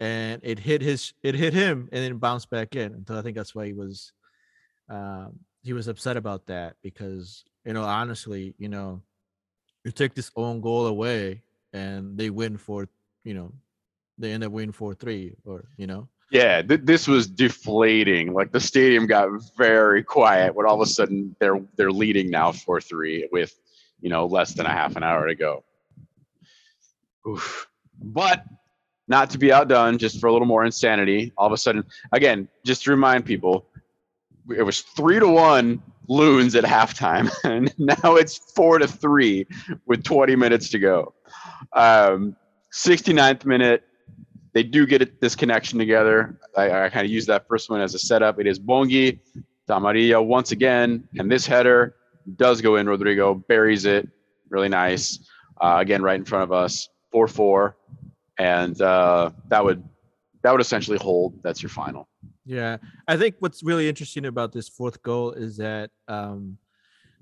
and 0.00 0.40
it 0.42 0.58
hit 0.58 0.82
his 0.82 1.12
it 1.22 1.36
hit 1.36 1.54
him 1.54 1.88
and 1.92 2.02
then 2.02 2.18
bounced 2.18 2.50
back 2.50 2.74
in. 2.74 2.92
And 2.94 3.06
so 3.06 3.16
I 3.16 3.22
think 3.22 3.36
that's 3.36 3.54
why 3.54 3.66
he 3.66 3.72
was 3.72 4.12
um, 4.88 5.38
he 5.62 5.72
was 5.72 5.86
upset 5.86 6.16
about 6.16 6.46
that 6.46 6.74
because 6.82 7.44
you 7.64 7.74
know 7.74 7.84
honestly 7.84 8.56
you 8.58 8.68
know 8.68 9.00
you 9.84 9.92
take 9.92 10.16
this 10.16 10.32
own 10.34 10.60
goal 10.60 10.88
away 10.88 11.42
and 11.72 12.18
they 12.18 12.28
win 12.28 12.56
for 12.56 12.88
you 13.22 13.34
know 13.34 13.52
they 14.18 14.32
end 14.32 14.42
up 14.42 14.50
winning 14.50 14.72
four 14.72 14.94
three 14.94 15.36
or 15.44 15.66
you 15.76 15.86
know 15.86 16.08
Yeah, 16.32 16.60
th- 16.60 16.80
this 16.82 17.06
was 17.06 17.28
deflating. 17.28 18.34
Like 18.34 18.50
the 18.50 18.58
stadium 18.58 19.06
got 19.06 19.28
very 19.56 20.02
quiet 20.02 20.56
when 20.56 20.66
all 20.66 20.74
of 20.74 20.80
a 20.80 20.90
sudden 20.90 21.36
they're 21.38 21.62
they're 21.76 21.92
leading 21.92 22.30
now 22.30 22.50
four 22.50 22.80
three 22.80 23.28
with 23.30 23.54
you 24.00 24.10
know 24.10 24.26
less 24.26 24.54
than 24.54 24.66
a 24.66 24.72
half 24.72 24.96
an 24.96 25.04
hour 25.04 25.28
to 25.28 25.36
go. 25.36 25.62
Oof. 27.28 27.68
But 28.00 28.44
not 29.08 29.30
to 29.30 29.38
be 29.38 29.52
outdone, 29.52 29.98
just 29.98 30.20
for 30.20 30.28
a 30.28 30.32
little 30.32 30.46
more 30.46 30.64
insanity. 30.64 31.32
All 31.36 31.46
of 31.46 31.52
a 31.52 31.56
sudden, 31.56 31.84
again, 32.12 32.48
just 32.64 32.84
to 32.84 32.90
remind 32.90 33.24
people, 33.24 33.66
it 34.56 34.62
was 34.62 34.80
three 34.80 35.18
to 35.18 35.28
one 35.28 35.82
loons 36.08 36.54
at 36.54 36.64
halftime, 36.64 37.30
and 37.44 37.72
now 37.78 38.16
it's 38.16 38.38
four 38.54 38.78
to 38.78 38.86
three 38.86 39.46
with 39.86 40.04
20 40.04 40.36
minutes 40.36 40.70
to 40.70 40.78
go. 40.78 41.14
Um, 41.72 42.36
69th 42.72 43.44
minute, 43.44 43.84
they 44.52 44.62
do 44.62 44.86
get 44.86 45.20
this 45.20 45.34
connection 45.34 45.78
together. 45.78 46.38
I, 46.56 46.84
I 46.84 46.88
kind 46.88 47.04
of 47.04 47.10
use 47.10 47.26
that 47.26 47.46
first 47.48 47.70
one 47.70 47.80
as 47.80 47.94
a 47.94 47.98
setup. 47.98 48.38
It 48.38 48.46
is 48.46 48.58
Bongi, 48.58 49.18
Damaria 49.66 50.20
once 50.20 50.52
again, 50.52 51.08
and 51.18 51.30
this 51.30 51.46
header 51.46 51.96
does 52.36 52.60
go 52.60 52.76
in. 52.76 52.88
Rodrigo 52.88 53.34
buries 53.34 53.84
it, 53.84 54.08
really 54.48 54.68
nice. 54.68 55.18
Uh, 55.60 55.76
again, 55.80 56.02
right 56.02 56.16
in 56.16 56.24
front 56.24 56.42
of 56.42 56.52
us, 56.52 56.88
four 57.14 57.28
four, 57.28 57.76
and 58.38 58.82
uh, 58.82 59.30
that 59.46 59.64
would 59.64 59.84
that 60.42 60.50
would 60.50 60.60
essentially 60.60 60.98
hold. 60.98 61.40
That's 61.44 61.62
your 61.62 61.70
final. 61.70 62.08
Yeah, 62.44 62.78
I 63.06 63.16
think 63.16 63.36
what's 63.38 63.62
really 63.62 63.88
interesting 63.88 64.26
about 64.26 64.52
this 64.52 64.68
fourth 64.68 65.00
goal 65.00 65.30
is 65.30 65.56
that, 65.58 65.90
um, 66.08 66.58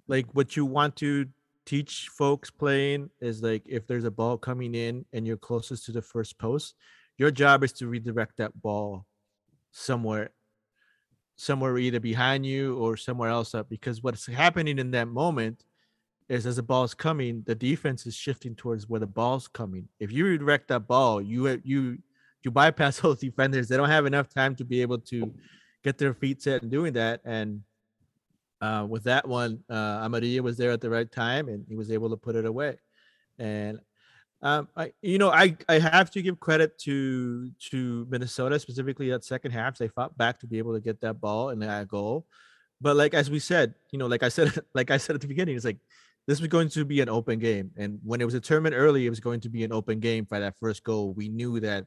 like, 0.08 0.26
what 0.32 0.56
you 0.56 0.64
want 0.64 0.96
to 0.96 1.26
teach 1.66 2.08
folks 2.08 2.50
playing 2.50 3.10
is 3.20 3.42
like 3.42 3.62
if 3.66 3.86
there's 3.86 4.06
a 4.06 4.10
ball 4.10 4.36
coming 4.38 4.74
in 4.74 5.04
and 5.12 5.26
you're 5.26 5.36
closest 5.36 5.84
to 5.86 5.92
the 5.92 6.02
first 6.02 6.38
post, 6.38 6.74
your 7.18 7.30
job 7.30 7.62
is 7.62 7.72
to 7.74 7.86
redirect 7.86 8.38
that 8.38 8.60
ball 8.62 9.04
somewhere, 9.72 10.30
somewhere 11.36 11.76
either 11.76 12.00
behind 12.00 12.46
you 12.46 12.78
or 12.78 12.96
somewhere 12.96 13.28
else 13.28 13.54
up. 13.54 13.68
Because 13.68 14.02
what's 14.02 14.26
happening 14.26 14.78
in 14.78 14.90
that 14.92 15.06
moment 15.06 15.62
is 16.28 16.46
as 16.46 16.56
the 16.56 16.62
ball's 16.62 16.94
coming, 16.94 17.42
the 17.46 17.54
defense 17.54 18.06
is 18.06 18.14
shifting 18.14 18.54
towards 18.54 18.88
where 18.88 19.00
the 19.00 19.06
ball's 19.06 19.48
coming. 19.48 19.88
If 20.00 20.12
you 20.12 20.26
redirect 20.26 20.68
that 20.68 20.86
ball, 20.86 21.20
you 21.20 21.60
you 21.64 21.98
you 22.42 22.50
bypass 22.50 23.00
those 23.00 23.20
defenders. 23.20 23.68
They 23.68 23.76
don't 23.76 23.88
have 23.88 24.06
enough 24.06 24.28
time 24.28 24.54
to 24.56 24.64
be 24.64 24.82
able 24.82 24.98
to 24.98 25.32
get 25.82 25.98
their 25.98 26.14
feet 26.14 26.42
set 26.42 26.62
and 26.62 26.70
doing 26.70 26.92
that. 26.94 27.20
And 27.24 27.62
uh, 28.60 28.86
with 28.88 29.04
that 29.04 29.26
one, 29.26 29.60
uh, 29.68 30.08
was 30.42 30.56
there 30.56 30.70
at 30.70 30.80
the 30.80 30.90
right 30.90 31.10
time 31.10 31.48
and 31.48 31.64
he 31.68 31.74
was 31.74 31.90
able 31.90 32.10
to 32.10 32.16
put 32.16 32.36
it 32.36 32.46
away. 32.46 32.78
And 33.38 33.80
um, 34.42 34.68
I, 34.76 34.92
you 35.02 35.18
know, 35.18 35.30
I, 35.30 35.56
I 35.68 35.78
have 35.78 36.10
to 36.12 36.22
give 36.22 36.40
credit 36.40 36.76
to 36.80 37.50
to 37.70 38.06
Minnesota 38.10 38.58
specifically 38.58 39.08
that 39.10 39.24
second 39.24 39.52
half. 39.52 39.78
They 39.78 39.88
fought 39.88 40.16
back 40.18 40.40
to 40.40 40.46
be 40.46 40.58
able 40.58 40.74
to 40.74 40.80
get 40.80 41.00
that 41.00 41.20
ball 41.20 41.50
and 41.50 41.62
that 41.62 41.88
goal. 41.88 42.26
But 42.80 42.96
like 42.96 43.14
as 43.14 43.30
we 43.30 43.38
said, 43.38 43.74
you 43.92 44.00
know, 44.00 44.06
like 44.06 44.24
I 44.24 44.28
said, 44.28 44.52
like 44.74 44.90
I 44.90 44.96
said 44.96 45.14
at 45.14 45.20
the 45.20 45.28
beginning, 45.28 45.54
it's 45.54 45.64
like 45.64 45.78
this 46.26 46.40
was 46.40 46.48
going 46.48 46.68
to 46.70 46.84
be 46.84 47.00
an 47.00 47.08
open 47.08 47.38
game. 47.38 47.70
And 47.76 47.98
when 48.04 48.20
it 48.20 48.24
was 48.24 48.34
determined 48.34 48.74
early, 48.74 49.06
it 49.06 49.10
was 49.10 49.20
going 49.20 49.40
to 49.40 49.48
be 49.48 49.64
an 49.64 49.72
open 49.72 50.00
game 50.00 50.26
for 50.26 50.38
that 50.38 50.58
first 50.58 50.84
goal. 50.84 51.12
We 51.14 51.28
knew 51.28 51.58
that 51.60 51.86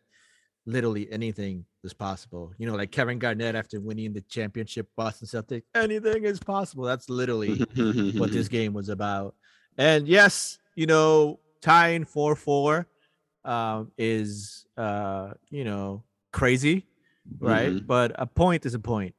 literally 0.65 1.09
anything 1.11 1.65
is 1.83 1.93
possible. 1.93 2.53
You 2.57 2.67
know, 2.67 2.75
like 2.75 2.91
Kevin 2.91 3.19
Garnett 3.19 3.55
after 3.55 3.79
winning 3.79 4.13
the 4.13 4.21
championship, 4.21 4.87
Boston 4.97 5.27
Celtics, 5.27 5.63
anything 5.73 6.25
is 6.25 6.39
possible. 6.39 6.83
That's 6.83 7.09
literally 7.09 7.59
what 8.17 8.31
this 8.31 8.47
game 8.49 8.73
was 8.73 8.89
about. 8.89 9.35
And 9.77 10.07
yes, 10.07 10.57
you 10.75 10.87
know, 10.87 11.39
tying 11.61 12.05
4 12.05 12.35
4 12.35 12.87
um, 13.45 13.91
is, 13.97 14.65
uh, 14.77 15.31
you 15.49 15.63
know, 15.63 16.03
crazy, 16.31 16.87
right? 17.39 17.71
Mhm. 17.71 17.87
But 17.87 18.13
a 18.15 18.25
point 18.25 18.65
is 18.65 18.73
a 18.73 18.79
point. 18.79 19.15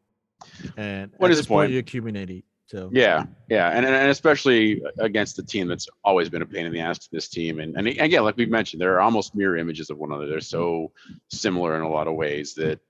And 0.77 1.13
what 1.17 1.31
is 1.31 1.39
a 1.39 1.43
point? 1.43 1.49
point? 1.49 1.71
You're 1.73 1.81
accumulating. 1.81 2.43
So, 2.67 2.91
Yeah, 2.93 3.27
yeah, 3.49 3.71
and 3.71 3.87
and 3.87 4.11
especially 4.11 4.83
against 4.99 5.37
the 5.37 5.43
team 5.43 5.69
that's 5.69 5.89
always 6.05 6.29
been 6.29 6.43
a 6.43 6.47
pain 6.47 6.67
in 6.67 6.73
the 6.73 6.81
ass 6.81 6.99
to 6.99 7.09
this 7.13 7.29
team, 7.29 7.61
and 7.61 7.77
and 7.77 7.87
again, 7.87 8.25
like 8.25 8.37
we've 8.37 8.51
mentioned, 8.51 8.81
they're 8.83 9.01
almost 9.01 9.37
mirror 9.37 9.57
images 9.57 9.89
of 9.89 9.99
one 9.99 10.11
another. 10.11 10.27
They're 10.29 10.41
so 10.41 10.91
similar 11.29 11.77
in 11.77 11.83
a 11.83 11.89
lot 11.89 12.09
of 12.09 12.15
ways 12.15 12.55
that 12.55 12.81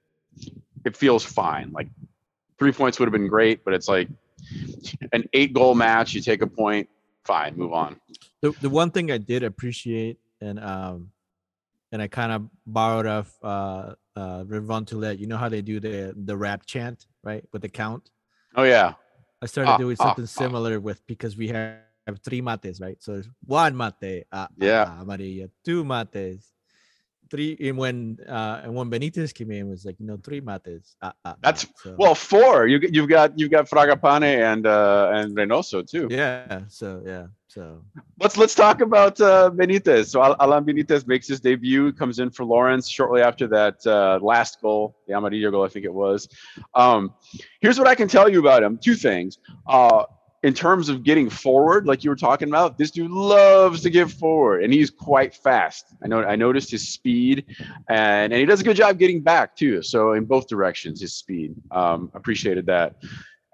it 0.85 0.97
feels 0.97 1.25
fine. 1.25 1.73
Like 1.73 1.89
three 2.59 2.73
points 2.73 2.99
would 2.99 3.07
have 3.07 3.13
been 3.13 3.29
great, 3.29 3.65
but 3.65 3.75
it's 3.75 3.89
like 3.89 4.09
an 5.13 5.29
eight 5.35 5.53
goal 5.53 5.75
match. 5.75 6.15
You 6.15 6.23
take 6.23 6.43
a 6.43 6.47
point, 6.47 6.89
fine, 7.25 7.57
move 7.57 7.73
on. 7.73 8.01
the, 8.41 8.53
the 8.63 8.71
one 8.71 8.91
thing 8.91 9.11
I 9.11 9.19
did 9.19 9.43
appreciate 9.43 10.19
and 10.41 10.59
um 10.61 11.11
and 11.93 12.03
I 12.03 12.09
kind 12.09 12.33
of 12.33 12.49
borrowed 12.67 13.07
off 13.07 13.35
uh 13.43 13.95
uh 14.15 14.45
Revon 14.45 14.87
Toulette, 14.87 15.19
you 15.19 15.27
know 15.27 15.37
how 15.37 15.49
they 15.49 15.63
do 15.63 15.81
the 15.81 16.15
the 16.17 16.37
rap 16.37 16.67
chant, 16.67 17.07
right? 17.23 17.45
With 17.53 17.63
the 17.63 17.69
count. 17.69 18.11
Oh 18.55 18.63
yeah, 18.65 18.95
I 19.43 19.47
started 19.47 19.73
Ah, 19.73 19.77
doing 19.79 19.97
ah, 20.01 20.05
something 20.05 20.25
ah. 20.25 20.27
similar 20.43 20.81
with 20.81 21.07
because 21.07 21.37
we 21.37 21.49
have, 21.49 21.81
have 22.07 22.21
three 22.25 22.41
mates, 22.41 22.81
right? 22.81 22.97
So 23.03 23.13
there's 23.15 23.29
one 23.45 23.77
mate, 23.77 24.25
ah, 24.33 24.49
Yeah. 24.57 24.85
ah, 24.89 25.05
amarilla, 25.05 25.51
two 25.65 25.85
mates, 25.85 26.53
three 27.31 27.57
and 27.61 27.77
when 27.77 28.19
uh 28.29 28.61
and 28.63 28.73
when 28.75 28.89
Benitez 28.89 29.35
came 29.35 29.51
in 29.51 29.67
it 29.67 29.69
was 29.69 29.85
like, 29.85 29.99
you 29.99 30.07
know, 30.07 30.17
three 30.17 30.41
mates. 30.41 30.97
Ah, 31.03 31.13
That's-. 31.43 31.67
So, 31.83 31.95
well, 31.99 32.15
four. 32.15 32.67
You 32.69 32.79
you've 32.81 33.09
got 33.09 33.37
you've 33.39 33.51
got 33.51 33.69
Fragapane 33.69 34.23
and 34.53 34.67
uh 34.67 35.11
and 35.13 35.37
Reynoso 35.37 35.83
too. 35.87 36.07
yeah, 36.11 36.63
so 36.69 37.03
yeah, 37.05 37.27
so 37.57 37.83
Let's 38.21 38.37
let's 38.37 38.55
talk 38.55 38.83
about 38.83 39.19
uh, 39.19 39.51
Benitez. 39.51 40.09
So 40.09 40.23
Alan 40.23 40.65
Benitez 40.65 41.07
makes 41.07 41.27
his 41.27 41.41
debut, 41.41 41.91
comes 41.93 42.19
in 42.19 42.31
for 42.31 42.45
Lawrence 42.45 42.87
shortly 42.87 43.23
after 43.23 43.47
that 43.49 43.87
uh, 43.87 44.19
last 44.23 44.61
goal, 44.61 44.95
the 45.07 45.15
Amarilla 45.15 45.51
goal, 45.51 45.65
I 45.65 45.69
think 45.69 45.87
it 45.87 45.93
was. 45.93 46.29
Um, 46.75 47.15
here's 47.63 47.79
what 47.79 47.89
I 47.89 47.95
can 47.95 48.09
tell 48.09 48.29
you 48.29 48.41
about 48.41 48.63
him: 48.63 48.77
two 48.77 48.95
things. 48.95 49.39
Uh, 49.67 50.05
in 50.43 50.53
terms 50.53 50.91
of 50.91 51.03
getting 51.03 51.31
forward, 51.31 51.87
like 51.87 52.05
you 52.05 52.11
were 52.11 52.17
talking 52.17 52.49
about, 52.49 52.77
this 52.77 52.91
dude 52.91 53.11
loves 53.11 53.81
to 53.83 53.91
get 53.91 54.11
forward, 54.11 54.63
and 54.63 54.71
he's 54.71 54.91
quite 54.91 55.35
fast. 55.35 55.95
I 56.05 56.09
know 56.09 56.23
I 56.23 56.37
noticed 56.37 56.71
his 56.71 56.87
speed, 56.87 57.47
and 57.89 58.33
and 58.35 58.39
he 58.39 58.45
does 58.45 58.61
a 58.61 58.65
good 58.65 58.77
job 58.77 58.99
getting 58.99 59.23
back 59.23 59.57
too. 59.57 59.83
So 59.83 60.13
in 60.13 60.27
both 60.27 60.47
directions, 60.47 61.01
his 61.01 61.15
speed. 61.15 61.55
Um, 61.71 62.11
appreciated 62.15 62.67
that. 62.67 62.97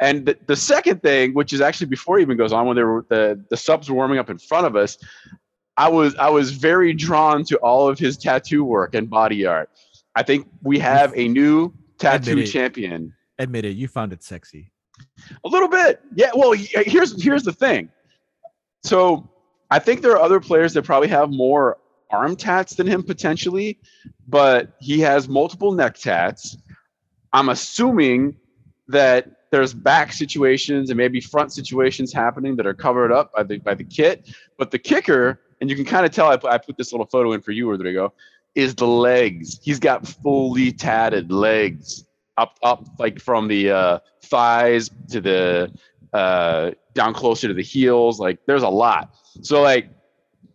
And 0.02 0.26
the, 0.26 0.36
the 0.46 0.56
second 0.56 1.00
thing, 1.00 1.32
which 1.32 1.52
is 1.52 1.60
actually 1.60 1.86
before 1.86 2.18
he 2.18 2.22
even 2.22 2.36
goes 2.36 2.52
on, 2.52 2.66
when 2.66 2.76
they 2.76 2.82
were 2.82 3.06
the, 3.08 3.40
the 3.50 3.56
subs 3.56 3.88
were 3.88 3.94
warming 3.94 4.18
up 4.18 4.30
in 4.30 4.36
front 4.36 4.66
of 4.66 4.74
us, 4.74 4.98
I 5.76 5.88
was 5.88 6.16
I 6.16 6.28
was 6.28 6.50
very 6.50 6.92
drawn 6.92 7.44
to 7.44 7.56
all 7.58 7.88
of 7.88 8.00
his 8.00 8.16
tattoo 8.16 8.64
work 8.64 8.96
and 8.96 9.08
body 9.08 9.46
art. 9.46 9.70
I 10.16 10.24
think 10.24 10.48
we 10.60 10.80
have 10.80 11.12
a 11.16 11.28
new 11.28 11.72
tattoo 11.98 12.32
Admit 12.32 12.50
champion. 12.50 13.14
admit 13.38 13.64
it, 13.64 13.76
you 13.76 13.86
found 13.86 14.12
it 14.12 14.24
sexy. 14.24 14.72
A 15.44 15.48
little 15.48 15.68
bit, 15.68 16.02
yeah. 16.16 16.32
Well, 16.34 16.50
here's 16.52 17.22
here's 17.22 17.44
the 17.44 17.52
thing. 17.52 17.88
So 18.82 19.30
I 19.70 19.78
think 19.78 20.02
there 20.02 20.12
are 20.12 20.20
other 20.20 20.40
players 20.40 20.74
that 20.74 20.82
probably 20.82 21.08
have 21.08 21.30
more 21.30 21.78
arm 22.10 22.34
tats 22.34 22.74
than 22.74 22.88
him 22.88 23.04
potentially, 23.04 23.78
but 24.26 24.72
he 24.80 24.98
has 25.00 25.28
multiple 25.28 25.70
neck 25.70 25.96
tats. 25.96 26.56
I'm 27.32 27.50
assuming 27.50 28.36
that 28.88 29.30
there's 29.52 29.74
back 29.74 30.14
situations 30.14 30.88
and 30.88 30.96
maybe 30.96 31.20
front 31.20 31.52
situations 31.52 32.10
happening 32.10 32.56
that 32.56 32.66
are 32.66 32.72
covered 32.74 33.12
up 33.12 33.32
by 33.34 33.42
the 33.42 33.58
by 33.58 33.74
the 33.74 33.84
kit. 33.84 34.34
But 34.56 34.70
the 34.70 34.78
kicker, 34.78 35.40
and 35.60 35.68
you 35.68 35.76
can 35.76 35.84
kind 35.84 36.06
of 36.06 36.10
tell 36.10 36.28
I 36.28 36.38
put, 36.38 36.50
I 36.50 36.58
put 36.58 36.78
this 36.78 36.90
little 36.90 37.06
photo 37.06 37.32
in 37.32 37.42
for 37.42 37.52
you, 37.52 37.70
Rodrigo, 37.70 38.14
is 38.54 38.74
the 38.74 38.86
legs. 38.86 39.60
He's 39.62 39.78
got 39.78 40.08
fully 40.08 40.72
tatted 40.72 41.30
legs 41.30 42.06
up 42.38 42.58
up 42.62 42.88
like 42.98 43.20
from 43.20 43.46
the 43.46 43.70
uh, 43.70 43.98
thighs 44.24 44.90
to 45.10 45.20
the 45.20 45.70
uh, 46.14 46.70
down 46.94 47.12
closer 47.12 47.46
to 47.46 47.54
the 47.54 47.62
heels. 47.62 48.18
Like 48.18 48.38
there's 48.46 48.62
a 48.62 48.70
lot. 48.70 49.14
So 49.42 49.60
like 49.60 49.90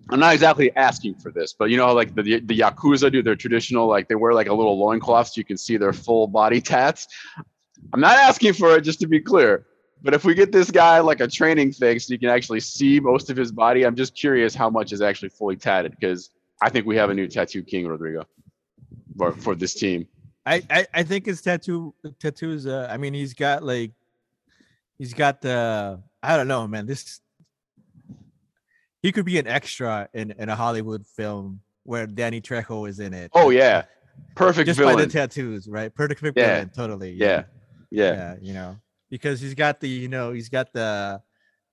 I'm 0.10 0.20
not 0.20 0.34
exactly 0.34 0.76
asking 0.76 1.16
for 1.20 1.32
this, 1.32 1.54
but 1.54 1.70
you 1.70 1.78
know, 1.78 1.94
like 1.94 2.16
the 2.16 2.24
the 2.24 2.60
yakuza 2.60 3.12
do 3.12 3.22
their 3.22 3.36
traditional, 3.36 3.86
like 3.86 4.08
they 4.08 4.16
wear 4.16 4.34
like 4.34 4.48
a 4.48 4.54
little 4.56 4.80
loincloth 4.80 5.28
so 5.28 5.34
you 5.36 5.46
can 5.46 5.58
see 5.58 5.78
their 5.78 5.94
full 5.94 6.26
body 6.26 6.62
tats. 6.74 7.08
I'm 7.94 8.00
not 8.02 8.17
asking 8.17 8.54
for 8.54 8.75
it, 8.75 8.82
just 8.82 9.00
to 9.02 9.08
be 9.08 9.19
clear. 9.19 9.65
But 10.04 10.13
if 10.13 10.23
we 10.23 10.36
get 10.36 10.52
this 10.52 10.69
guy 10.69 11.00
like 11.00 11.21
a 11.21 11.28
training 11.28 11.71
thing, 11.71 12.00
so 12.00 12.13
you 12.13 12.19
can 12.19 12.30
actually 12.30 12.60
see 12.60 13.00
most 13.00 13.30
of 13.30 13.38
his 13.38 13.52
body, 13.52 13.86
I'm 13.86 13.96
just 13.96 14.15
curious 14.15 14.54
how 14.54 14.69
much 14.69 14.92
is 14.94 15.02
actually 15.02 15.30
fully 15.30 15.56
tatted 15.56 15.96
because 16.00 16.30
I 16.62 16.69
think 16.69 16.86
we 16.86 16.96
have 16.98 17.10
a 17.10 17.13
new 17.13 17.28
tattoo 17.28 17.63
king, 17.63 17.88
Rodrigo, 17.88 18.25
for, 19.17 19.32
for 19.32 19.56
this 19.56 19.73
team. 19.73 20.08
I, 20.46 20.63
I 20.69 20.88
I 20.94 21.04
think 21.04 21.25
his 21.25 21.42
tattoo 21.42 21.94
tattoos. 22.19 22.67
Uh, 22.67 22.88
I 22.90 22.98
mean, 22.98 23.13
he's 23.13 23.34
got 23.34 23.63
like, 23.63 23.92
he's 24.98 25.13
got 25.13 25.42
the. 25.42 26.02
I 26.23 26.38
don't 26.38 26.48
know, 26.48 26.65
man. 26.67 26.86
This 26.86 27.19
he 29.02 29.12
could 29.12 29.25
be 29.25 29.40
an 29.40 29.48
extra 29.48 30.08
in 30.13 30.32
in 30.38 30.48
a 30.50 30.56
Hollywood 30.56 31.06
film 31.06 31.62
where 31.84 32.08
Danny 32.08 32.40
Trejo 32.40 32.88
is 32.88 33.00
in 33.00 33.13
it. 33.13 33.32
Oh 33.34 33.50
yeah, 33.50 33.84
perfect 34.36 34.67
just 34.67 34.80
by 34.80 34.96
the 34.96 35.08
tattoos, 35.08 35.67
right? 35.67 35.94
Perfect 35.94 36.21
Yeah. 36.23 36.54
villain, 36.54 36.69
totally. 36.69 37.12
yeah, 37.12 37.25
yeah, 37.25 37.44
yeah, 37.92 38.35
you 38.42 38.54
know, 38.54 38.77
because 39.10 39.40
he's 39.42 39.54
got 39.54 39.79
the 39.79 39.88
you 39.88 40.08
know 40.08 40.31
he's 40.31 40.50
got 40.50 40.73
the 40.73 41.21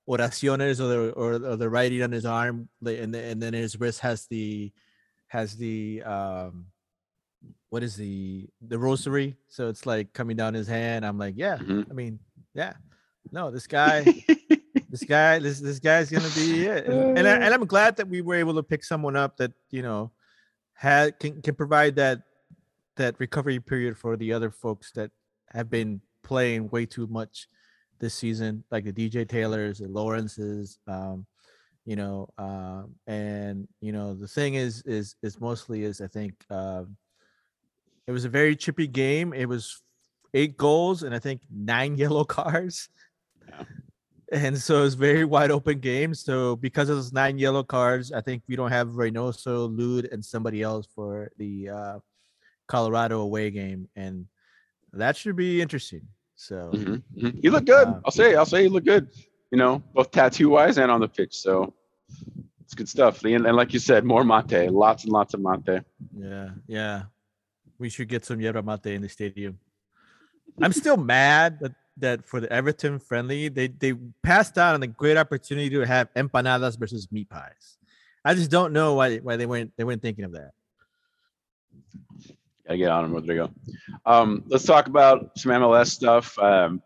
oraciones 0.08 0.80
or 0.80 0.86
the 0.88 1.10
or, 1.12 1.32
or 1.34 1.56
the 1.56 1.68
writing 1.68 2.02
on 2.02 2.12
his 2.12 2.26
arm, 2.26 2.68
and 2.84 3.14
then 3.14 3.24
and 3.24 3.42
then 3.42 3.52
his 3.54 3.78
wrist 3.78 4.00
has 4.00 4.26
the 4.26 4.72
has 5.28 5.56
the 5.56 6.02
um 6.02 6.66
what 7.70 7.82
is 7.82 7.96
the 7.96 8.48
the 8.60 8.78
rosary? 8.78 9.36
So 9.48 9.68
it's 9.68 9.84
like 9.86 10.12
coming 10.12 10.36
down 10.36 10.54
his 10.54 10.68
hand. 10.68 11.04
I'm 11.04 11.18
like, 11.18 11.34
yeah. 11.36 11.56
Mhm. 11.56 11.90
I 11.90 11.94
mean, 11.94 12.18
yeah. 12.54 12.74
No, 13.32 13.50
this 13.50 13.66
guy, 13.66 14.02
this 14.90 15.02
guy, 15.02 15.38
this 15.40 15.60
this 15.60 15.80
guy's 15.80 16.10
gonna 16.10 16.30
be 16.36 16.66
it. 16.66 16.86
And, 16.86 17.18
and, 17.18 17.26
I, 17.26 17.36
and 17.36 17.54
I'm 17.54 17.66
glad 17.66 17.96
that 17.96 18.08
we 18.08 18.20
were 18.20 18.36
able 18.36 18.54
to 18.54 18.62
pick 18.62 18.84
someone 18.84 19.16
up 19.16 19.38
that 19.38 19.52
you 19.70 19.82
know 19.82 20.12
had 20.74 21.18
can 21.18 21.42
can 21.42 21.54
provide 21.54 21.96
that 21.96 22.22
that 22.96 23.18
recovery 23.18 23.58
period 23.58 23.98
for 23.98 24.16
the 24.16 24.32
other 24.32 24.50
folks 24.50 24.92
that 24.92 25.10
have 25.54 25.70
been 25.70 26.00
playing 26.22 26.68
way 26.70 26.86
too 26.86 27.06
much 27.06 27.48
this 28.00 28.14
season, 28.14 28.64
like 28.70 28.84
the 28.84 28.92
DJ 28.92 29.28
Taylors, 29.28 29.78
the 29.78 29.88
Lawrences, 29.88 30.78
um, 30.86 31.26
you 31.84 31.96
know, 31.96 32.28
um, 32.38 32.94
and 33.06 33.68
you 33.80 33.92
know 33.92 34.14
the 34.14 34.28
thing 34.28 34.54
is 34.54 34.82
is 34.86 35.16
is 35.22 35.40
mostly 35.40 35.84
is 35.84 36.00
I 36.00 36.06
think 36.06 36.34
um, 36.50 36.96
it 38.06 38.12
was 38.12 38.24
a 38.24 38.30
very 38.30 38.56
chippy 38.56 38.86
game. 38.86 39.32
It 39.32 39.46
was 39.46 39.82
eight 40.32 40.56
goals 40.56 41.02
and 41.02 41.14
I 41.14 41.18
think 41.18 41.40
nine 41.50 41.96
yellow 41.98 42.24
cards. 42.24 42.88
Yeah. 43.48 43.64
And 44.32 44.58
so 44.58 44.84
it's 44.84 44.94
very 44.94 45.24
wide 45.24 45.50
open 45.50 45.78
game. 45.78 46.14
So 46.14 46.56
because 46.56 46.88
of 46.88 46.96
those 46.96 47.12
nine 47.12 47.38
yellow 47.38 47.62
cards, 47.62 48.10
I 48.10 48.20
think 48.20 48.42
we 48.48 48.56
don't 48.56 48.72
have 48.72 48.88
Reynoso, 48.88 49.68
Lod, 49.70 50.06
and 50.10 50.24
somebody 50.24 50.62
else 50.62 50.88
for 50.92 51.30
the 51.36 51.68
uh, 51.68 51.98
Colorado 52.66 53.20
away 53.20 53.50
game, 53.50 53.88
and 53.94 54.26
that 54.96 55.16
should 55.16 55.36
be 55.36 55.60
interesting. 55.60 56.02
So 56.36 56.70
Mhm, 56.72 57.02
mhm. 57.16 57.40
He 57.42 57.50
looked 57.50 57.66
good. 57.66 57.88
Uh, 57.88 58.00
I'll 58.04 58.10
say. 58.10 58.34
I'll 58.34 58.46
say 58.46 58.64
you 58.64 58.70
look 58.70 58.84
good. 58.84 59.08
You 59.50 59.58
know, 59.58 59.82
both 59.94 60.10
tattoo 60.10 60.50
wise 60.50 60.78
and 60.78 60.90
on 60.90 61.00
the 61.00 61.08
pitch. 61.08 61.36
So 61.36 61.74
it's 62.60 62.74
good 62.74 62.88
stuff. 62.88 63.24
And, 63.24 63.46
and 63.46 63.56
like 63.56 63.72
you 63.72 63.78
said, 63.78 64.04
more 64.04 64.24
mate. 64.24 64.70
Lots 64.70 65.04
and 65.04 65.12
lots 65.12 65.34
of 65.34 65.40
mate. 65.40 65.82
Yeah, 66.16 66.50
yeah. 66.66 67.02
We 67.78 67.88
should 67.88 68.08
get 68.08 68.24
some 68.24 68.40
yerba 68.40 68.62
mate 68.62 68.86
in 68.86 69.02
the 69.02 69.08
stadium. 69.08 69.58
I'm 70.60 70.72
still 70.72 70.96
mad 70.96 71.58
that, 71.60 71.72
that 71.98 72.26
for 72.26 72.40
the 72.40 72.52
Everton 72.52 72.98
friendly, 72.98 73.48
they 73.48 73.68
they 73.68 73.94
passed 74.22 74.58
out 74.58 74.74
on 74.74 74.82
a 74.82 74.86
great 74.86 75.16
opportunity 75.16 75.70
to 75.70 75.80
have 75.86 76.12
empanadas 76.14 76.78
versus 76.78 77.08
meat 77.12 77.28
pies. 77.28 77.78
I 78.24 78.34
just 78.34 78.50
don't 78.50 78.72
know 78.72 78.94
why 78.94 79.18
why 79.18 79.36
they 79.36 79.46
weren't 79.46 79.72
they 79.76 79.84
weren't 79.84 80.02
thinking 80.02 80.24
of 80.24 80.32
that. 80.32 80.50
Gotta 82.66 82.78
get 82.78 82.90
on 82.90 83.04
him, 83.04 83.12
Rodrigo. 83.12 83.50
Um, 84.06 84.42
let's 84.46 84.64
talk 84.64 84.86
about 84.86 85.38
some 85.38 85.52
MLS 85.52 85.88
stuff. 85.88 86.38
Um, 86.38 86.82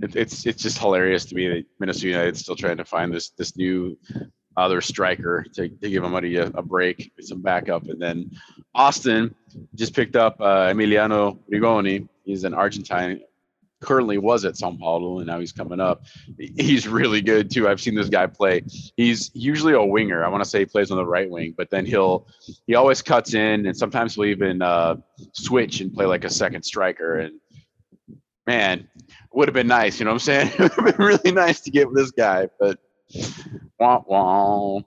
it, 0.00 0.14
it's 0.14 0.44
it's 0.46 0.62
just 0.62 0.78
hilarious 0.78 1.24
to 1.26 1.34
me 1.34 1.48
that 1.48 1.64
Minnesota 1.80 2.08
United's 2.08 2.40
still 2.40 2.56
trying 2.56 2.76
to 2.76 2.84
find 2.84 3.12
this 3.12 3.30
this 3.30 3.56
new 3.56 3.98
other 4.56 4.80
striker 4.80 5.44
to, 5.54 5.68
to 5.68 5.90
give 5.90 6.02
somebody 6.02 6.36
a, 6.36 6.46
a 6.48 6.62
break, 6.62 7.12
some 7.20 7.40
backup, 7.40 7.84
and 7.88 8.00
then 8.00 8.30
Austin 8.74 9.34
just 9.74 9.94
picked 9.94 10.16
up 10.16 10.40
uh, 10.40 10.68
Emiliano 10.68 11.38
Rigoni. 11.50 12.08
He's 12.24 12.44
an 12.44 12.54
Argentine. 12.54 13.20
Currently 13.82 14.18
was 14.18 14.44
at 14.44 14.56
Sao 14.56 14.74
Paulo, 14.78 15.18
and 15.18 15.26
now 15.26 15.38
he's 15.38 15.52
coming 15.52 15.80
up. 15.80 16.04
He's 16.38 16.88
really 16.88 17.20
good 17.20 17.50
too. 17.50 17.68
I've 17.68 17.80
seen 17.80 17.94
this 17.94 18.08
guy 18.08 18.26
play. 18.26 18.62
He's 18.96 19.30
usually 19.34 19.74
a 19.74 19.84
winger. 19.84 20.24
I 20.24 20.28
want 20.28 20.42
to 20.42 20.48
say 20.48 20.60
he 20.60 20.64
plays 20.64 20.90
on 20.90 20.96
the 20.96 21.04
right 21.04 21.28
wing, 21.28 21.54
but 21.56 21.68
then 21.70 21.84
he'll 21.84 22.26
he 22.66 22.74
always 22.74 23.02
cuts 23.02 23.34
in, 23.34 23.66
and 23.66 23.76
sometimes 23.76 24.14
he'll 24.14 24.24
even 24.24 24.62
uh, 24.62 24.96
switch 25.32 25.80
and 25.80 25.92
play 25.92 26.06
like 26.06 26.24
a 26.24 26.30
second 26.30 26.62
striker. 26.62 27.18
And 27.18 27.38
man, 28.46 28.88
would 29.32 29.48
have 29.48 29.54
been 29.54 29.66
nice. 29.66 29.98
You 29.98 30.06
know 30.06 30.12
what 30.12 30.28
I'm 30.28 30.48
saying? 30.48 30.52
it 30.54 30.58
would 30.58 30.72
have 30.72 30.96
been 30.96 31.06
really 31.06 31.32
nice 31.32 31.60
to 31.60 31.70
get 31.70 31.92
this 31.94 32.10
guy, 32.10 32.48
but 32.58 32.78
wah 33.78 34.02
wah. 34.06 34.80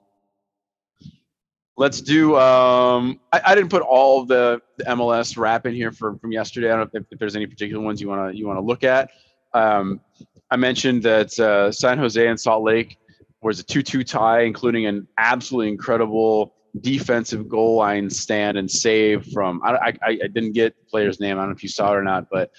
Let's 1.80 2.02
do. 2.02 2.36
Um, 2.36 3.20
I, 3.32 3.40
I 3.42 3.54
didn't 3.54 3.70
put 3.70 3.80
all 3.80 4.26
the, 4.26 4.60
the 4.76 4.84
MLS 4.84 5.38
wrap 5.38 5.64
in 5.64 5.74
here 5.74 5.92
from 5.92 6.18
from 6.18 6.30
yesterday. 6.30 6.70
I 6.70 6.76
don't 6.76 6.92
know 6.92 7.00
if, 7.00 7.06
if 7.10 7.18
there's 7.18 7.36
any 7.36 7.46
particular 7.46 7.82
ones 7.82 8.02
you 8.02 8.08
want 8.08 8.30
to 8.30 8.38
you 8.38 8.46
want 8.46 8.58
to 8.58 8.62
look 8.62 8.84
at. 8.84 9.08
Um, 9.54 10.02
I 10.50 10.56
mentioned 10.56 11.02
that 11.04 11.38
uh, 11.38 11.72
San 11.72 11.96
Jose 11.96 12.26
and 12.26 12.38
Salt 12.38 12.64
Lake 12.64 12.98
was 13.40 13.60
a 13.60 13.64
2-2 13.64 14.04
tie, 14.04 14.42
including 14.42 14.84
an 14.84 15.08
absolutely 15.16 15.68
incredible 15.68 16.52
defensive 16.82 17.48
goal 17.48 17.76
line 17.76 18.10
stand 18.10 18.58
and 18.58 18.70
save 18.70 19.24
from. 19.28 19.62
I, 19.64 19.72
I, 19.72 19.98
I 20.02 20.26
didn't 20.26 20.52
get 20.52 20.76
player's 20.86 21.18
name. 21.18 21.38
I 21.38 21.40
don't 21.40 21.48
know 21.48 21.56
if 21.56 21.62
you 21.62 21.70
saw 21.70 21.94
it 21.94 21.96
or 21.96 22.04
not, 22.04 22.28
but 22.30 22.50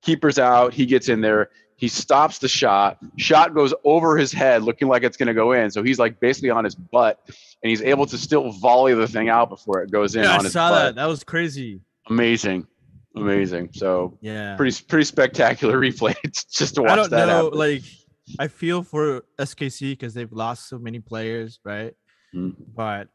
keeper's 0.00 0.38
out. 0.38 0.72
He 0.72 0.86
gets 0.86 1.10
in 1.10 1.20
there. 1.20 1.50
He 1.78 1.86
stops 1.86 2.38
the 2.38 2.48
shot. 2.48 2.98
Shot 3.18 3.54
goes 3.54 3.72
over 3.84 4.16
his 4.18 4.32
head, 4.32 4.64
looking 4.64 4.88
like 4.88 5.04
it's 5.04 5.16
going 5.16 5.28
to 5.28 5.34
go 5.34 5.52
in. 5.52 5.70
So 5.70 5.82
he's 5.84 5.98
like 6.00 6.18
basically 6.18 6.50
on 6.50 6.64
his 6.64 6.74
butt, 6.74 7.20
and 7.62 7.70
he's 7.70 7.82
able 7.82 8.04
to 8.06 8.18
still 8.18 8.50
volley 8.50 8.94
the 8.94 9.06
thing 9.06 9.28
out 9.28 9.48
before 9.48 9.80
it 9.82 9.90
goes 9.92 10.16
in 10.16 10.24
Yeah, 10.24 10.32
on 10.34 10.40
I 10.40 10.42
his 10.42 10.52
saw 10.52 10.70
butt. 10.70 10.78
that. 10.82 10.94
That 10.96 11.06
was 11.06 11.22
crazy. 11.22 11.80
Amazing, 12.10 12.66
amazing. 13.16 13.70
So 13.74 14.18
Yeah. 14.20 14.56
pretty 14.56 14.76
pretty 14.88 15.04
spectacular 15.04 15.78
replay 15.80 16.16
just 16.50 16.74
to 16.74 16.82
watch 16.82 16.90
I 16.90 16.96
don't 16.96 17.10
that 17.10 17.26
know. 17.28 17.44
happen. 17.44 17.58
Like, 17.58 17.82
I 18.40 18.48
feel 18.48 18.82
for 18.82 19.22
SKC 19.38 19.92
because 19.92 20.14
they've 20.14 20.32
lost 20.32 20.68
so 20.68 20.78
many 20.78 20.98
players, 20.98 21.60
right? 21.64 21.94
Mhm. 22.34 22.56
But 22.74 23.08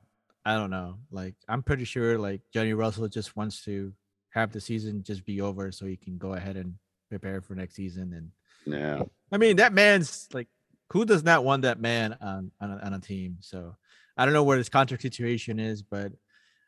I 0.45 0.55
don't 0.55 0.69
know. 0.71 0.99
Like, 1.11 1.35
I'm 1.49 1.63
pretty 1.63 1.83
sure 1.83 2.17
like 2.17 2.41
Johnny 2.53 2.73
Russell 2.73 3.07
just 3.09 3.35
wants 3.35 3.63
to 3.65 3.93
have 4.29 4.51
the 4.53 4.61
season 4.61 5.03
just 5.03 5.25
be 5.25 5.41
over 5.41 5.71
so 5.71 5.85
he 5.85 5.97
can 5.97 6.17
go 6.17 6.33
ahead 6.33 6.55
and 6.55 6.75
prepare 7.09 7.41
for 7.41 7.55
next 7.55 7.75
season. 7.75 8.13
And 8.13 8.31
yeah, 8.65 9.03
I 9.31 9.37
mean, 9.37 9.57
that 9.57 9.73
man's 9.73 10.27
like, 10.33 10.47
who 10.91 11.05
does 11.05 11.23
not 11.23 11.43
want 11.43 11.63
that 11.63 11.79
man 11.79 12.17
on 12.21 12.51
on 12.61 12.71
a, 12.71 12.77
on 12.85 12.93
a 12.93 12.99
team? 12.99 13.37
So 13.39 13.75
I 14.17 14.25
don't 14.25 14.33
know 14.33 14.43
where 14.43 14.57
his 14.57 14.69
contract 14.69 15.01
situation 15.01 15.59
is, 15.59 15.81
but 15.81 16.11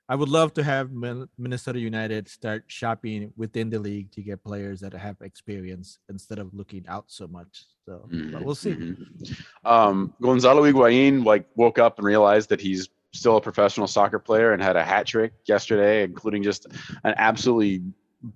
I 0.08 0.16
would 0.16 0.30
love 0.30 0.54
to 0.54 0.64
have 0.64 0.92
Minnesota 0.92 1.80
United 1.80 2.28
start 2.30 2.66
shopping 2.68 3.34
within 3.38 3.72
the 3.72 3.80
league 3.80 4.12
to 4.12 4.22
get 4.22 4.44
players 4.44 4.80
that 4.82 4.94
have 4.94 5.16
experience 5.22 5.98
instead 6.10 6.38
of 6.38 6.54
looking 6.54 6.86
out 6.88 7.06
so 7.08 7.28
much. 7.28 7.64
So, 7.86 8.08
but 8.32 8.44
we'll 8.44 8.54
see. 8.54 8.76
Mhm. 8.76 9.44
Um, 9.64 10.14
Gonzalo 10.22 10.64
Higuain 10.64 11.26
like 11.26 11.48
woke 11.56 11.80
up 11.80 11.98
and 11.98 12.06
realized 12.06 12.50
that 12.50 12.62
he's 12.62 12.88
still 13.14 13.38
a 13.38 13.42
professional 13.42 13.88
soccer 13.88 14.20
player 14.20 14.54
and 14.54 14.62
had 14.62 14.76
a 14.76 14.84
hat 14.84 15.08
trick 15.08 15.34
yesterday, 15.48 16.04
including 16.04 16.44
just 16.44 16.68
an 17.04 17.16
absolutely 17.18 17.82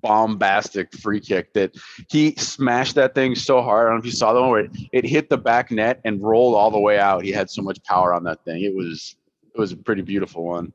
bombastic 0.01 0.93
free 0.97 1.19
kick 1.19 1.53
that 1.53 1.75
he 2.09 2.35
smashed 2.35 2.95
that 2.95 3.15
thing 3.15 3.35
so 3.35 3.61
hard. 3.61 3.87
I 3.87 3.89
don't 3.89 3.97
know 3.97 3.99
if 3.99 4.05
you 4.05 4.11
saw 4.11 4.33
the 4.33 4.41
one 4.41 4.49
where 4.49 4.59
it, 4.65 4.71
it 4.93 5.05
hit 5.05 5.29
the 5.29 5.37
back 5.37 5.71
net 5.71 5.99
and 6.05 6.21
rolled 6.21 6.55
all 6.55 6.71
the 6.71 6.79
way 6.79 6.99
out. 6.99 7.23
He 7.23 7.31
had 7.31 7.49
so 7.49 7.61
much 7.61 7.83
power 7.83 8.13
on 8.13 8.23
that 8.25 8.43
thing. 8.45 8.63
It 8.63 8.75
was 8.75 9.15
it 9.53 9.59
was 9.59 9.71
a 9.71 9.77
pretty 9.77 10.01
beautiful 10.03 10.43
one. 10.45 10.73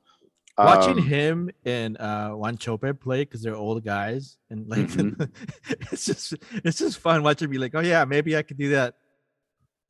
Watching 0.56 0.98
Um, 0.98 1.04
him 1.04 1.50
and 1.64 1.96
uh 1.98 2.30
Juan 2.30 2.56
Chope 2.58 3.00
play 3.00 3.22
because 3.22 3.42
they're 3.42 3.56
old 3.56 3.84
guys 3.84 4.36
and 4.50 4.68
like 4.68 4.86
Mhm. 4.88 5.28
it's 5.92 6.04
just 6.04 6.34
it's 6.64 6.78
just 6.78 6.98
fun 6.98 7.22
watching 7.22 7.50
me 7.50 7.58
like 7.58 7.74
oh 7.74 7.80
yeah 7.80 8.04
maybe 8.04 8.36
I 8.36 8.42
could 8.42 8.58
do 8.58 8.68
that 8.70 8.94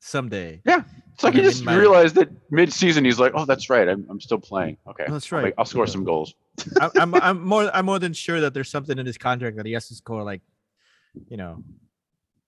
someday. 0.00 0.62
It's 1.14 1.22
like 1.22 1.34
he 1.34 1.42
just 1.42 1.64
realized 1.64 2.16
that 2.16 2.28
mid-season 2.50 3.04
he's 3.04 3.20
like, 3.20 3.32
"Oh, 3.36 3.44
that's 3.44 3.70
right. 3.70 3.88
I'm, 3.88 4.04
I'm 4.10 4.20
still 4.20 4.38
playing. 4.38 4.76
Okay, 4.88 5.04
That's 5.08 5.32
I'll, 5.32 5.36
right. 5.38 5.44
make- 5.46 5.54
I'll 5.58 5.64
score 5.64 5.86
some 5.86 6.04
goals." 6.04 6.34
I, 6.80 6.90
I'm 6.96 7.14
I'm 7.14 7.44
more 7.52 7.70
I'm 7.72 7.86
more 7.86 7.98
than 8.00 8.12
sure 8.12 8.40
that 8.40 8.52
there's 8.52 8.68
something 8.68 8.98
in 8.98 9.06
his 9.06 9.16
contract 9.16 9.56
that 9.56 9.64
he 9.66 9.72
has 9.72 9.86
to 9.88 9.94
score 9.94 10.24
like, 10.24 10.42
you 11.28 11.36
know, 11.36 11.62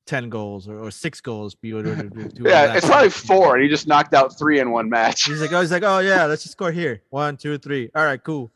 ten 0.05 0.29
goals 0.31 0.69
or, 0.69 0.81
or 0.81 0.91
six 0.91 1.21
goals. 1.21 1.55
Be 1.55 1.71
to, 1.71 1.83
to, 1.83 2.31
Yeah, 2.41 2.75
it's 2.75 2.87
probably 2.87 3.11
four, 3.11 3.55
and 3.55 3.63
he 3.63 3.69
just 3.69 3.87
knocked 3.87 4.15
out 4.15 4.37
three 4.37 4.59
in 4.59 4.73
one 4.73 4.91
match. 4.91 5.25
He's 5.27 5.41
like, 5.41 5.53
oh, 5.53 5.61
he's 5.61 5.71
like, 5.71 5.85
oh 5.85 6.01
yeah, 6.01 6.25
let's 6.27 6.43
just 6.43 6.53
score 6.53 6.73
here. 6.73 7.03
One, 7.11 7.37
two, 7.37 7.57
three. 7.59 7.89
All 7.95 8.05
right, 8.05 8.23
cool. 8.23 8.51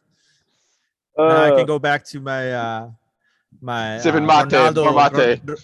now 1.17 1.25
I 1.25 1.51
Uh, 1.51 1.57
can 1.59 1.67
go 1.67 1.79
back 1.79 2.05
to 2.07 2.19
my 2.21 2.53
uh 2.53 2.91
my 3.61 3.99
uh, 3.99 4.03
mate, 4.03 4.15
Ronaldo, 4.15 5.13
mate. 5.13 5.61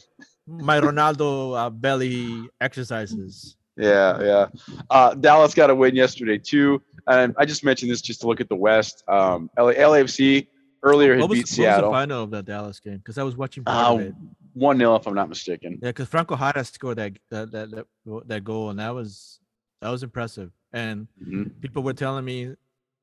My 0.46 0.80
Ronaldo 0.80 1.56
uh, 1.58 1.70
belly 1.70 2.48
exercises. 2.60 3.56
Yeah, 3.76 4.22
yeah. 4.22 4.46
Uh, 4.90 5.14
Dallas 5.14 5.54
got 5.54 5.70
a 5.70 5.74
win 5.74 5.94
yesterday 5.94 6.38
too, 6.38 6.82
and 7.06 7.34
I 7.38 7.44
just 7.44 7.62
mentioned 7.62 7.90
this 7.90 8.00
just 8.00 8.22
to 8.22 8.26
look 8.26 8.40
at 8.40 8.48
the 8.48 8.56
West. 8.56 9.04
Um, 9.06 9.50
LA, 9.58 9.72
LAFC 9.72 10.48
earlier 10.82 11.14
had 11.14 11.20
What 11.20 11.30
was, 11.30 11.38
beat 11.38 11.58
what 11.58 11.66
was 11.68 11.76
the 11.76 11.90
final 11.90 12.22
of 12.22 12.30
that 12.30 12.46
Dallas 12.46 12.80
game? 12.80 12.96
Because 12.98 13.18
I 13.18 13.22
was 13.22 13.36
watching 13.36 13.64
part 13.64 13.86
Uh, 13.86 13.94
of 13.94 14.00
it. 14.00 14.14
one 14.54 14.78
0 14.78 14.94
if 14.96 15.06
I'm 15.06 15.14
not 15.14 15.28
mistaken. 15.28 15.78
Yeah, 15.82 15.90
because 15.90 16.08
Franco 16.08 16.36
Jara 16.36 16.64
scored 16.64 16.96
that 16.98 17.12
that, 17.30 17.50
that 17.52 17.70
that 17.70 17.86
that 18.26 18.44
goal, 18.44 18.70
and 18.70 18.78
that 18.78 18.94
was 18.94 19.40
that 19.82 19.90
was 19.90 20.02
impressive. 20.02 20.50
And 20.72 21.06
Mhm. 21.22 21.50
people 21.60 21.82
were 21.82 21.92
telling 21.92 22.24
me 22.24 22.54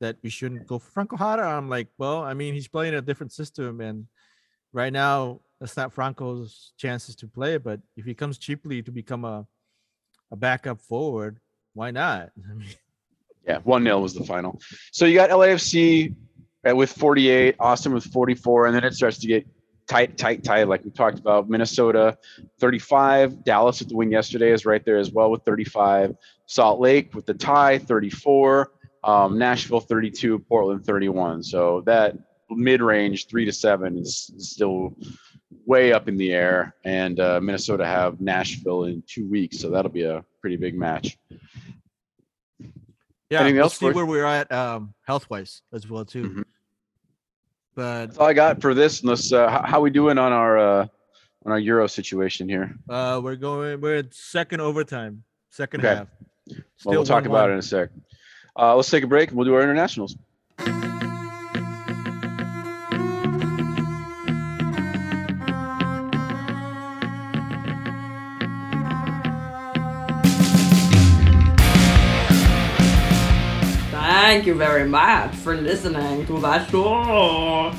that 0.01 0.17
we 0.23 0.29
shouldn't 0.29 0.65
go 0.65 0.79
for 0.79 0.89
Franco 0.89 1.17
Jara. 1.17 1.55
I'm 1.55 1.69
like, 1.69 1.87
well, 1.99 2.23
I 2.23 2.33
mean, 2.33 2.55
he's 2.55 2.67
playing 2.67 2.95
a 2.95 3.01
different 3.01 3.31
system, 3.31 3.79
and 3.79 4.07
right 4.73 4.91
now 4.91 5.41
that's 5.59 5.77
not 5.77 5.93
Franco's 5.93 6.73
chances 6.77 7.15
to 7.17 7.27
play. 7.27 7.57
But 7.57 7.79
if 7.95 8.05
he 8.05 8.15
comes 8.15 8.39
cheaply 8.39 8.81
to 8.81 8.91
become 8.91 9.23
a 9.23 9.45
a 10.33 10.35
backup 10.35 10.81
forward, 10.81 11.39
why 11.73 11.91
not? 11.91 12.31
Yeah, 13.45 13.57
one 13.65 13.83
0 13.83 13.99
was 13.99 14.13
the 14.13 14.23
final. 14.23 14.61
So 14.93 15.03
you 15.03 15.15
got 15.15 15.29
LAFC 15.29 16.15
with 16.63 16.93
48, 16.93 17.57
Austin 17.59 17.93
with 17.93 18.05
44, 18.05 18.67
and 18.67 18.73
then 18.73 18.85
it 18.85 18.93
starts 18.93 19.17
to 19.17 19.27
get 19.27 19.45
tight, 19.85 20.17
tight, 20.17 20.45
tight. 20.45 20.69
Like 20.69 20.85
we 20.85 20.91
talked 20.91 21.19
about, 21.19 21.49
Minnesota 21.49 22.17
35, 22.61 23.43
Dallas 23.43 23.79
with 23.79 23.89
the 23.89 23.97
win 23.97 24.09
yesterday 24.11 24.51
is 24.51 24.65
right 24.65 24.85
there 24.85 24.97
as 24.97 25.11
well 25.11 25.29
with 25.29 25.43
35. 25.43 26.15
Salt 26.45 26.79
Lake 26.79 27.13
with 27.13 27.25
the 27.25 27.33
tie 27.33 27.79
34, 27.79 28.71
um, 29.03 29.37
Nashville 29.37 29.81
32, 29.81 30.39
Portland 30.39 30.85
31. 30.85 31.43
So 31.43 31.81
that 31.81 32.15
mid-range 32.49 33.27
three 33.27 33.43
to 33.43 33.51
seven 33.51 33.97
is 33.97 34.31
still 34.37 34.95
way 35.65 35.93
up 35.93 36.07
in 36.07 36.17
the 36.17 36.33
air. 36.33 36.75
And 36.83 37.19
uh, 37.19 37.39
Minnesota 37.41 37.85
have 37.85 38.19
Nashville 38.21 38.85
in 38.85 39.03
two 39.07 39.27
weeks, 39.29 39.59
so 39.59 39.69
that'll 39.69 39.91
be 39.91 40.03
a 40.03 40.23
pretty 40.41 40.57
big 40.57 40.75
match. 40.75 41.17
Yeah, 43.29 43.39
Anything 43.39 43.55
we'll 43.55 43.63
else 43.65 43.77
see 43.77 43.89
where 43.89 44.05
we're 44.05 44.25
at 44.25 44.51
um, 44.51 44.93
health 45.07 45.29
wise 45.29 45.61
as 45.73 45.89
well 45.89 46.05
too. 46.05 46.23
Mhm. 46.29 46.43
But 47.75 48.05
That's 48.07 48.17
all 48.19 48.27
I 48.27 48.33
got 48.33 48.61
for 48.61 48.75
this. 48.75 49.01
Unless 49.01 49.33
uh, 49.33 49.49
how, 49.49 49.63
how 49.63 49.81
we 49.81 49.89
doing 49.89 50.19
on 50.19 50.31
our 50.31 50.59
uh, 50.59 50.87
on 51.45 51.51
our 51.51 51.57
Euro 51.59 51.87
situation 51.87 52.47
here? 52.47 52.75
uh, 52.89 53.19
we're 53.23 53.35
going. 53.35 53.81
We're 53.81 53.95
at 53.97 54.13
second 54.13 54.61
overtime, 54.61 55.23
second 55.49 55.83
Okay. 55.83 55.95
half. 55.95 56.07
Well, 56.85 56.95
we'll 56.97 57.05
talk 57.05 57.25
about 57.25 57.49
it 57.49 57.53
in 57.53 57.59
a 57.59 57.63
sec. 57.63 57.89
Uh, 58.55 58.75
let's 58.75 58.91
take 58.91 59.03
a 59.03 59.07
break 59.07 59.29
and 59.29 59.37
we'll 59.37 59.45
do 59.47 59.55
our 59.55 59.63
internationals. 59.63 60.15
Thank 74.33 74.47
you 74.47 74.55
very 74.55 74.89
much 74.89 75.35
for 75.35 75.55
listening 75.55 76.25
to 76.25 76.39
the 76.39 76.65
show. 76.65 77.71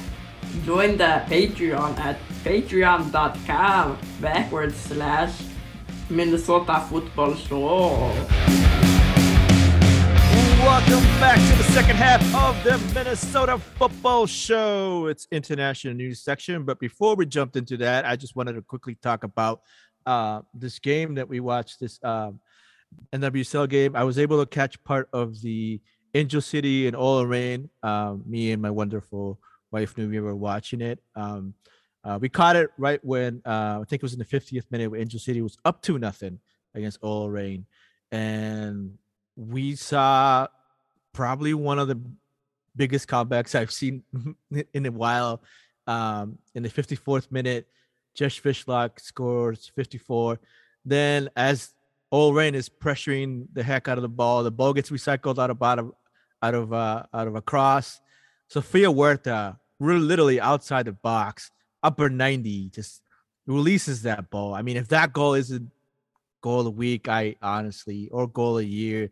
Join 0.64 0.96
the 0.96 1.20
Patreon 1.26 1.98
at 1.98 2.16
patreon.com 2.44 3.98
backwards 4.20 4.76
slash 4.76 5.32
Minnesota 6.08 6.86
Football 6.88 7.34
Show. 7.34 7.90
Welcome 10.62 11.02
back 11.18 11.40
to 11.50 11.58
the 11.58 11.64
second 11.72 11.96
half 11.96 12.22
of 12.36 12.62
the 12.62 12.78
Minnesota 12.94 13.58
Football 13.58 14.26
Show. 14.26 15.08
It's 15.08 15.26
international 15.32 15.94
news 15.94 16.20
section, 16.22 16.62
but 16.62 16.78
before 16.78 17.16
we 17.16 17.26
jumped 17.26 17.56
into 17.56 17.76
that, 17.78 18.06
I 18.06 18.14
just 18.14 18.36
wanted 18.36 18.52
to 18.52 18.62
quickly 18.62 18.94
talk 18.94 19.24
about 19.24 19.62
uh, 20.06 20.42
this 20.54 20.78
game 20.78 21.16
that 21.16 21.28
we 21.28 21.40
watched. 21.40 21.80
This 21.80 21.98
um, 22.04 22.38
game. 23.68 23.96
I 23.96 24.04
was 24.04 24.18
able 24.20 24.38
to 24.38 24.46
catch 24.46 24.82
part 24.84 25.08
of 25.12 25.40
the 25.42 25.80
Angel 26.14 26.40
City 26.40 26.86
and 26.86 26.96
OL 26.96 27.26
Reign. 27.26 27.68
Um, 27.82 28.22
me 28.26 28.52
and 28.52 28.62
my 28.62 28.70
wonderful 28.70 29.40
wife 29.70 29.98
Nubia 29.98 30.22
were 30.22 30.36
watching 30.36 30.80
it. 30.80 31.00
Um, 31.16 31.54
uh, 32.04 32.18
we 32.20 32.28
caught 32.28 32.54
it 32.54 32.70
right 32.78 33.00
when 33.04 33.42
uh, 33.44 33.80
I 33.80 33.84
think 33.88 34.00
it 34.00 34.02
was 34.02 34.12
in 34.12 34.18
the 34.18 34.24
50th 34.24 34.64
minute 34.70 34.90
where 34.90 35.00
Angel 35.00 35.18
City 35.18 35.42
was 35.42 35.56
up 35.64 35.82
to 35.82 35.98
nothing 35.98 36.38
against 36.74 36.98
OL 37.02 37.30
Reign, 37.30 37.66
and 38.12 38.96
we 39.36 39.74
saw 39.74 40.46
probably 41.12 41.54
one 41.54 41.78
of 41.78 41.88
the 41.88 42.00
biggest 42.76 43.08
comebacks 43.08 43.54
I've 43.54 43.72
seen 43.72 44.02
in 44.74 44.86
a 44.86 44.90
while. 44.90 45.42
Um, 45.86 46.38
in 46.54 46.62
the 46.62 46.68
54th 46.68 47.30
minute, 47.30 47.66
Jess 48.14 48.38
Fishlock 48.38 49.00
scores 49.00 49.70
54. 49.74 50.38
Then, 50.84 51.30
as 51.36 51.70
OL 52.10 52.32
Reign 52.32 52.54
is 52.54 52.68
pressuring 52.68 53.46
the 53.52 53.62
heck 53.62 53.88
out 53.88 53.98
of 53.98 54.02
the 54.02 54.08
ball, 54.08 54.42
the 54.42 54.50
ball 54.50 54.72
gets 54.72 54.90
recycled 54.90 55.38
out 55.38 55.50
of 55.50 55.58
bottom, 55.58 55.92
out 56.44 56.54
of 56.54 56.72
uh, 56.72 57.04
out 57.12 57.26
of 57.26 57.34
a 57.34 57.42
cross. 57.42 58.00
Sophia 58.48 58.88
Huerta, 58.90 59.56
really 59.80 60.00
literally 60.00 60.40
outside 60.40 60.86
the 60.86 60.92
box, 60.92 61.50
upper 61.82 62.10
90, 62.10 62.68
just 62.68 63.02
releases 63.46 64.02
that 64.02 64.30
ball. 64.30 64.54
I 64.54 64.62
mean, 64.62 64.76
if 64.76 64.88
that 64.88 65.12
goal 65.12 65.34
isn't 65.34 65.70
goal 66.42 66.62
the 66.62 66.70
week, 66.70 67.08
I 67.08 67.36
honestly, 67.40 68.08
or 68.12 68.28
goal 68.28 68.56
the 68.56 68.66
year, 68.66 69.10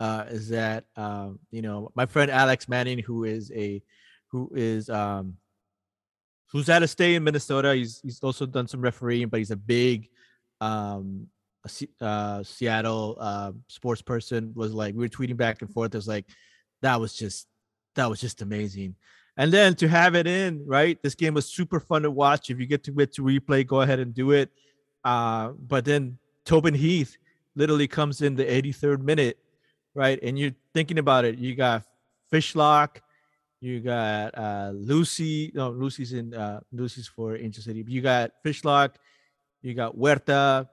uh, 0.00 0.24
is 0.28 0.48
that 0.48 0.84
um, 0.96 1.38
you 1.50 1.62
know 1.62 1.92
my 1.94 2.06
friend 2.06 2.30
Alex 2.30 2.68
Manning, 2.68 2.98
who 2.98 3.24
is 3.24 3.52
a 3.54 3.80
who 4.28 4.50
is 4.54 4.90
um, 4.90 5.36
who's 6.50 6.66
had 6.66 6.80
to 6.80 6.88
stay 6.88 7.14
in 7.14 7.22
Minnesota. 7.22 7.74
He's 7.74 8.00
he's 8.02 8.22
also 8.22 8.46
done 8.46 8.66
some 8.66 8.80
refereeing, 8.80 9.28
but 9.28 9.38
he's 9.38 9.52
a 9.52 9.56
big 9.56 10.08
um, 10.60 11.28
a 11.64 12.04
uh, 12.04 12.42
Seattle 12.42 13.16
uh, 13.20 13.52
sports 13.68 14.02
person. 14.02 14.52
Was 14.56 14.72
like 14.74 14.94
we 14.94 15.04
were 15.04 15.08
tweeting 15.08 15.36
back 15.36 15.62
and 15.62 15.72
forth. 15.72 15.94
It 15.94 15.98
was 15.98 16.08
like 16.08 16.26
that 16.82 17.00
was 17.00 17.14
just 17.14 17.46
that 17.94 18.08
was 18.08 18.20
just 18.20 18.42
amazing. 18.42 18.94
And 19.36 19.50
then 19.50 19.74
to 19.76 19.88
have 19.88 20.14
it 20.14 20.26
in 20.26 20.66
right, 20.66 21.02
this 21.02 21.14
game 21.14 21.34
was 21.34 21.46
super 21.46 21.80
fun 21.80 22.02
to 22.02 22.10
watch. 22.10 22.50
If 22.50 22.60
you 22.60 22.66
get 22.66 22.84
to 22.84 23.00
it 23.00 23.14
to 23.14 23.22
replay, 23.22 23.66
go 23.66 23.80
ahead 23.80 23.98
and 23.98 24.14
do 24.14 24.32
it. 24.32 24.50
Uh, 25.04 25.52
but 25.58 25.84
then 25.84 26.18
Tobin 26.44 26.74
Heath 26.74 27.16
literally 27.54 27.88
comes 27.88 28.20
in 28.20 28.34
the 28.34 28.44
83rd 28.44 29.02
minute, 29.02 29.38
right? 29.94 30.18
And 30.22 30.38
you're 30.38 30.54
thinking 30.74 30.98
about 30.98 31.24
it. 31.24 31.38
You 31.38 31.54
got 31.54 31.84
Fishlock, 32.30 32.98
you 33.60 33.80
got 33.80 34.36
uh, 34.36 34.72
Lucy. 34.74 35.52
No, 35.54 35.70
Lucy's 35.70 36.12
in 36.12 36.34
uh, 36.34 36.60
Lucy's 36.72 37.08
for 37.08 37.36
Angel 37.36 37.62
City. 37.62 37.84
You 37.86 38.02
got 38.02 38.32
Fishlock, 38.44 38.94
you 39.62 39.74
got 39.74 39.94
Huerta, 39.94 40.68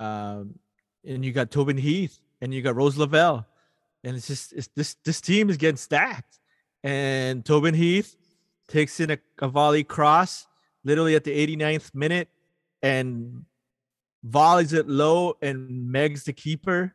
um, 0.00 0.58
and 1.06 1.24
you 1.24 1.32
got 1.32 1.50
Tobin 1.50 1.76
Heath, 1.76 2.18
and 2.40 2.52
you 2.52 2.62
got 2.62 2.76
Rose 2.76 2.96
Lavelle. 2.96 3.46
And 4.04 4.16
it's 4.16 4.26
just 4.26 4.52
it's, 4.52 4.68
this 4.76 4.94
this 5.04 5.20
team 5.20 5.50
is 5.50 5.56
getting 5.56 5.76
stacked. 5.76 6.38
And 6.82 7.44
Tobin 7.44 7.74
Heath 7.74 8.14
takes 8.68 9.00
in 9.00 9.10
a, 9.10 9.18
a 9.40 9.48
volley 9.48 9.84
cross 9.84 10.46
literally 10.84 11.14
at 11.14 11.24
the 11.24 11.56
89th 11.56 11.94
minute 11.94 12.28
and 12.82 13.44
volleys 14.22 14.72
it 14.72 14.88
low 14.88 15.36
and 15.42 15.90
Meg's 15.90 16.24
the 16.24 16.32
keeper 16.32 16.94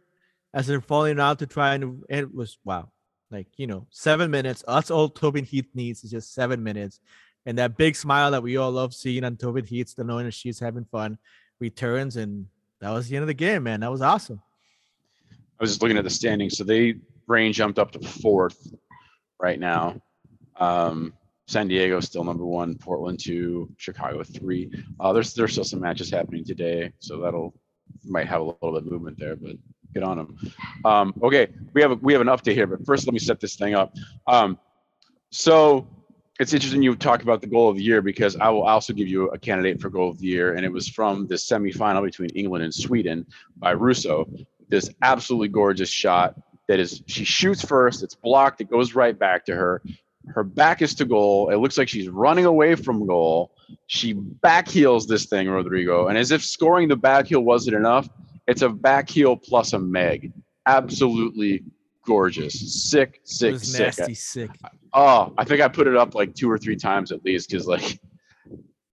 as 0.53 0.67
they're 0.67 0.81
falling 0.81 1.19
out 1.19 1.39
to 1.39 1.47
try 1.47 1.75
and, 1.75 2.03
and 2.09 2.19
it 2.21 2.33
was 2.33 2.57
wow. 2.63 2.89
Like, 3.31 3.47
you 3.57 3.67
know, 3.67 3.85
seven 3.91 4.31
minutes. 4.31 4.63
That's 4.67 4.89
all 4.89 5.09
Tobin 5.09 5.45
Heath 5.45 5.69
needs 5.75 6.03
is 6.03 6.11
just 6.11 6.33
seven 6.33 6.63
minutes. 6.63 6.99
And 7.45 7.57
that 7.57 7.77
big 7.77 7.95
smile 7.95 8.31
that 8.31 8.43
we 8.43 8.57
all 8.57 8.71
love 8.71 8.93
seeing 8.93 9.23
on 9.23 9.37
Tobin 9.37 9.65
Heath, 9.65 9.95
the 9.95 10.03
knowing 10.03 10.25
that 10.25 10.33
she's 10.33 10.59
having 10.59 10.85
fun, 10.85 11.19
returns. 11.59 12.17
And 12.17 12.47
that 12.81 12.89
was 12.91 13.07
the 13.07 13.15
end 13.15 13.23
of 13.23 13.27
the 13.27 13.33
game, 13.35 13.63
man. 13.63 13.81
That 13.81 13.91
was 13.91 14.01
awesome. 14.01 14.41
I 15.59 15.63
was 15.63 15.71
just 15.71 15.81
looking 15.81 15.97
at 15.97 16.03
the 16.03 16.09
standings. 16.09 16.57
So 16.57 16.63
they 16.63 16.95
range 17.27 17.57
jumped 17.57 17.79
up 17.79 17.91
to 17.91 17.99
fourth 17.99 18.71
right 19.39 19.59
now. 19.59 20.01
Um, 20.57 21.13
San 21.47 21.67
Diego 21.67 21.99
still 21.99 22.23
number 22.23 22.45
one, 22.45 22.75
Portland 22.75 23.19
two, 23.19 23.69
Chicago 23.77 24.23
three. 24.23 24.71
Uh, 24.99 25.11
there's 25.13 25.33
there's 25.33 25.53
still 25.53 25.63
some 25.63 25.79
matches 25.79 26.11
happening 26.11 26.45
today, 26.45 26.93
so 26.99 27.19
that'll 27.19 27.53
might 28.05 28.27
have 28.27 28.41
a 28.41 28.43
little 28.43 28.71
bit 28.73 28.83
of 28.83 28.85
movement 28.85 29.17
there, 29.17 29.35
but 29.35 29.55
get 29.93 30.03
on 30.03 30.17
them. 30.17 30.37
Um, 30.85 31.13
okay, 31.23 31.47
we 31.73 31.81
have 31.81 31.91
a, 31.91 31.95
we 31.95 32.13
have 32.13 32.21
an 32.21 32.27
update 32.27 32.53
here, 32.53 32.67
but 32.67 32.85
first 32.85 33.07
let 33.07 33.13
me 33.13 33.19
set 33.19 33.39
this 33.39 33.55
thing 33.55 33.73
up. 33.73 33.95
Um, 34.27 34.59
so 35.31 35.87
it's 36.39 36.53
interesting 36.53 36.83
you 36.83 36.95
talk 36.95 37.23
about 37.23 37.41
the 37.41 37.47
goal 37.47 37.67
of 37.69 37.77
the 37.77 37.83
year 37.83 38.01
because 38.01 38.35
I 38.35 38.49
will 38.49 38.63
also 38.63 38.93
give 38.93 39.07
you 39.07 39.29
a 39.29 39.37
candidate 39.37 39.81
for 39.81 39.89
goal 39.89 40.09
of 40.09 40.19
the 40.19 40.27
year, 40.27 40.53
and 40.53 40.63
it 40.63 40.71
was 40.71 40.87
from 40.87 41.25
the 41.25 41.35
semifinal 41.35 42.03
between 42.03 42.29
England 42.29 42.63
and 42.63 42.73
Sweden 42.73 43.25
by 43.57 43.71
Russo. 43.71 44.29
This 44.69 44.89
absolutely 45.01 45.49
gorgeous 45.49 45.89
shot 45.89 46.35
that 46.67 46.79
is 46.79 47.01
she 47.07 47.25
shoots 47.25 47.63
first, 47.63 48.03
it's 48.03 48.15
blocked, 48.15 48.61
it 48.61 48.69
goes 48.69 48.93
right 48.93 49.17
back 49.17 49.45
to 49.45 49.55
her. 49.55 49.81
Her 50.27 50.43
back 50.43 50.81
is 50.83 50.93
to 50.95 51.05
goal. 51.05 51.49
It 51.49 51.55
looks 51.55 51.77
like 51.77 51.89
she's 51.89 52.07
running 52.07 52.45
away 52.45 52.75
from 52.75 53.07
goal. 53.07 53.51
She 53.87 54.13
backheels 54.13 55.07
this 55.07 55.25
thing, 55.25 55.49
Rodrigo, 55.49 56.07
and 56.07 56.17
as 56.17 56.31
if 56.31 56.43
scoring 56.43 56.87
the 56.87 56.95
back 56.95 57.27
heel 57.27 57.41
wasn't 57.41 57.75
enough, 57.75 58.07
it's 58.47 58.61
a 58.61 58.69
back 58.69 59.09
heel 59.09 59.35
plus 59.35 59.73
a 59.73 59.79
Meg. 59.79 60.31
Absolutely 60.67 61.63
gorgeous, 62.05 62.89
sick, 62.89 63.21
sick, 63.23 63.59
sick. 63.59 63.79
nasty 63.79 64.13
sick. 64.13 64.51
Oh, 64.93 65.33
I 65.37 65.43
think 65.43 65.61
I 65.61 65.67
put 65.67 65.87
it 65.87 65.95
up 65.95 66.13
like 66.13 66.35
two 66.35 66.49
or 66.49 66.57
three 66.57 66.75
times 66.75 67.11
at 67.11 67.23
least 67.25 67.49
because 67.49 67.67
like, 67.67 67.99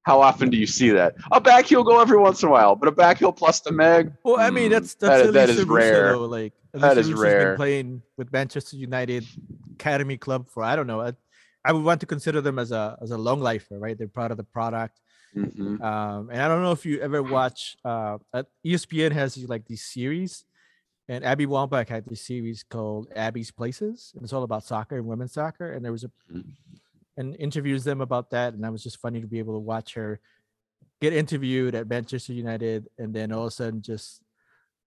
how 0.07 0.21
often 0.23 0.49
do 0.51 0.57
you 0.57 0.69
see 0.69 0.91
that? 0.91 1.17
A 1.33 1.41
back 1.41 1.67
heel 1.67 1.83
go 1.83 2.01
every 2.01 2.17
once 2.17 2.41
in 2.43 2.49
a 2.49 2.53
while, 2.53 2.77
but 2.77 2.89
a 2.89 2.93
back 2.93 3.19
heel 3.19 3.33
plus 3.33 3.59
the 3.61 3.73
Meg. 3.73 4.13
Well, 4.23 4.39
I 4.39 4.51
mean, 4.51 4.69
mm, 4.69 4.75
that's 4.75 4.95
that- 4.95 5.09
that's 5.09 5.33
that 5.33 5.49
Elisa 5.49 5.61
is 5.63 5.67
Russo, 5.67 5.75
rare. 5.75 6.13
though. 6.13 6.25
Like 6.27 6.53
That 6.73 6.97
is 6.97 7.09
Russo's 7.11 7.21
rare. 7.21 7.49
Been 7.51 7.57
playing 7.57 8.03
with 8.17 8.33
Manchester 8.33 8.77
United 8.77 9.27
Academy 9.75 10.17
Club 10.17 10.49
for 10.49 10.63
I 10.63 10.77
don't 10.77 10.87
know. 10.87 11.01
I, 11.01 11.13
I 11.65 11.73
would 11.73 11.83
want 11.83 12.01
to 12.03 12.07
consider 12.07 12.41
them 12.41 12.59
as 12.61 12.71
a 12.71 12.97
as 13.03 13.11
a 13.11 13.19
long 13.19 13.41
lifer, 13.41 13.79
right? 13.81 13.99
They're 13.99 14.07
part 14.07 14.31
of 14.31 14.37
the 14.37 14.45
product. 14.45 15.01
Mhm. 15.35 15.83
Um, 15.83 16.31
and 16.31 16.41
I 16.41 16.47
don't 16.49 16.63
know 16.63 16.71
if 16.73 16.87
you 16.87 17.01
ever 17.01 17.21
watch. 17.23 17.77
Uh, 17.85 18.19
ESPN 18.65 19.11
has 19.13 19.37
like 19.49 19.67
these 19.67 19.83
series, 19.85 20.45
and 21.09 21.25
Abby 21.25 21.47
Wambach 21.47 21.89
had 21.89 22.07
this 22.07 22.23
series 22.23 22.63
called 22.63 23.09
Abby's 23.17 23.51
Places, 23.51 24.13
and 24.15 24.23
it's 24.23 24.33
all 24.33 24.45
about 24.45 24.63
soccer 24.65 24.97
and 24.97 25.05
women's 25.07 25.33
soccer. 25.33 25.73
And 25.73 25.85
there 25.85 25.93
was 25.93 26.05
a 26.05 26.11
Mhm. 26.33 26.45
And 27.17 27.37
interviews 27.39 27.85
them 27.85 28.01
about 28.01 28.31
that, 28.31 28.55
and 28.55 28.63
that 28.65 28.73
was 28.73 28.83
just 28.83 29.01
funny 29.01 29.21
to 29.21 29.27
be 29.27 29.39
able 29.39 29.55
to 29.55 29.61
watch 29.61 29.95
her 29.95 30.21
get 31.01 31.13
interviewed 31.13 31.75
at 31.75 31.89
Manchester 31.89 32.33
United, 32.33 32.89
and 32.99 33.15
then 33.15 33.33
all 33.33 33.43
of 33.43 33.49
a 33.49 33.51
sudden 33.51 33.83
just 33.83 34.23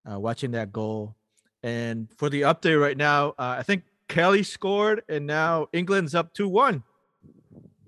uh, 0.09 0.19
watching 0.19 0.51
that 0.51 0.71
goal. 0.71 1.15
And 1.63 2.07
for 2.17 2.29
the 2.29 2.41
update 2.41 2.81
right 2.81 2.97
now, 2.97 3.29
uh, 3.29 3.55
I 3.59 3.63
think 3.63 3.83
Kelly 4.07 4.43
scored, 4.43 5.03
and 5.09 5.27
now 5.27 5.67
England's 5.73 6.15
up 6.15 6.33
two 6.33 6.47
one. 6.47 6.83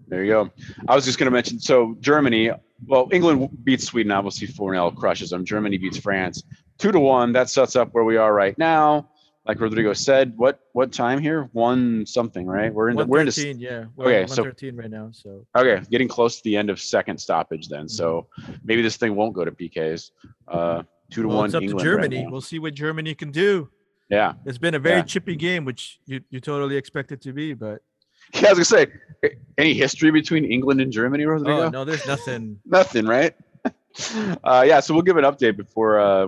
There 0.07 0.25
you 0.25 0.31
go. 0.31 0.51
I 0.89 0.95
was 0.95 1.05
just 1.05 1.17
going 1.17 1.27
to 1.27 1.31
mention 1.31 1.57
so 1.57 1.95
Germany, 2.01 2.51
well, 2.85 3.07
England 3.13 3.49
beats 3.63 3.85
Sweden, 3.85 4.11
obviously 4.11 4.45
4 4.45 4.73
0 4.73 4.91
crushes 4.91 5.29
them. 5.29 5.45
Germany 5.45 5.77
beats 5.77 5.97
France 5.97 6.43
2 6.79 6.91
to 6.91 6.99
1. 6.99 7.31
That 7.31 7.49
sets 7.49 7.77
up 7.77 7.93
where 7.93 8.03
we 8.03 8.17
are 8.17 8.33
right 8.33 8.57
now. 8.57 9.07
Like 9.45 9.59
Rodrigo 9.59 9.93
said, 9.93 10.33
what 10.37 10.59
what 10.73 10.91
time 10.91 11.19
here? 11.19 11.49
One 11.53 12.05
something, 12.05 12.45
right? 12.45 12.71
We're 12.73 12.89
in 12.89 12.95
the, 12.97 13.05
we're 13.05 13.21
in 13.21 13.25
the, 13.25 13.31
113, 13.31 13.59
yeah. 13.59 13.85
We're 13.95 14.05
Okay, 14.05 14.27
so- 14.27 14.43
113 14.43 14.75
right 14.75 14.89
now. 14.91 15.09
So 15.11 15.45
okay, 15.57 15.83
getting 15.89 16.07
close 16.07 16.37
to 16.37 16.43
the 16.43 16.55
end 16.55 16.69
of 16.69 16.79
second 16.79 17.17
stoppage 17.19 17.67
then. 17.67 17.89
So 17.89 18.27
maybe 18.63 18.81
this 18.81 18.97
thing 18.97 19.15
won't 19.15 19.33
go 19.33 19.43
to 19.43 19.51
PKs. 19.51 20.11
Uh, 20.47 20.83
two 21.09 21.23
to 21.23 21.27
well, 21.27 21.37
one 21.37 21.45
it's 21.47 21.55
up 21.55 21.63
England 21.63 21.79
to 21.79 21.85
Germany. 21.85 22.23
now. 22.23 22.29
we'll 22.29 22.41
see 22.41 22.59
what 22.59 22.73
Germany 22.75 23.15
can 23.15 23.31
do. 23.31 23.69
yeah, 24.09 24.33
It's 24.45 24.57
been 24.59 24.75
a 24.75 24.79
very 24.79 24.97
Yeah. 24.97 25.03
chippy 25.03 25.35
game, 25.35 25.65
which 25.65 25.99
you, 26.05 26.21
you 26.29 26.39
totally 26.39 26.75
expect 26.77 27.11
it 27.11 27.21
to 27.21 27.33
be, 27.33 27.53
but 27.53 27.81
yeah. 28.35 28.49
I 28.49 28.53
was 28.53 28.69
gonna 28.69 28.85
say, 29.23 29.33
any 29.57 29.73
history 29.73 30.11
between 30.11 30.45
England 30.45 30.81
and 30.81 30.91
Germany, 30.91 31.25
Rodrigo? 31.25 31.63
oh 31.63 31.69
no, 31.69 31.83
there's 31.83 32.05
nothing. 32.05 32.59
Nothing, 32.65 33.05
right? 33.05 33.33
uh, 34.43 34.63
yeah, 34.67 34.79
so 34.79 34.93
we'll 34.93 35.03
give 35.03 35.17
an 35.17 35.23
update 35.25 35.57
before 35.57 35.99
uh, 35.99 36.27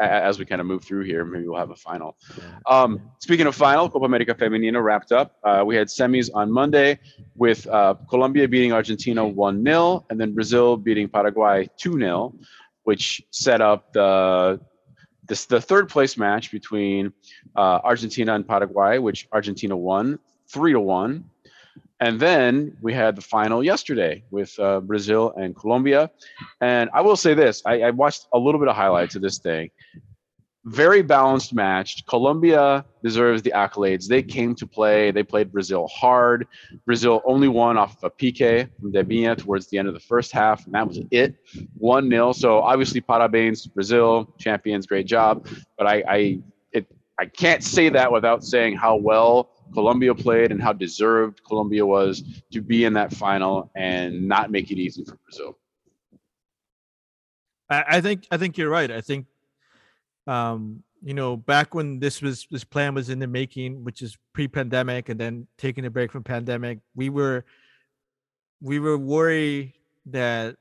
as 0.00 0.38
we 0.38 0.44
kind 0.44 0.60
of 0.60 0.66
move 0.66 0.84
through 0.84 1.04
here. 1.04 1.24
Maybe 1.24 1.46
we'll 1.46 1.58
have 1.58 1.70
a 1.70 1.76
final. 1.76 2.16
Um, 2.66 3.00
speaking 3.20 3.46
of 3.46 3.54
final, 3.54 3.88
Copa 3.88 4.04
America 4.04 4.34
Femenina 4.34 4.82
wrapped 4.82 5.12
up. 5.12 5.36
Uh, 5.44 5.62
we 5.64 5.76
had 5.76 5.88
semis 5.88 6.30
on 6.34 6.50
Monday 6.50 6.98
with 7.36 7.66
uh, 7.68 7.94
Colombia 8.08 8.48
beating 8.48 8.72
Argentina 8.72 9.26
1 9.26 9.64
0, 9.64 10.06
and 10.10 10.20
then 10.20 10.34
Brazil 10.34 10.76
beating 10.76 11.08
Paraguay 11.08 11.68
2 11.78 11.98
0, 11.98 12.34
which 12.84 13.22
set 13.30 13.60
up 13.60 13.92
the 13.92 14.60
this, 15.28 15.46
the 15.46 15.60
third 15.60 15.88
place 15.88 16.16
match 16.16 16.50
between 16.50 17.12
uh, 17.56 17.78
Argentina 17.84 18.34
and 18.34 18.46
Paraguay, 18.46 18.98
which 18.98 19.28
Argentina 19.32 19.76
won 19.76 20.18
3 20.48 20.72
to 20.72 20.80
1. 20.80 21.24
And 22.02 22.18
then 22.18 22.76
we 22.80 22.92
had 22.92 23.14
the 23.14 23.22
final 23.22 23.62
yesterday 23.62 24.24
with 24.32 24.58
uh, 24.58 24.80
Brazil 24.80 25.32
and 25.36 25.54
Colombia. 25.54 26.10
And 26.60 26.90
I 26.92 27.00
will 27.00 27.14
say 27.14 27.32
this 27.32 27.62
I, 27.64 27.82
I 27.82 27.90
watched 27.90 28.26
a 28.32 28.38
little 28.38 28.58
bit 28.58 28.68
of 28.68 28.74
highlights 28.74 29.14
of 29.14 29.22
this 29.22 29.38
thing 29.38 29.70
very 30.64 31.02
balanced 31.02 31.52
match. 31.52 32.04
Colombia 32.06 32.84
deserves 33.02 33.42
the 33.42 33.52
accolades. 33.54 34.06
They 34.06 34.22
came 34.22 34.54
to 34.56 34.66
play. 34.66 35.10
They 35.10 35.22
played 35.22 35.50
Brazil 35.50 35.88
hard. 35.88 36.46
Brazil 36.86 37.20
only 37.24 37.48
won 37.48 37.76
off 37.76 37.96
of 37.96 38.04
a 38.04 38.10
PK 38.10 38.68
from 38.80 38.92
Debinha 38.92 39.36
towards 39.36 39.68
the 39.68 39.78
end 39.78 39.88
of 39.88 39.94
the 39.94 40.00
first 40.00 40.30
half, 40.30 40.64
and 40.64 40.74
that 40.74 40.86
was 40.86 41.00
it. 41.10 41.34
1 41.78 42.08
0. 42.08 42.32
So 42.32 42.60
obviously, 42.60 43.00
parabéns, 43.00 43.72
Brazil, 43.72 44.32
champions, 44.38 44.86
great 44.86 45.06
job. 45.06 45.48
But 45.76 45.88
I, 45.88 46.04
I, 46.08 46.38
it, 46.72 46.86
I 47.18 47.26
can't 47.26 47.64
say 47.64 47.88
that 47.88 48.12
without 48.12 48.44
saying 48.44 48.76
how 48.76 48.96
well 48.96 49.50
Colombia 49.72 50.14
played 50.14 50.52
and 50.52 50.60
how 50.62 50.72
deserved 50.72 51.42
Colombia 51.44 51.84
was 51.84 52.22
to 52.52 52.60
be 52.60 52.84
in 52.84 52.92
that 52.94 53.12
final 53.12 53.70
and 53.74 54.26
not 54.28 54.50
make 54.50 54.70
it 54.70 54.78
easy 54.78 55.04
for 55.04 55.18
Brazil. 55.24 55.58
I, 57.70 58.02
think 58.02 58.26
I 58.30 58.36
think 58.36 58.58
you're 58.58 58.68
right. 58.68 58.90
I 58.90 59.00
think 59.00 59.26
um, 60.26 60.82
you 61.02 61.14
know, 61.14 61.36
back 61.36 61.74
when 61.74 61.98
this 61.98 62.22
was 62.22 62.46
this 62.50 62.64
plan 62.64 62.94
was 62.94 63.10
in 63.10 63.18
the 63.18 63.26
making, 63.26 63.82
which 63.82 64.02
is 64.02 64.16
pre-pandemic 64.32 65.08
and 65.08 65.18
then 65.18 65.46
taking 65.58 65.84
a 65.84 65.90
break 65.90 66.12
from 66.12 66.22
pandemic, 66.22 66.78
we 66.94 67.10
were 67.10 67.44
we 68.60 68.78
were 68.78 68.96
worried 68.96 69.72
that 70.06 70.56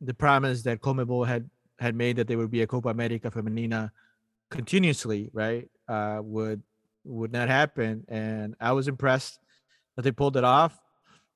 the 0.00 0.12
promise 0.12 0.62
that 0.62 0.80
Conmebol 0.82 1.26
had 1.26 1.48
had 1.78 1.94
made 1.94 2.16
that 2.16 2.28
there 2.28 2.36
would 2.36 2.50
be 2.50 2.62
a 2.62 2.66
Copa 2.66 2.88
America 2.88 3.30
Femenina 3.30 3.90
continuously, 4.50 5.30
right, 5.32 5.68
uh, 5.88 6.20
would 6.22 6.62
would 7.06 7.32
not 7.32 7.48
happen. 7.48 8.04
And 8.08 8.54
I 8.60 8.72
was 8.72 8.88
impressed 8.88 9.38
that 9.96 10.02
they 10.02 10.12
pulled 10.12 10.36
it 10.36 10.44
off. 10.44 10.78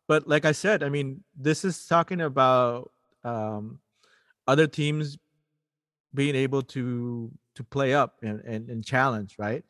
But 0.09 0.29
like 0.29 0.45
I 0.45 0.53
said, 0.53 0.83
I 0.83 0.89
mean, 0.89 1.23
this 1.39 1.65
is 1.65 1.87
talking 1.87 2.21
about 2.21 2.91
um, 3.25 3.79
other 4.47 4.67
teams 4.67 5.19
being 6.15 6.35
able 6.35 6.63
to 6.63 7.31
to 7.57 7.65
play 7.65 7.95
up 7.95 8.17
and, 8.23 8.41
and, 8.41 8.69
and 8.69 8.85
challenge, 8.85 9.37
right? 9.39 9.65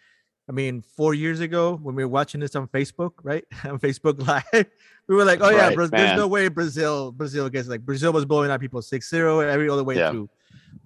I 0.48 0.53
mean, 0.53 0.82
four 0.96 1.14
years 1.14 1.40
ago 1.40 1.78
when 1.82 1.94
we 1.94 2.05
were 2.05 2.09
watching 2.11 2.40
this 2.40 2.55
on 2.57 2.66
Facebook, 2.68 3.12
right? 3.22 3.44
on 3.64 3.78
Facebook 3.78 4.26
Live, 4.26 4.66
we 5.09 5.14
were 5.16 5.24
like, 5.24 5.40
oh 5.42 5.51
yeah, 5.51 5.66
Right, 5.68 5.76
Bra- 5.76 5.86
there's 5.86 6.16
no 6.16 6.26
way 6.26 6.48
Brazil 6.48 7.12
Brazil 7.12 7.48
gets 7.48 7.68
like 7.68 7.82
Brazil 7.82 8.12
was 8.12 8.24
blowing 8.24 8.51
out 8.51 8.61
people 8.61 8.80
6-0 8.80 9.44
every 9.46 9.68
other 9.68 9.84
way 9.84 9.96
Yeah. 9.96 10.11
through. 10.11 10.30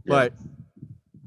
Yeah. 0.04 0.28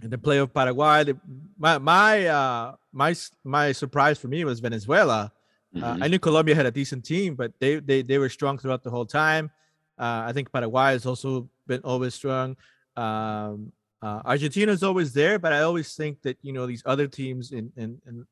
In 0.03 0.09
the 0.11 0.17
play 0.17 0.37
of 0.37 0.53
Paraguay, 0.53 1.03
the, 1.05 1.17
my 1.57 1.77
my 1.79 2.27
uh 2.27 2.75
my 2.91 3.15
my 3.43 3.71
surprise 3.71 4.17
for 4.19 4.27
me 4.27 4.45
was 4.45 4.59
Venezuela. 4.59 5.31
Uh, 5.75 5.95
Mhm. 5.95 6.03
I 6.03 6.07
knew 6.07 6.19
Colombia 6.19 6.55
had 6.55 6.65
a 6.65 6.71
decent 6.71 7.03
team, 7.05 7.35
but 7.35 7.51
they 7.59 7.79
they 7.79 8.01
they 8.01 8.17
were 8.17 8.29
strong 8.29 8.57
throughout 8.57 8.83
the 8.83 8.89
whole 8.89 9.05
time. 9.05 9.51
Uh, 9.97 10.23
I 10.29 10.31
think 10.33 10.51
Paraguay 10.51 10.91
has 10.97 11.05
also 11.05 11.49
been 11.65 11.81
always 11.81 12.13
strong. 12.13 12.55
Um, 12.95 13.71
uh, 14.01 14.21
Argentina 14.25 14.71
is 14.71 14.83
always 14.83 15.13
there, 15.13 15.39
but 15.39 15.51
I 15.53 15.61
always 15.61 15.95
think 15.95 16.21
that 16.21 16.37
you 16.41 16.53
know 16.53 16.65
these 16.67 16.83
other 16.85 17.07
teams 17.07 17.51
in 17.51 17.71
in, 17.75 17.99
in 18.05 18.25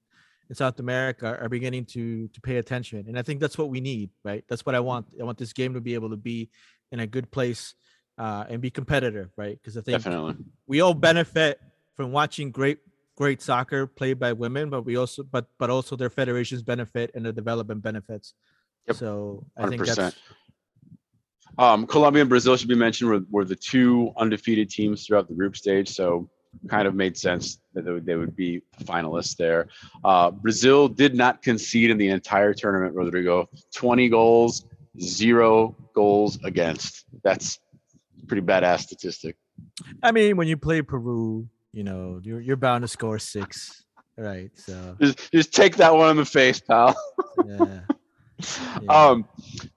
in 0.50 0.56
South 0.56 0.80
America 0.80 1.38
are 1.42 1.50
beginning 1.50 1.86
to 1.86 2.28
to 2.30 2.40
pay 2.42 2.58
attention, 2.58 3.06
and 3.08 3.18
I 3.18 3.24
think 3.24 3.40
that's 3.42 3.58
what 3.58 3.70
we 3.70 3.82
need, 3.82 4.10
right? 4.24 4.44
That's 4.48 4.66
what 4.66 4.76
I 4.76 4.80
want. 4.80 5.08
I 5.20 5.24
want 5.24 5.38
this 5.38 5.54
game 5.54 5.74
to 5.74 5.82
be 5.82 5.94
able 5.96 6.10
to 6.12 6.18
be 6.18 6.50
in 6.92 7.00
a 7.00 7.08
good 7.08 7.30
place 7.32 7.74
uh, 8.18 8.46
and 8.50 8.62
be 8.62 8.70
competitive, 8.70 9.30
right? 9.38 9.58
Because 9.62 9.78
I 9.78 9.82
think 9.82 10.02
Definitely. 10.04 10.36
we 10.68 10.82
all 10.82 10.94
benefit 10.94 11.60
from 11.96 12.12
watching 12.12 12.52
great 12.52 12.80
great 13.18 13.42
soccer 13.42 13.88
played 13.88 14.20
by 14.20 14.34
women 14.34 14.70
but 14.70 14.82
we 14.84 14.98
also 14.98 15.24
but 15.24 15.48
but 15.58 15.70
also 15.70 15.96
their 15.96 16.10
federations 16.10 16.62
benefit 16.62 17.10
and 17.16 17.26
the 17.26 17.32
development 17.32 17.82
benefits 17.82 18.34
Yep. 18.88 18.98
so 18.98 19.46
i 19.58 19.68
think 19.70 19.82
100%. 19.84 19.96
that's 19.96 20.16
Um, 21.58 21.88
Colombia 21.88 22.22
and 22.22 22.30
Brazil 22.30 22.58
should 22.58 22.68
be 22.68 22.76
mentioned 22.76 23.10
were, 23.10 23.22
were 23.30 23.46
the 23.46 23.56
two 23.56 24.12
undefeated 24.18 24.70
teams 24.70 25.06
throughout 25.06 25.30
the 25.30 25.34
group 25.34 25.56
stage, 25.56 25.88
so 25.88 26.30
kind 26.68 26.86
of 26.88 26.96
made 26.96 27.16
sense 27.18 27.60
that 27.74 27.86
they 27.86 27.92
would, 27.92 28.06
they 28.06 28.16
would 28.16 28.36
be 28.36 28.62
finalists 28.84 29.38
there. 29.38 29.68
Uh, 30.04 30.32
Brazil 30.32 30.90
did 30.90 31.16
not 31.16 31.42
concede 31.42 31.92
in 31.92 31.98
the 31.98 32.10
entire 32.10 32.54
tournament, 32.54 32.94
Rodrigo. 32.94 33.48
20 33.74 34.10
goals, 34.10 34.66
zero 35.00 35.76
goals 35.94 36.38
against. 36.44 37.06
That's 37.24 37.60
pretty 38.26 38.42
badass 38.46 38.82
statistic. 38.82 39.36
i 40.04 40.12
mean 40.12 40.38
when 40.38 40.48
you 40.48 40.58
play 40.58 40.82
peru 40.82 41.48
you 41.72 41.84
know 41.84 42.20
you're, 42.24 42.42
you're 42.42 42.56
bound 42.58 42.82
to 42.82 42.88
score 42.88 43.20
six 43.20 43.86
right 44.18 44.52
so 44.56 44.96
Just, 45.02 45.32
just 45.32 45.54
take 45.54 45.76
that 45.78 45.94
one 45.94 46.10
in 46.12 46.18
the 46.18 46.26
face, 46.26 46.60
pal. 46.62 46.96
yeah, 47.46 47.82
Yeah. 48.82 48.92
Um, 48.92 49.26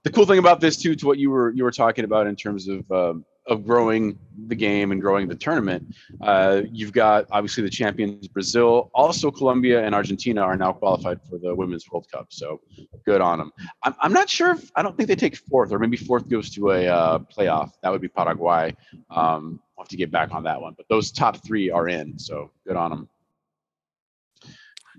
the 0.03 0.11
cool 0.11 0.25
thing 0.25 0.37
about 0.39 0.59
this 0.59 0.75
too, 0.81 0.93
to 0.95 1.05
what 1.07 1.17
you 1.17 1.29
were 1.29 1.51
you 1.51 1.63
were 1.63 1.71
talking 1.71 2.03
about 2.03 2.27
in 2.27 2.35
terms 2.35 2.67
of 2.67 2.89
um, 2.91 3.23
of 3.49 3.65
growing 3.65 4.17
the 4.47 4.55
game 4.55 4.91
and 4.93 5.01
growing 5.01 5.27
the 5.27 5.35
tournament, 5.35 5.83
uh, 6.21 6.61
you've 6.71 6.93
got 6.93 7.25
obviously 7.31 7.63
the 7.63 7.69
champions 7.69 8.27
Brazil, 8.27 8.89
also 8.93 9.29
Colombia 9.31 9.83
and 9.83 9.93
Argentina 9.93 10.41
are 10.41 10.55
now 10.55 10.71
qualified 10.71 11.19
for 11.29 11.37
the 11.37 11.53
Women's 11.53 11.89
World 11.91 12.07
Cup. 12.11 12.27
So 12.29 12.61
good 13.05 13.19
on 13.21 13.39
them. 13.39 13.51
I'm, 13.83 13.95
I'm 13.99 14.13
not 14.13 14.29
sure. 14.29 14.51
If, 14.51 14.71
I 14.75 14.81
don't 14.83 14.95
think 14.95 15.09
they 15.09 15.15
take 15.15 15.35
fourth, 15.35 15.71
or 15.73 15.79
maybe 15.79 15.97
fourth 15.97 16.29
goes 16.29 16.49
to 16.51 16.71
a 16.71 16.87
uh, 16.87 17.19
playoff. 17.19 17.71
That 17.83 17.89
would 17.91 18.01
be 18.01 18.07
Paraguay. 18.07 18.75
Um, 19.09 19.59
we'll 19.75 19.83
have 19.83 19.89
to 19.89 19.97
get 19.97 20.11
back 20.11 20.31
on 20.31 20.43
that 20.43 20.61
one. 20.61 20.73
But 20.77 20.85
those 20.89 21.11
top 21.11 21.43
three 21.45 21.69
are 21.71 21.89
in, 21.89 22.17
so 22.17 22.51
good 22.65 22.75
on 22.77 22.91
them. 22.91 23.09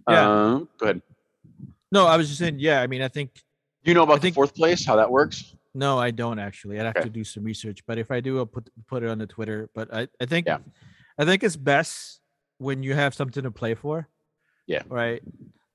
Yeah. 0.09 0.29
Um, 0.29 0.69
go 0.79 0.87
ahead. 0.87 1.03
no 1.93 2.07
i 2.07 2.17
was 2.17 2.27
just 2.29 2.39
saying 2.41 2.59
yeah 2.59 2.81
i 2.81 2.87
mean 2.87 3.03
i 3.03 3.07
think 3.09 3.31
Do 3.85 3.91
you 3.91 3.95
know 3.95 4.03
about 4.03 4.21
think- 4.23 4.35
the 4.35 4.39
fourth 4.39 4.55
place? 4.55 4.85
How 4.85 4.97
that 4.97 5.11
works? 5.11 5.55
No 5.75 5.99
i 5.99 6.11
don't 6.11 6.39
actually 6.39 6.79
i'd 6.81 6.87
have 6.87 6.97
Okay. 6.97 7.05
to 7.05 7.11
do 7.11 7.25
some 7.25 7.45
research 7.45 7.81
but 7.87 7.99
if 7.99 8.11
i 8.11 8.21
do 8.21 8.39
i'll 8.39 8.47
put 8.47 8.69
put 8.89 9.03
it 9.03 9.09
on 9.09 9.19
the 9.19 9.27
twitter 9.27 9.69
but 9.75 9.93
i 9.95 10.09
i 10.21 10.27
think 10.27 10.47
Yeah. 10.47 10.59
i 11.19 11.25
think 11.25 11.43
it's 11.45 11.57
best 11.57 12.21
when 12.59 12.83
you 12.83 12.95
have 12.95 13.15
something 13.15 13.43
to 13.43 13.51
play 13.51 13.75
for 13.75 14.09
Yeah. 14.67 14.83
right 14.89 15.23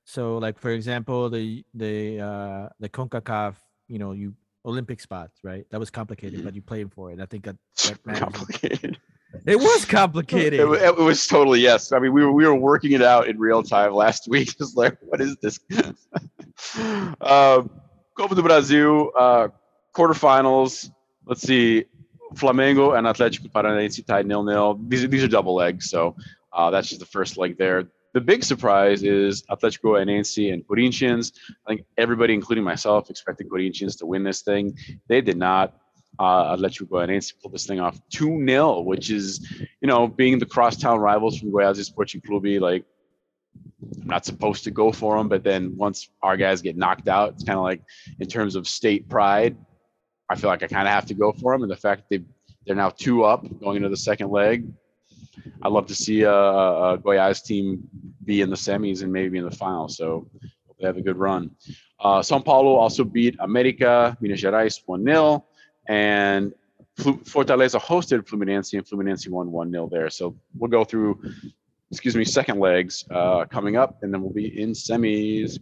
so 0.04 0.38
like 0.38 0.58
for 0.58 0.70
example 0.70 1.30
the 1.30 1.64
the 1.74 2.20
uh 2.20 2.68
the 2.80 2.88
concacaf 2.88 3.54
you 3.88 3.98
know 3.98 4.12
you 4.12 4.34
olympic 4.64 5.00
spots 5.00 5.38
right 5.42 5.64
that 5.70 5.80
was 5.80 5.90
complicated 5.90 6.44
but 6.44 6.54
you 6.54 6.62
played 6.62 6.92
for 6.92 7.10
it 7.12 7.20
i 7.20 7.26
think 7.26 7.44
that, 7.44 7.56
that. 8.04 8.16
Complicated. 8.26 8.98
it 9.46 9.56
was 9.56 9.84
complicated 9.84 10.60
It, 10.60 10.82
it 10.82 10.96
was 10.96 11.26
totally 11.26 11.60
yes. 11.60 11.92
I 11.92 11.98
mean, 11.98 12.12
we 12.12 12.22
were 12.24 12.32
we 12.32 12.44
were 12.46 12.54
working 12.54 12.92
it 12.92 13.02
out 13.02 13.28
in 13.28 13.38
real 13.38 13.62
time 13.62 13.92
last 13.92 14.28
week. 14.32 14.56
Just 14.58 14.76
like, 14.76 14.96
what 15.02 15.20
is 15.20 15.36
this? 15.42 15.58
um, 17.20 17.70
Copa 18.16 18.34
do 18.34 18.42
Brasil 18.42 19.10
uh, 19.18 19.48
quarterfinals. 19.96 20.90
Let's 21.26 21.42
see, 21.42 21.86
Flamengo 22.34 22.96
and 22.96 23.06
Atlético 23.06 23.50
Paranaense 23.50 24.04
tied 24.06 24.26
nil 24.26 24.42
nil. 24.42 24.78
These 24.88 25.04
are 25.04 25.08
these 25.08 25.24
are 25.24 25.28
double 25.28 25.54
legs, 25.54 25.88
so 25.88 26.14
uh, 26.52 26.70
that's 26.70 26.88
just 26.88 27.00
the 27.00 27.06
first 27.06 27.38
leg 27.38 27.56
there. 27.56 27.84
The 28.12 28.20
big 28.20 28.44
surprise 28.44 29.02
is 29.02 29.42
Atlético 29.50 29.92
Paranaense 29.92 30.52
and 30.52 30.66
Corinthians. 30.66 31.32
I 31.66 31.70
think 31.70 31.86
everybody, 31.98 32.34
including 32.34 32.64
myself, 32.64 33.10
expected 33.10 33.50
Corinthians 33.50 33.96
to 33.96 34.06
win 34.06 34.22
this 34.22 34.42
thing. 34.42 34.76
They 35.08 35.20
did 35.20 35.36
not. 35.36 35.74
Uh, 36.18 36.56
Atlético 36.56 36.88
Goianiense 36.88 37.34
pulled 37.42 37.52
this 37.52 37.66
thing 37.66 37.78
off 37.78 38.00
2 38.08 38.42
0, 38.46 38.80
which 38.80 39.10
is, 39.10 39.46
you 39.82 39.88
know, 39.88 40.08
being 40.08 40.38
the 40.38 40.46
crosstown 40.46 40.98
rivals 40.98 41.38
from 41.38 41.52
Goiás 41.52 41.84
Sporting 41.84 42.22
Clube, 42.22 42.58
like, 42.62 42.86
I'm 44.00 44.08
not 44.08 44.24
supposed 44.24 44.64
to 44.64 44.70
go 44.70 44.92
for 44.92 45.18
them. 45.18 45.28
But 45.28 45.44
then 45.44 45.76
once 45.76 46.08
our 46.22 46.38
guys 46.38 46.62
get 46.62 46.74
knocked 46.74 47.08
out, 47.08 47.34
it's 47.34 47.44
kind 47.44 47.58
of 47.58 47.64
like 47.64 47.82
in 48.18 48.28
terms 48.28 48.56
of 48.56 48.66
state 48.66 49.10
pride, 49.10 49.58
I 50.28 50.36
feel 50.36 50.48
like 50.50 50.62
I 50.62 50.66
kind 50.66 50.88
of 50.88 50.94
have 50.94 51.06
to 51.06 51.14
go 51.14 51.32
for 51.32 51.52
them. 51.52 51.62
And 51.62 51.70
the 51.70 51.76
fact 51.76 52.04
they, 52.10 52.22
they're 52.66 52.76
now 52.76 52.90
two 52.90 53.24
up 53.24 53.44
going 53.60 53.76
into 53.76 53.88
the 53.88 53.96
second 53.96 54.30
leg, 54.30 54.66
I'd 55.62 55.72
love 55.72 55.86
to 55.86 55.94
see 55.94 56.22
a, 56.22 56.32
a 56.32 56.98
Goiás 56.98 57.44
team 57.44 57.88
be 58.24 58.40
in 58.40 58.50
the 58.50 58.56
semis 58.56 59.02
and 59.02 59.12
maybe 59.12 59.38
in 59.38 59.44
the 59.44 59.56
final. 59.56 59.88
So 59.88 60.28
they 60.78 60.86
have 60.86 60.96
a 60.96 61.02
good 61.02 61.16
run. 61.16 61.50
Uh, 62.00 62.22
Sao 62.22 62.38
Paulo 62.40 62.74
also 62.74 63.04
beat 63.04 63.36
America, 63.40 64.16
Minas 64.20 64.42
Gerais 64.42 64.82
1 64.84 65.04
0. 65.04 65.44
And 65.88 66.52
Fortaleza 66.98 67.80
hosted 67.80 68.26
Fluminense 68.26 68.72
and 68.72 68.86
Fluminense 68.86 69.28
won 69.28 69.52
1 69.52 69.70
0 69.70 69.88
there. 69.90 70.10
So 70.10 70.36
we'll 70.56 70.70
go 70.70 70.84
through, 70.84 71.22
excuse 71.90 72.16
me, 72.16 72.24
second 72.24 72.58
legs 72.58 73.04
uh, 73.10 73.44
coming 73.46 73.76
up, 73.76 74.02
and 74.02 74.12
then 74.12 74.22
we'll 74.22 74.32
be 74.32 74.60
in 74.60 74.72
semis. 74.72 75.58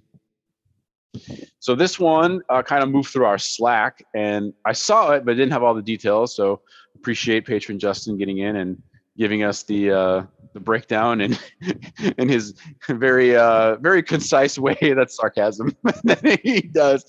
So 1.58 1.74
this 1.74 1.98
one 1.98 2.40
uh, 2.48 2.62
kind 2.62 2.82
of 2.82 2.90
moved 2.90 3.10
through 3.10 3.24
our 3.24 3.38
Slack, 3.38 4.04
and 4.14 4.52
I 4.64 4.72
saw 4.72 5.12
it, 5.12 5.24
but 5.24 5.36
didn't 5.36 5.52
have 5.52 5.62
all 5.62 5.74
the 5.74 5.82
details. 5.82 6.34
So 6.34 6.60
appreciate 6.94 7.46
patron 7.46 7.78
Justin 7.78 8.16
getting 8.16 8.38
in 8.38 8.56
and 8.56 8.82
giving 9.16 9.44
us 9.44 9.62
the 9.62 9.90
uh, 9.90 10.22
the 10.52 10.60
breakdown 10.60 11.20
and 11.20 11.38
in 12.18 12.28
his 12.28 12.54
very 12.88 13.36
uh, 13.36 13.76
very 13.76 14.02
concise 14.02 14.58
way. 14.58 14.76
That's 14.80 15.16
sarcasm 15.16 15.76
that 16.04 16.40
he 16.42 16.62
does. 16.62 17.04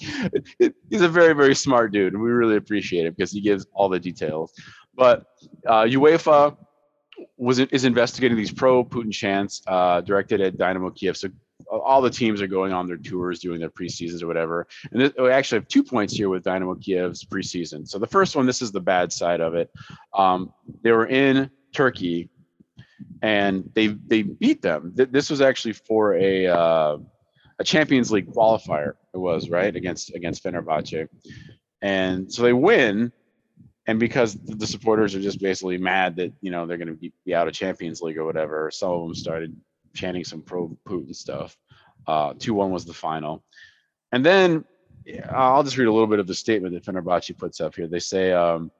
He's 0.90 1.02
a 1.02 1.10
very 1.10 1.34
very 1.34 1.56
smart 1.56 1.92
dude, 1.92 2.14
and 2.14 2.22
we 2.22 2.32
really 2.32 2.58
appreciate 2.58 3.06
it 3.06 3.16
because 3.16 3.32
he 3.32 3.42
gives 3.42 3.66
all 3.74 3.90
the 3.90 4.00
details. 4.00 4.54
But 4.96 5.26
uh, 5.68 5.84
UEFA 5.84 6.56
was 7.38 7.60
is 7.60 7.86
investigating 7.86 8.38
these 8.38 8.52
pro 8.52 8.84
Putin 8.84 9.12
chants 9.12 9.62
uh, 9.68 10.02
directed 10.02 10.42
at 10.42 10.58
Dynamo 10.58 10.90
Kiev. 10.90 11.18
So 11.18 11.30
all 11.70 12.02
the 12.02 12.10
teams 12.10 12.42
are 12.42 12.48
going 12.48 12.74
on 12.74 12.88
their 12.88 12.98
tours, 12.98 13.40
doing 13.40 13.60
their 13.60 13.70
preseasons 13.70 14.22
or 14.22 14.28
whatever. 14.28 14.68
And 14.92 15.02
this, 15.02 15.14
we 15.18 15.30
actually 15.30 15.60
have 15.60 15.68
two 15.68 15.84
points 15.84 16.14
here 16.14 16.30
with 16.30 16.44
Dynamo 16.44 16.76
Kiev's 16.76 17.24
preseason. 17.24 17.88
So 17.88 18.00
the 18.00 18.08
first 18.08 18.36
one, 18.36 18.46
this 18.46 18.62
is 18.62 18.72
the 18.72 18.82
bad 18.82 19.12
side 19.12 19.42
of 19.42 19.56
it. 19.56 19.72
Um, 20.14 20.54
they 20.82 20.92
were 20.92 21.08
in 21.08 21.50
Turkey, 21.74 22.30
and 23.22 23.70
they 23.74 23.88
they 23.88 24.22
beat 24.24 24.62
them. 24.62 24.94
This 24.96 25.30
was 25.30 25.42
actually 25.42 25.74
for 25.74 26.16
a 26.16 26.48
uh, 26.48 26.98
a 27.60 27.64
Champions 27.64 28.12
League 28.12 28.32
qualifier. 28.32 28.94
It 29.14 29.18
was 29.18 29.50
right 29.50 29.76
against 29.76 30.14
against 30.14 30.44
Fenerbahce, 30.44 31.08
and 31.82 32.32
so 32.32 32.44
they 32.44 32.54
win. 32.54 33.12
And 33.88 34.00
because 34.00 34.34
the 34.34 34.66
supporters 34.66 35.14
are 35.14 35.22
just 35.22 35.40
basically 35.40 35.78
mad 35.78 36.16
that 36.16 36.34
you 36.42 36.50
know 36.50 36.66
they're 36.66 36.78
going 36.78 36.88
to 36.88 36.96
be, 36.96 37.14
be 37.24 37.36
out 37.36 37.48
of 37.48 37.54
Champions 37.54 38.02
League 38.02 38.18
or 38.18 38.26
whatever, 38.26 38.72
some 38.72 38.90
of 38.92 39.02
them 39.02 39.16
started 39.16 39.56
chanting 39.96 40.24
some 40.24 40.42
pro 40.42 40.78
Putin 40.88 41.16
stuff. 41.16 41.58
Uh, 42.06 42.34
two 42.38 42.54
one 42.54 42.72
was 42.72 42.86
the 42.86 42.94
final, 42.94 43.44
and 44.12 44.26
then 44.26 44.64
I'll 45.30 45.64
just 45.64 45.78
read 45.78 45.88
a 45.88 45.92
little 45.92 46.08
bit 46.08 46.20
of 46.20 46.28
the 46.28 46.36
statement 46.36 46.74
that 46.74 46.86
Fenerbahce 46.86 47.38
puts 47.38 47.60
up 47.62 47.76
here. 47.76 47.88
They 47.88 48.00
say. 48.00 48.32
Um, 48.32 48.72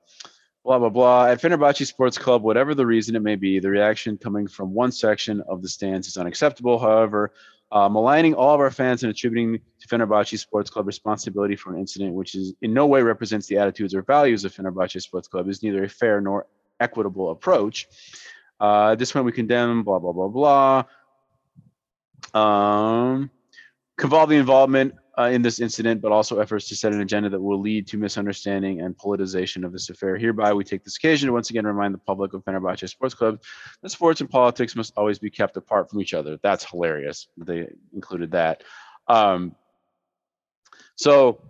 blah 0.66 0.80
blah 0.80 0.90
blah. 0.90 1.28
At 1.28 1.40
Fenerbahce 1.40 1.86
Sports 1.86 2.18
Club, 2.18 2.42
whatever 2.42 2.74
the 2.74 2.86
reason 2.86 3.16
it 3.16 3.22
may 3.22 3.36
be, 3.36 3.60
the 3.60 3.70
reaction 3.70 4.18
coming 4.18 4.48
from 4.48 4.74
one 4.74 4.92
section 4.92 5.42
of 5.48 5.62
the 5.62 5.70
stands 5.70 6.08
is 6.08 6.18
unacceptable. 6.18 6.80
However, 6.80 7.32
uh, 7.72 7.88
maligning 7.88 8.34
all 8.34 8.54
of 8.54 8.60
our 8.60 8.72
fans 8.72 9.04
and 9.04 9.12
attributing 9.12 9.60
to 9.80 9.88
Fenerbahce 9.88 10.38
Sports 10.40 10.70
Club 10.70 10.88
responsibility 10.88 11.56
for 11.56 11.74
an 11.74 11.80
incident 11.80 12.14
which 12.14 12.34
is 12.36 12.54
in 12.62 12.74
no 12.74 12.88
way 12.88 13.02
represents 13.02 13.48
the 13.48 13.58
attitudes 13.58 13.94
or 13.94 14.02
values 14.02 14.44
of 14.44 14.54
Fenerbahce 14.54 15.02
Sports 15.02 15.28
Club 15.28 15.48
is 15.48 15.62
neither 15.62 15.84
a 15.84 15.90
fair 15.90 16.20
nor 16.20 16.48
equitable 16.80 17.32
approach. 17.32 17.88
Uh, 18.60 18.92
at 18.92 19.00
this 19.00 19.12
point, 19.12 19.26
we 19.26 19.32
condemn 19.32 19.84
blah 19.84 20.00
blah 20.00 20.14
blah 20.14 20.28
blah. 20.28 20.84
Um, 22.34 23.30
Cavalli 23.98 24.38
involvement 24.38 24.94
uh, 25.18 25.30
in 25.32 25.42
this 25.42 25.60
incident, 25.60 26.02
but 26.02 26.12
also 26.12 26.40
efforts 26.40 26.68
to 26.68 26.76
set 26.76 26.92
an 26.94 27.02
agenda 27.02 27.30
that 27.30 27.40
will 27.40 27.60
lead 27.60 27.88
to 27.88 27.98
misunderstanding 27.98 28.82
and 28.82 28.98
politicization 28.98 29.66
of 29.66 29.72
this 29.72 29.90
affair. 29.90 30.18
Hereby, 30.18 30.54
we 30.54 30.64
take 30.64 30.84
this 30.84 30.98
occasion 30.98 31.28
to 31.28 31.34
once 31.34 31.50
again 31.50 31.66
remind 31.66 31.94
the 31.94 32.00
public 32.00 32.34
of 32.34 32.44
Fenerbahce 32.44 32.90
Sports 32.90 33.16
Club 33.16 33.42
that 33.82 33.90
sports 33.90 34.20
and 34.22 34.30
politics 34.30 34.76
must 34.76 34.94
always 34.98 35.20
be 35.20 35.30
kept 35.30 35.56
apart 35.56 35.90
from 35.90 36.02
each 36.02 36.14
other. 36.14 36.38
That's 36.44 36.70
hilarious. 36.70 37.28
They 37.38 37.68
included 37.94 38.32
that. 38.32 38.64
Um, 39.08 39.56
so, 40.98 41.42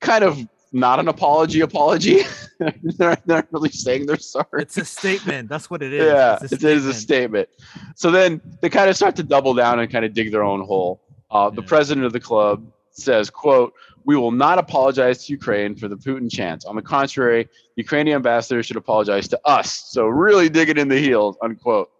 kind 0.00 0.24
of 0.24 0.38
not 0.76 1.00
an 1.00 1.08
apology 1.08 1.60
apology. 1.60 2.22
they're, 2.58 3.16
not 3.26 3.46
really 3.50 3.70
saying 3.70 4.06
they're 4.06 4.18
sorry. 4.18 4.62
It's 4.62 4.76
a 4.76 4.84
statement. 4.84 5.48
That's 5.48 5.68
what 5.70 5.82
it 5.82 5.92
is. 5.92 6.04
Yeah, 6.04 6.38
it 6.42 6.62
is 6.62 6.86
a 6.86 6.94
statement. 6.94 7.48
So 7.94 8.10
then 8.10 8.40
they 8.60 8.68
kind 8.68 8.88
of 8.88 8.96
start 8.96 9.16
to 9.16 9.22
double 9.22 9.54
down 9.54 9.80
and 9.80 9.90
kind 9.90 10.04
of 10.04 10.14
dig 10.14 10.30
their 10.30 10.44
own 10.44 10.64
hole. 10.64 11.02
Uh, 11.30 11.50
the 11.50 11.62
president 11.62 12.06
of 12.06 12.12
the 12.12 12.20
club 12.20 12.64
says, 12.92 13.30
quote, 13.30 13.74
we 14.04 14.16
will 14.16 14.30
not 14.30 14.58
apologize 14.58 15.26
to 15.26 15.32
Ukraine 15.32 15.74
for 15.74 15.88
the 15.88 15.96
Putin 15.96 16.30
chants. 16.30 16.64
On 16.64 16.76
the 16.76 16.82
contrary, 16.82 17.48
Ukrainian 17.74 18.16
ambassador 18.16 18.62
should 18.62 18.76
apologize 18.76 19.26
to 19.28 19.40
us. 19.44 19.72
So 19.88 20.06
really 20.06 20.48
digging 20.48 20.78
in 20.78 20.88
the 20.88 20.98
heels, 20.98 21.36
unquote. 21.42 21.90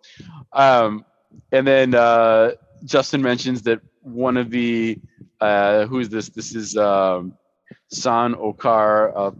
Um, 0.52 1.04
and 1.50 1.66
then 1.66 1.94
uh, 1.94 2.52
Justin 2.84 3.22
mentions 3.22 3.62
that 3.62 3.80
one 4.02 4.36
of 4.36 4.50
the, 4.50 5.00
uh, 5.40 5.86
who's 5.86 6.08
this? 6.08 6.28
This 6.28 6.54
is 6.54 6.76
um, 6.76 7.34
San 7.88 8.34
Okar. 8.34 9.16
Uh, 9.16 9.30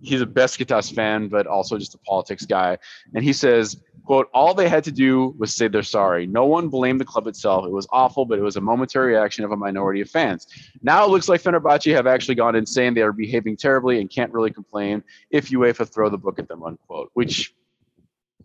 he's 0.00 0.20
a 0.20 0.26
Besiktas 0.26 0.92
fan, 0.92 1.28
but 1.28 1.46
also 1.46 1.78
just 1.78 1.94
a 1.94 1.98
politics 1.98 2.44
guy. 2.46 2.78
And 3.14 3.24
he 3.24 3.32
says, 3.32 3.80
Quote, 4.04 4.28
all 4.34 4.52
they 4.52 4.68
had 4.68 4.82
to 4.84 4.92
do 4.92 5.34
was 5.38 5.54
say 5.54 5.68
they're 5.68 5.84
sorry. 5.84 6.26
No 6.26 6.44
one 6.44 6.68
blamed 6.68 7.00
the 7.00 7.04
club 7.04 7.28
itself. 7.28 7.64
It 7.64 7.70
was 7.70 7.86
awful, 7.92 8.24
but 8.24 8.38
it 8.38 8.42
was 8.42 8.56
a 8.56 8.60
momentary 8.60 9.12
reaction 9.12 9.44
of 9.44 9.52
a 9.52 9.56
minority 9.56 10.00
of 10.00 10.10
fans. 10.10 10.48
Now 10.82 11.04
it 11.04 11.10
looks 11.10 11.28
like 11.28 11.40
Fenerbahce 11.40 11.94
have 11.94 12.08
actually 12.08 12.34
gone 12.34 12.56
insane. 12.56 12.94
They 12.94 13.02
are 13.02 13.12
behaving 13.12 13.58
terribly 13.58 14.00
and 14.00 14.10
can't 14.10 14.32
really 14.32 14.50
complain 14.50 15.04
if 15.30 15.50
UEFA 15.50 15.88
throw 15.88 16.10
the 16.10 16.18
book 16.18 16.40
at 16.40 16.48
them, 16.48 16.64
unquote. 16.64 17.10
Which, 17.14 17.54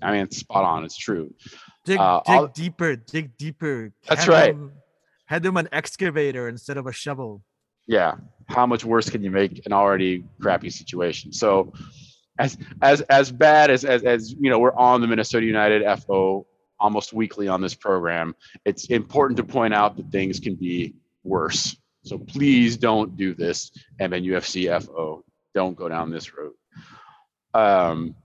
I 0.01 0.11
mean, 0.11 0.21
it's 0.21 0.37
spot 0.37 0.63
on. 0.63 0.85
It's 0.85 0.97
true. 0.97 1.33
Dig, 1.85 1.99
uh, 1.99 2.21
dig 2.27 2.53
deeper, 2.53 2.95
dig 2.95 3.37
deeper. 3.37 3.93
That's 4.07 4.25
had 4.25 4.29
right. 4.29 4.53
Them, 4.53 4.73
had 5.25 5.41
them 5.41 5.57
an 5.57 5.69
excavator 5.71 6.47
instead 6.47 6.77
of 6.77 6.85
a 6.85 6.91
shovel. 6.91 7.43
Yeah. 7.87 8.15
How 8.47 8.65
much 8.65 8.85
worse 8.85 9.09
can 9.09 9.23
you 9.23 9.31
make 9.31 9.65
an 9.65 9.73
already 9.73 10.23
crappy 10.39 10.69
situation? 10.69 11.33
So, 11.33 11.73
as 12.39 12.57
as 12.81 13.01
as 13.01 13.31
bad 13.31 13.69
as 13.69 13.83
as, 13.85 14.03
as 14.03 14.31
you 14.31 14.49
know 14.49 14.59
we're 14.59 14.75
on 14.75 15.01
the 15.01 15.07
minnesota 15.07 15.45
united 15.45 15.83
fo 16.01 16.45
almost 16.79 17.13
weekly 17.13 17.47
on 17.47 17.61
this 17.61 17.73
program 17.73 18.35
it's 18.65 18.85
important 18.85 19.37
to 19.37 19.43
point 19.43 19.73
out 19.73 19.95
that 19.97 20.09
things 20.11 20.39
can 20.39 20.55
be 20.55 20.93
worse 21.23 21.75
so 22.03 22.17
please 22.17 22.77
don't 22.77 23.17
do 23.17 23.33
this 23.33 23.71
mnufc 23.99 24.83
fo 24.83 25.23
don't 25.55 25.75
go 25.75 25.89
down 25.89 26.11
this 26.11 26.31
road 26.35 26.53
um, 27.53 28.15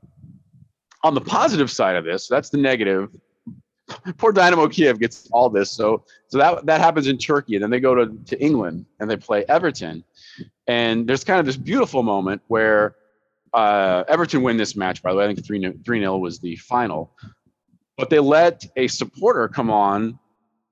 on 1.02 1.14
the 1.14 1.20
positive 1.20 1.70
side 1.70 1.96
of 1.96 2.04
this 2.04 2.28
that's 2.28 2.50
the 2.50 2.58
negative 2.58 3.08
poor 4.16 4.32
dynamo 4.32 4.68
kiev 4.68 4.98
gets 4.98 5.28
all 5.32 5.48
this 5.48 5.70
so 5.70 6.04
so 6.28 6.38
that 6.38 6.64
that 6.66 6.80
happens 6.80 7.06
in 7.06 7.18
turkey 7.18 7.54
and 7.54 7.62
then 7.62 7.70
they 7.70 7.80
go 7.80 7.94
to, 7.94 8.06
to 8.24 8.40
england 8.42 8.84
and 9.00 9.10
they 9.10 9.16
play 9.16 9.44
everton 9.48 10.02
and 10.66 11.06
there's 11.06 11.24
kind 11.24 11.40
of 11.40 11.46
this 11.46 11.56
beautiful 11.56 12.02
moment 12.02 12.42
where 12.48 12.96
uh, 13.52 14.04
Everton 14.08 14.42
win 14.42 14.56
this 14.56 14.76
match, 14.76 15.02
by 15.02 15.12
the 15.12 15.18
way. 15.18 15.24
I 15.24 15.26
think 15.26 15.44
3 15.44 15.72
3 15.84 16.00
0 16.00 16.18
was 16.18 16.38
the 16.38 16.56
final. 16.56 17.12
But 17.96 18.10
they 18.10 18.18
let 18.18 18.64
a 18.76 18.88
supporter 18.88 19.48
come 19.48 19.70
on 19.70 20.18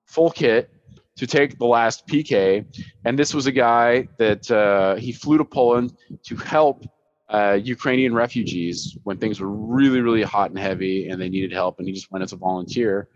full 0.07 0.31
kit 0.31 0.71
to 1.16 1.27
take 1.27 1.59
the 1.59 1.66
last 1.66 2.07
PK. 2.07 2.64
And 3.05 3.18
this 3.18 3.35
was 3.35 3.47
a 3.47 3.53
guy 3.53 4.09
that 4.18 4.51
uh, 4.51 4.97
he 4.97 5.12
flew 5.12 5.39
to 5.39 5.45
Poland 5.45 5.95
to 6.25 6.37
help 6.37 6.85
uh, 7.31 7.59
Ukrainian 7.62 8.12
refugees 8.12 8.97
when 9.05 9.16
things 9.16 9.41
were 9.41 9.51
really, 9.51 10.01
really 10.01 10.22
hot 10.22 10.51
and 10.51 10.59
heavy 10.59 11.09
and 11.09 11.20
they 11.20 11.28
needed 11.28 11.53
help. 11.53 11.78
And 11.78 11.87
he 11.87 11.95
just 11.95 12.11
went 12.11 12.24
as 12.24 12.33
a 12.33 12.37
volunteer. 12.37 13.09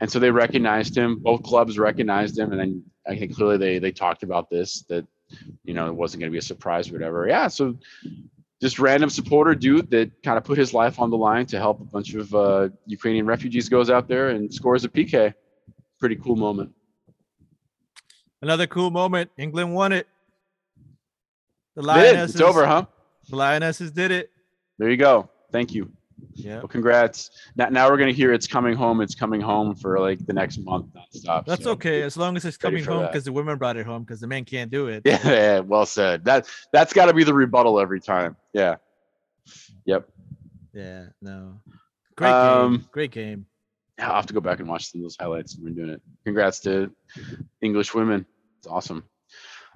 And 0.00 0.10
so 0.10 0.18
they 0.18 0.30
recognized 0.30 0.94
him. 0.94 1.18
Both 1.20 1.42
clubs 1.42 1.78
recognized 1.78 2.38
him. 2.38 2.52
And 2.52 2.60
then 2.60 2.84
I 3.06 3.16
think 3.16 3.34
clearly 3.34 3.56
they, 3.56 3.78
they 3.78 3.92
talked 3.92 4.22
about 4.22 4.50
this 4.50 4.82
that, 4.88 5.06
you 5.64 5.72
know, 5.72 5.86
it 5.86 5.94
wasn't 5.94 6.20
going 6.20 6.30
to 6.30 6.34
be 6.34 6.38
a 6.38 6.42
surprise 6.42 6.90
or 6.90 6.92
whatever. 6.92 7.26
Yeah. 7.26 7.48
So 7.48 7.78
just 8.60 8.78
random 8.78 9.08
supporter 9.08 9.54
dude 9.54 9.90
that 9.90 10.10
kind 10.22 10.36
of 10.36 10.44
put 10.44 10.58
his 10.58 10.74
life 10.74 11.00
on 11.00 11.08
the 11.10 11.16
line 11.16 11.46
to 11.46 11.58
help 11.58 11.80
a 11.80 11.84
bunch 11.84 12.14
of 12.14 12.34
uh, 12.34 12.68
Ukrainian 12.84 13.24
refugees 13.24 13.70
goes 13.70 13.88
out 13.88 14.06
there 14.06 14.30
and 14.30 14.52
scores 14.52 14.84
a 14.84 14.88
PK. 14.90 15.32
Pretty 15.98 16.16
cool 16.16 16.36
moment. 16.36 16.72
Another 18.42 18.66
cool 18.66 18.90
moment. 18.90 19.30
England 19.38 19.74
won 19.74 19.92
it. 19.92 20.06
The 21.74 21.82
Lionesses. 21.82 22.34
It's 22.34 22.40
over, 22.42 22.66
huh? 22.66 22.84
The 23.28 23.36
Lionesses 23.36 23.92
did 23.92 24.10
it. 24.10 24.30
There 24.78 24.90
you 24.90 24.96
go. 24.96 25.28
Thank 25.52 25.74
you. 25.74 25.90
Yeah. 26.34 26.58
Well, 26.58 26.68
congrats. 26.68 27.30
Now, 27.56 27.68
now 27.68 27.90
we're 27.90 27.98
gonna 27.98 28.12
hear 28.12 28.32
it's 28.32 28.46
coming 28.46 28.74
home. 28.74 29.00
It's 29.00 29.14
coming 29.14 29.40
home 29.40 29.74
for 29.74 29.98
like 29.98 30.24
the 30.26 30.32
next 30.32 30.58
month 30.58 30.86
nonstop. 30.94 31.46
That's 31.46 31.64
so 31.64 31.72
okay 31.72 32.02
as 32.02 32.16
long 32.16 32.36
as 32.36 32.44
it's 32.44 32.56
coming 32.56 32.84
home 32.84 33.06
because 33.06 33.24
the 33.24 33.32
women 33.32 33.58
brought 33.58 33.76
it 33.76 33.86
home 33.86 34.02
because 34.02 34.20
the 34.20 34.26
men 34.26 34.44
can't 34.44 34.70
do 34.70 34.88
it. 34.88 35.02
Yeah, 35.04 35.20
yeah 35.24 35.58
well 35.60 35.86
said. 35.86 36.24
That 36.24 36.48
that's 36.72 36.92
got 36.92 37.06
to 37.06 37.14
be 37.14 37.24
the 37.24 37.34
rebuttal 37.34 37.80
every 37.80 38.00
time. 38.00 38.36
Yeah. 38.52 38.76
Yep. 39.84 40.08
Yeah. 40.72 41.06
No. 41.20 41.60
Great 42.16 42.30
um, 42.30 42.76
game. 42.76 42.88
Great 42.92 43.10
game. 43.10 43.46
I'll 43.98 44.14
have 44.14 44.26
to 44.26 44.34
go 44.34 44.40
back 44.40 44.60
and 44.60 44.68
watch 44.68 44.90
some 44.90 45.00
of 45.00 45.04
those 45.04 45.16
highlights. 45.18 45.56
We're 45.58 45.70
doing 45.70 45.90
it. 45.90 46.02
Congrats 46.24 46.60
to 46.60 46.90
English 47.62 47.94
women. 47.94 48.26
It's 48.58 48.66
awesome. 48.66 49.04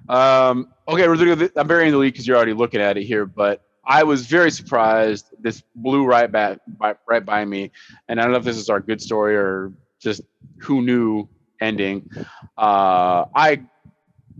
Um, 0.09 0.73
okay, 0.87 1.07
Rodrigo, 1.07 1.49
I'm 1.55 1.67
burying 1.67 1.91
the 1.91 1.97
lead 1.97 2.11
because 2.11 2.27
you're 2.27 2.37
already 2.37 2.53
looking 2.53 2.81
at 2.81 2.97
it 2.97 3.03
here, 3.03 3.25
but 3.25 3.63
I 3.85 4.03
was 4.03 4.25
very 4.25 4.51
surprised. 4.51 5.27
This 5.39 5.63
blew 5.75 6.05
right 6.05 6.31
back, 6.31 6.59
by, 6.67 6.95
right 7.07 7.23
by 7.25 7.45
me, 7.45 7.71
and 8.07 8.19
I 8.19 8.23
don't 8.23 8.31
know 8.31 8.37
if 8.37 8.43
this 8.43 8.57
is 8.57 8.69
our 8.69 8.79
good 8.79 9.01
story 9.01 9.35
or 9.35 9.71
just 9.99 10.21
who 10.59 10.81
knew 10.81 11.27
ending. 11.59 12.09
Uh, 12.57 13.25
I 13.35 13.63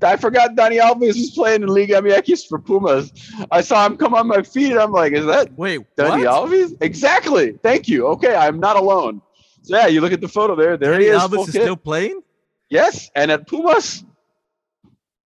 I 0.03 0.17
forgot 0.17 0.55
Dani 0.55 0.79
Alves 0.79 1.07
was 1.07 1.31
playing 1.31 1.63
in 1.63 1.69
Liga 1.69 2.01
MX 2.01 2.47
for 2.47 2.59
Pumas. 2.59 3.11
I 3.51 3.61
saw 3.61 3.85
him 3.85 3.97
come 3.97 4.13
on 4.13 4.27
my 4.27 4.41
feed. 4.41 4.75
I'm 4.75 4.91
like, 4.91 5.13
is 5.13 5.25
that 5.25 5.53
Wait, 5.57 5.81
Dani 5.95 6.25
what? 6.25 6.49
Alves? 6.49 6.75
Exactly. 6.81 7.53
Thank 7.63 7.87
you. 7.87 8.07
Okay, 8.07 8.35
I'm 8.35 8.59
not 8.59 8.77
alone. 8.77 9.21
So 9.63 9.77
yeah, 9.77 9.87
you 9.87 10.01
look 10.01 10.11
at 10.11 10.21
the 10.21 10.27
photo 10.27 10.55
there. 10.55 10.77
There 10.77 10.93
Dani 10.93 11.01
he 11.01 11.07
is. 11.07 11.21
Alves 11.21 11.47
is 11.47 11.49
still 11.49 11.77
playing. 11.77 12.21
yes, 12.69 13.11
and 13.15 13.31
at 13.31 13.47
Pumas, 13.47 14.03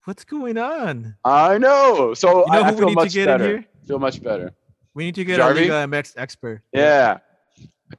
What's 0.06 0.24
going 0.24 0.56
on? 0.56 1.16
I 1.24 1.58
know. 1.58 2.14
So 2.14 2.46
You 2.46 2.52
know 2.52 2.62
I, 2.62 2.68
I 2.68 2.72
feel 2.72 2.86
need 2.86 2.94
to 2.94 3.00
much 3.02 3.14
better. 3.14 3.44
here? 3.46 3.64
Feel 3.86 3.98
much 3.98 4.22
better. 4.22 4.52
We 4.94 5.04
need 5.04 5.16
to 5.16 5.24
get 5.24 5.36
Jarvie? 5.38 5.68
a 5.68 5.72
Liga 5.84 5.92
MX 5.92 6.14
expert. 6.16 6.62
Yeah, 6.72 7.18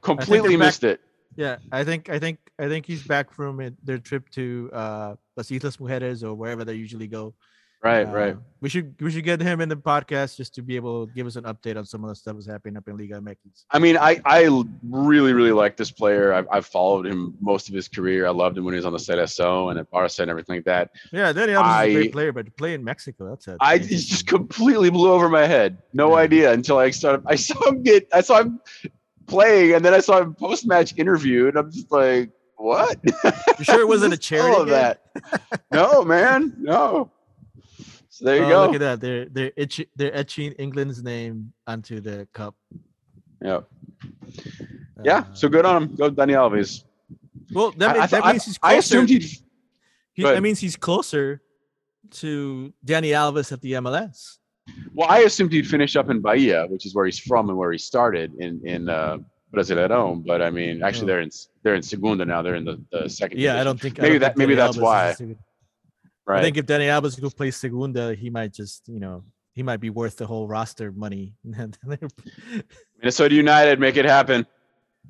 completely 0.00 0.56
back- 0.56 0.66
missed 0.66 0.84
it. 0.84 1.00
Yeah, 1.36 1.58
I 1.70 1.84
think 1.84 2.08
I 2.08 2.18
think 2.18 2.38
I 2.58 2.66
think 2.68 2.86
he's 2.86 3.04
back 3.04 3.30
from 3.30 3.60
it, 3.60 3.74
their 3.84 3.98
trip 3.98 4.28
to 4.30 4.70
uh 4.72 5.14
Las 5.36 5.50
Islas 5.52 5.76
Mujeres 5.76 6.24
or 6.24 6.34
wherever 6.34 6.64
they 6.64 6.74
usually 6.74 7.06
go. 7.06 7.34
Right, 7.82 8.06
Uh, 8.06 8.10
right. 8.12 8.36
We 8.60 8.68
should 8.68 9.00
we 9.00 9.12
should 9.12 9.22
get 9.22 9.40
him 9.40 9.60
in 9.60 9.68
the 9.68 9.76
podcast 9.76 10.36
just 10.36 10.52
to 10.56 10.62
be 10.62 10.74
able 10.74 11.06
to 11.06 11.12
give 11.12 11.28
us 11.28 11.36
an 11.36 11.44
update 11.44 11.76
on 11.76 11.84
some 11.86 12.02
of 12.02 12.08
the 12.10 12.16
stuff 12.16 12.34
that's 12.34 12.48
happening 12.48 12.76
up 12.76 12.88
in 12.88 12.96
Liga 12.98 13.20
MX. 13.20 13.36
I 13.70 13.78
mean, 13.78 13.96
I, 13.96 14.20
I 14.24 14.48
really, 14.90 15.32
really 15.32 15.52
like 15.52 15.76
this 15.76 15.92
player. 15.92 16.32
I've, 16.32 16.48
I've 16.50 16.66
followed 16.66 17.06
him 17.06 17.36
most 17.40 17.68
of 17.68 17.74
his 17.76 17.86
career. 17.86 18.26
I 18.26 18.30
loved 18.30 18.58
him 18.58 18.64
when 18.64 18.74
he 18.74 18.78
was 18.78 18.84
on 18.84 18.92
the 18.92 18.98
Seleção 18.98 19.70
and 19.70 19.78
at 19.78 19.88
Barca 19.92 20.22
and 20.22 20.28
everything 20.28 20.56
like 20.56 20.64
that. 20.64 20.90
Yeah, 21.12 21.32
Dani 21.32 21.54
Alves 21.56 21.84
is 21.86 21.90
a 21.90 21.94
great 21.94 22.12
player, 22.12 22.32
but 22.32 22.46
to 22.46 22.50
play 22.50 22.74
in 22.74 22.82
Mexico, 22.82 23.28
that's 23.30 23.46
a 23.46 23.56
I 23.60 23.74
it 23.74 23.82
just 23.86 24.26
completely 24.26 24.90
blew 24.90 25.12
over 25.12 25.28
my 25.28 25.46
head. 25.46 25.78
No 25.92 26.10
Yeah. 26.16 26.22
idea 26.24 26.52
until 26.52 26.78
I 26.78 26.90
started. 26.90 27.22
I 27.28 27.36
saw 27.36 27.64
him 27.68 27.84
get, 27.84 28.08
I 28.12 28.22
saw 28.22 28.40
him 28.40 28.58
playing, 29.28 29.74
and 29.74 29.84
then 29.84 29.94
I 29.94 30.00
saw 30.00 30.18
him 30.20 30.34
post 30.34 30.66
match 30.66 30.94
interview, 30.96 31.46
and 31.46 31.56
I'm 31.56 31.70
just 31.70 31.92
like, 31.92 32.30
what? 32.56 32.98
You 33.04 33.64
sure 33.64 33.80
it 33.80 33.86
wasn't 33.86 34.14
a 34.14 34.16
charity 34.28 34.52
All 34.56 34.62
of 34.62 34.66
game? 34.66 34.74
that. 34.74 35.62
no, 35.72 36.02
man, 36.04 36.54
no. 36.58 37.12
So 38.18 38.24
there 38.24 38.36
you 38.38 38.44
Oh, 38.46 38.48
go. 38.48 38.66
Look 38.66 38.74
at 38.74 38.80
that. 38.80 39.00
They're 39.00 39.26
they're 39.26 39.52
etching 39.56 39.86
they're 39.94 40.12
etching 40.22 40.50
England's 40.58 41.04
name 41.04 41.52
onto 41.68 42.00
the 42.00 42.26
cup. 42.34 42.56
Yeah, 43.40 43.60
yeah. 45.04 45.18
Uh, 45.18 45.34
So 45.34 45.48
good 45.48 45.64
on 45.64 45.82
him. 45.84 45.94
Go 45.94 46.10
Dani 46.10 46.34
Alves. 46.34 46.82
well, 47.52 47.70
that, 47.78 47.90
I- 47.90 47.92
mean- 47.92 48.02
I, 48.02 48.06
that 48.08 48.24
I- 48.26 48.32
means 48.32 48.44
he's 48.44 48.58
I 48.60 48.72
closer. 48.72 48.78
assumed 48.80 49.08
he'd. 49.10 49.24
he- 50.14 50.22
that 50.24 50.42
means 50.42 50.58
he's 50.58 50.74
closer 50.74 51.40
to 52.22 52.72
Dani 52.84 53.10
Alves 53.14 53.52
at 53.52 53.60
the 53.60 53.74
MLS. 53.74 54.38
Well, 54.92 55.08
I 55.08 55.20
assumed 55.20 55.52
he'd 55.52 55.68
finish 55.68 55.94
up 55.94 56.10
in 56.10 56.20
Bahia, 56.20 56.66
which 56.66 56.84
is 56.86 56.94
where 56.96 57.06
he's 57.06 57.20
from 57.20 57.48
and 57.50 57.56
where 57.56 57.70
he 57.70 57.78
started 57.78 58.34
in 58.40 58.60
in 58.66 58.88
uh, 58.88 59.18
Brasileirão. 59.54 60.26
But 60.26 60.42
I 60.42 60.50
mean, 60.50 60.82
actually, 60.82 61.04
Oh. 61.04 61.06
they're 61.06 61.20
in 61.20 61.30
they're 61.62 61.76
in 61.76 61.82
Segunda 61.82 62.24
now. 62.24 62.42
They're 62.42 62.56
in 62.56 62.64
the, 62.64 62.82
the 62.90 63.08
second. 63.08 63.38
Yeah, 63.38 63.60
I 63.60 63.64
don't 63.64 63.80
think 63.80 63.98
Maybe 63.98 64.14
don't 64.18 64.20
that- 64.22 64.26
think 64.34 64.38
maybe 64.38 64.54
Dani 64.54 64.56
that's 64.56 64.76
Alves 64.76 64.82
why. 64.82 65.14
Right. 66.28 66.40
I 66.40 66.42
think 66.42 66.58
if 66.58 66.66
Dani 66.66 66.88
Alves 66.88 67.18
could 67.18 67.34
play 67.34 67.50
Segunda, 67.50 68.14
he 68.14 68.28
might 68.28 68.52
just 68.52 68.86
you 68.86 69.00
know 69.00 69.24
he 69.54 69.62
might 69.62 69.80
be 69.80 69.88
worth 69.88 70.18
the 70.18 70.26
whole 70.26 70.46
roster 70.46 70.92
money. 70.92 71.32
Minnesota 72.98 73.34
United, 73.34 73.80
make 73.80 73.96
it 73.96 74.04
happen. 74.04 74.46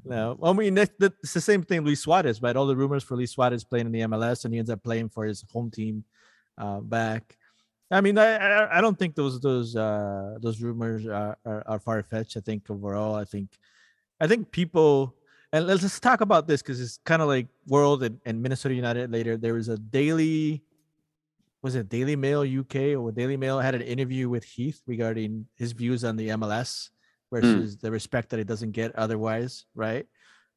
No, 0.04 0.38
I 0.40 0.52
mean 0.52 0.78
it's 0.78 0.92
the 0.98 1.40
same 1.40 1.64
thing. 1.64 1.80
Luis 1.80 2.00
Suarez, 2.00 2.40
right? 2.40 2.54
All 2.54 2.68
the 2.68 2.76
rumors 2.76 3.02
for 3.02 3.16
Luis 3.16 3.32
Suarez 3.32 3.64
playing 3.64 3.86
in 3.86 3.92
the 3.92 4.02
MLS, 4.02 4.44
and 4.44 4.54
he 4.54 4.60
ends 4.60 4.70
up 4.70 4.80
playing 4.84 5.08
for 5.08 5.24
his 5.24 5.44
home 5.52 5.72
team 5.72 6.04
uh, 6.56 6.78
back. 6.78 7.36
I 7.90 8.00
mean, 8.00 8.16
I, 8.16 8.36
I 8.36 8.78
I 8.78 8.80
don't 8.80 8.96
think 8.96 9.16
those 9.16 9.40
those 9.40 9.74
uh, 9.74 10.36
those 10.40 10.62
rumors 10.62 11.04
are 11.08 11.36
are, 11.44 11.64
are 11.66 11.80
far 11.80 12.00
fetched. 12.04 12.36
I 12.36 12.40
think 12.40 12.70
overall, 12.70 13.16
I 13.16 13.24
think 13.24 13.48
I 14.20 14.28
think 14.28 14.52
people 14.52 15.16
and 15.52 15.66
let's 15.66 15.80
just 15.80 16.00
talk 16.00 16.20
about 16.20 16.46
this 16.46 16.62
because 16.62 16.80
it's 16.80 17.00
kind 17.04 17.22
of 17.22 17.28
like 17.28 17.48
World 17.66 18.04
and, 18.04 18.20
and 18.24 18.40
Minnesota 18.40 18.76
United 18.76 19.10
later. 19.10 19.36
There 19.36 19.54
was 19.54 19.68
a 19.68 19.78
daily 19.78 20.62
was 21.62 21.74
it 21.74 21.88
Daily 21.88 22.16
Mail 22.16 22.42
UK 22.42 22.96
or 22.96 23.10
Daily 23.10 23.36
Mail 23.36 23.58
had 23.58 23.74
an 23.74 23.82
interview 23.82 24.28
with 24.28 24.44
Heath 24.44 24.80
regarding 24.86 25.46
his 25.56 25.72
views 25.72 26.04
on 26.04 26.16
the 26.16 26.28
MLS 26.28 26.90
versus 27.32 27.76
the 27.76 27.90
respect 27.90 28.30
that 28.30 28.40
it 28.40 28.46
doesn't 28.46 28.72
get 28.72 28.94
otherwise, 28.94 29.66
right? 29.74 30.06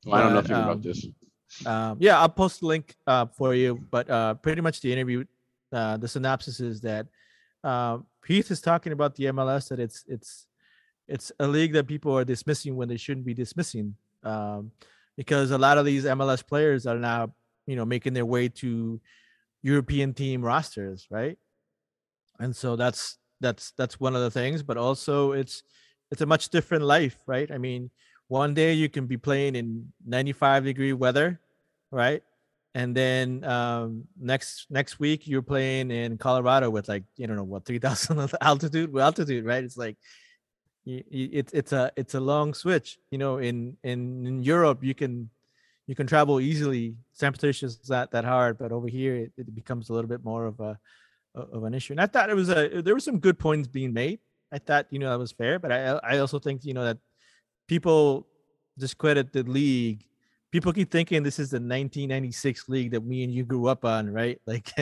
Well, 0.05 0.15
I 0.15 0.21
don't 0.21 0.29
know 0.29 0.41
nothing 0.41 0.55
um, 0.55 0.63
about 0.63 0.81
this. 0.81 1.07
um, 1.65 1.97
yeah, 1.99 2.19
I'll 2.19 2.29
post 2.29 2.61
the 2.61 2.67
link 2.67 2.95
uh, 3.07 3.25
for 3.25 3.53
you. 3.53 3.79
But 3.89 4.09
uh, 4.09 4.35
pretty 4.35 4.61
much 4.61 4.81
the 4.81 4.93
interview, 4.93 5.25
uh, 5.71 5.97
the 5.97 6.07
synopsis 6.07 6.59
is 6.59 6.81
that 6.81 7.07
um, 7.63 8.05
Heath 8.25 8.51
is 8.51 8.61
talking 8.61 8.93
about 8.93 9.15
the 9.15 9.25
MLS 9.25 9.69
that 9.69 9.79
it's 9.79 10.03
it's 10.07 10.47
it's 11.07 11.31
a 11.39 11.47
league 11.47 11.73
that 11.73 11.87
people 11.87 12.17
are 12.17 12.23
dismissing 12.23 12.75
when 12.75 12.87
they 12.87 12.97
shouldn't 12.97 13.25
be 13.25 13.33
dismissing, 13.33 13.95
um, 14.23 14.71
because 15.17 15.51
a 15.51 15.57
lot 15.57 15.77
of 15.77 15.85
these 15.85 16.05
MLS 16.05 16.45
players 16.45 16.85
are 16.85 16.97
now 16.97 17.33
you 17.67 17.75
know 17.75 17.85
making 17.85 18.13
their 18.13 18.25
way 18.25 18.47
to 18.49 18.99
European 19.62 20.14
team 20.14 20.41
rosters, 20.41 21.07
right? 21.09 21.38
And 22.39 22.55
so 22.55 22.76
that's 22.76 23.18
that's 23.39 23.72
that's 23.78 23.99
one 23.99 24.16
of 24.16 24.22
the 24.22 24.32
things. 24.32 24.64
But 24.64 24.78
also 24.78 25.34
it's 25.34 25.64
it's 26.12 26.22
a 26.22 26.26
much 26.26 26.49
different 26.49 26.84
life, 26.84 27.18
right? 27.28 27.51
I 27.51 27.57
mean, 27.57 27.91
one 28.32 28.53
day 28.53 28.72
you 28.72 28.88
can 28.88 29.07
be 29.07 29.18
playing 29.18 29.55
in 29.55 29.91
95 30.07 30.64
degree 30.64 30.93
weather 30.93 31.38
right 31.91 32.24
and 32.74 32.95
then 32.95 33.43
um 33.43 34.05
next 34.18 34.68
next 34.70 35.01
week 35.01 35.28
you're 35.28 35.41
playing 35.41 35.91
in 35.91 36.18
colorado 36.18 36.70
with 36.70 36.88
like 36.88 37.03
you 37.18 37.28
don't 37.28 37.36
know 37.36 37.43
what 37.43 37.66
3000 37.66 38.32
altitude 38.41 38.97
altitude 38.97 39.43
right 39.43 39.66
it's 39.66 39.76
like 39.76 39.97
it's 40.86 41.51
it's 41.51 41.74
a 41.74 41.91
it's 41.97 42.16
a 42.16 42.20
long 42.20 42.53
switch 42.53 42.97
you 43.12 43.18
know 43.18 43.38
in 43.38 43.76
in 43.84 44.26
in 44.26 44.41
europe 44.41 44.82
you 44.82 44.95
can 44.95 45.30
you 45.91 45.95
can 45.95 46.07
travel 46.07 46.39
easily 46.39 46.95
san 47.11 47.33
Francisco 47.33 47.65
is 47.65 47.89
not 47.89 48.11
that 48.11 48.23
hard 48.23 48.57
but 48.57 48.71
over 48.71 48.87
here 48.87 49.15
it, 49.15 49.31
it 49.37 49.53
becomes 49.53 49.89
a 49.89 49.93
little 49.93 50.07
bit 50.07 50.23
more 50.23 50.45
of 50.45 50.59
a 50.59 50.79
of 51.35 51.63
an 51.63 51.73
issue 51.73 51.93
and 51.93 52.01
i 52.01 52.07
thought 52.07 52.29
it 52.29 52.35
was 52.35 52.49
a 52.49 52.81
there 52.81 52.93
were 52.93 53.07
some 53.09 53.19
good 53.19 53.37
points 53.37 53.67
being 53.67 53.93
made 53.93 54.19
i 54.51 54.57
thought 54.57 54.85
you 54.89 54.99
know 54.99 55.09
that 55.09 55.19
was 55.19 55.31
fair 55.31 55.59
but 55.59 55.71
i 55.71 55.99
i 56.03 56.17
also 56.19 56.39
think 56.39 56.65
you 56.65 56.73
know 56.73 56.83
that 56.83 56.97
people 57.67 58.27
discredit 58.77 59.31
the 59.31 59.43
league. 59.43 60.03
People 60.51 60.73
keep 60.73 60.91
thinking 60.91 61.23
this 61.23 61.39
is 61.39 61.51
the 61.51 61.55
1996 61.55 62.67
league 62.67 62.91
that 62.91 63.05
me 63.05 63.23
and 63.23 63.33
you 63.33 63.45
grew 63.45 63.67
up 63.67 63.85
on, 63.85 64.11
right? 64.11 64.41
Like, 64.47 64.73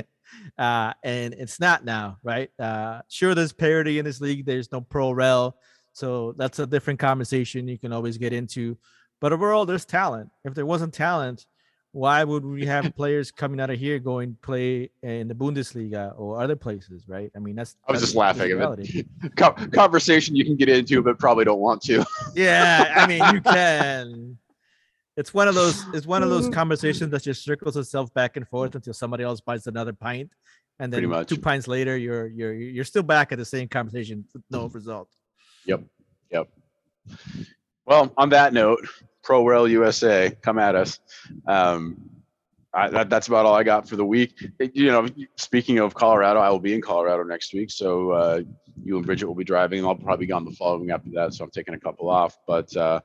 uh, 0.58 0.94
and 1.04 1.34
it's 1.36 1.60
not 1.60 1.86
now, 1.86 2.18
right? 2.24 2.50
Uh, 2.60 3.02
sure, 3.08 3.36
there's 3.36 3.54
parity 3.54 4.00
in 4.00 4.06
this 4.06 4.22
league. 4.22 4.46
There's 4.46 4.72
no 4.72 4.82
pro 4.82 5.12
rel, 5.12 5.58
so 5.94 6.34
that's 6.38 6.60
a 6.60 6.68
different 6.68 7.00
conversation 7.00 7.68
you 7.68 7.78
can 7.78 7.94
always 7.94 8.18
get 8.18 8.34
into. 8.34 8.78
But 9.20 9.34
overall, 9.34 9.66
there's 9.66 9.86
talent. 9.86 10.30
If 10.46 10.54
there 10.54 10.66
wasn't 10.66 10.94
talent, 10.94 11.46
why 11.92 12.24
would 12.24 12.46
we 12.46 12.66
have 12.66 12.94
players 12.96 13.32
coming 13.32 13.60
out 13.60 13.70
of 13.70 13.80
here 13.80 14.00
going 14.00 14.38
play 14.42 14.90
in 15.02 15.28
the 15.28 15.36
Bundesliga 15.36 16.14
or 16.18 16.42
other 16.42 16.56
places, 16.56 17.08
right? 17.08 17.32
I 17.36 17.40
mean, 17.40 17.56
that's 17.56 17.76
I 17.88 17.92
was 17.92 18.02
that's 18.02 18.12
just 18.12 18.18
laughing 18.18 18.52
at 18.52 18.80
it. 18.80 19.08
Co- 19.36 19.52
conversation 19.74 20.36
you 20.36 20.46
can 20.46 20.56
get 20.56 20.70
into, 20.70 21.02
but 21.02 21.20
probably 21.20 21.46
don't 21.46 21.60
want 21.60 21.82
to. 21.84 22.06
Yeah, 22.36 22.94
I 22.96 23.08
mean, 23.08 23.24
you 23.34 23.42
can. 23.54 24.38
It's 25.18 25.34
one 25.34 25.50
of 25.50 25.56
those. 25.56 25.84
It's 25.94 26.08
one 26.08 26.24
of 26.24 26.30
those 26.30 26.48
mm. 26.48 26.54
conversations 26.54 27.12
that 27.12 27.24
just 27.24 27.44
circles 27.44 27.76
itself 27.76 28.14
back 28.14 28.38
and 28.38 28.48
forth 28.48 28.76
until 28.76 28.94
somebody 28.94 29.24
else 29.24 29.42
buys 29.42 29.68
another 29.68 29.92
pint, 29.92 30.32
and 30.80 30.94
then 30.94 31.06
much. 31.08 31.28
two 31.28 31.38
pints 31.38 31.68
later, 31.68 31.98
you're 31.98 32.28
you're 32.28 32.54
you're 32.54 32.86
still 32.86 33.04
back 33.04 33.34
at 33.34 33.38
the 33.38 33.44
same 33.44 33.68
conversation 33.68 34.24
with 34.34 34.44
no 34.50 34.68
result. 34.68 35.10
Yep. 35.66 35.84
Yep. 36.32 36.48
Well, 37.86 38.14
on 38.18 38.30
that 38.30 38.54
note, 38.54 38.88
Pro 39.24 39.46
Rel 39.46 39.68
USA, 39.68 40.32
come 40.42 40.60
at 40.60 40.76
us. 40.76 41.00
Um, 41.48 42.10
I, 42.74 42.88
that, 42.90 43.10
that's 43.10 43.28
about 43.28 43.46
all 43.48 43.56
I 43.56 43.64
got 43.64 43.90
for 43.90 43.96
the 43.96 44.06
week. 44.06 44.34
It- 44.60 44.76
you 44.76 44.88
know, 44.92 45.08
speaking 45.38 45.80
of 45.80 45.94
Colorado, 45.96 46.40
I 46.40 46.50
will 46.50 46.60
be 46.60 46.74
in 46.74 46.82
Colorado 46.82 47.24
next 47.24 47.54
week. 47.54 47.72
So 47.72 48.12
uh, 48.12 48.42
you 48.84 48.96
and 48.98 49.06
Bridget 49.06 49.26
will 49.26 49.36
be 49.36 49.44
driving, 49.44 49.80
and 49.80 49.88
I'll 49.88 49.96
probably 49.96 50.26
be 50.26 50.30
gone 50.30 50.46
the 50.46 50.52
following 50.52 50.92
after 50.92 51.10
that. 51.16 51.34
So 51.34 51.44
I'm 51.44 51.50
taking 51.50 51.74
a 51.74 51.80
couple 51.80 52.10
off. 52.10 52.38
But 52.48 52.76
uh, 52.78 53.02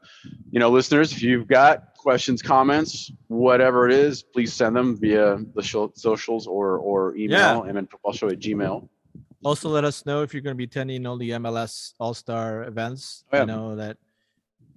you 0.50 0.60
know, 0.60 0.70
listeners, 0.70 1.12
if 1.12 1.22
you've 1.22 1.48
got 1.48 1.94
questions, 1.96 2.42
comments, 2.42 3.10
whatever 3.28 3.88
it 3.88 3.94
is, 3.94 4.22
please 4.22 4.52
send 4.52 4.76
them 4.76 4.96
via 4.98 5.38
the 5.54 5.90
socials 5.94 6.46
or 6.46 6.76
or 6.78 7.16
email, 7.16 7.62
and 7.62 7.76
then 7.76 7.86
football 7.86 8.12
show 8.12 8.28
at 8.28 8.38
Gmail. 8.38 8.86
Also, 9.44 9.68
let 9.68 9.84
us 9.84 10.06
know 10.06 10.22
if 10.22 10.32
you're 10.32 10.40
going 10.42 10.54
to 10.54 10.58
be 10.58 10.64
attending 10.64 11.06
all 11.06 11.16
the 11.18 11.30
MLS 11.30 11.92
All 11.98 12.14
Star 12.14 12.64
events. 12.64 13.24
Oh, 13.32 13.36
yeah. 13.38 13.42
I 13.42 13.46
know 13.46 13.76
that 13.76 13.96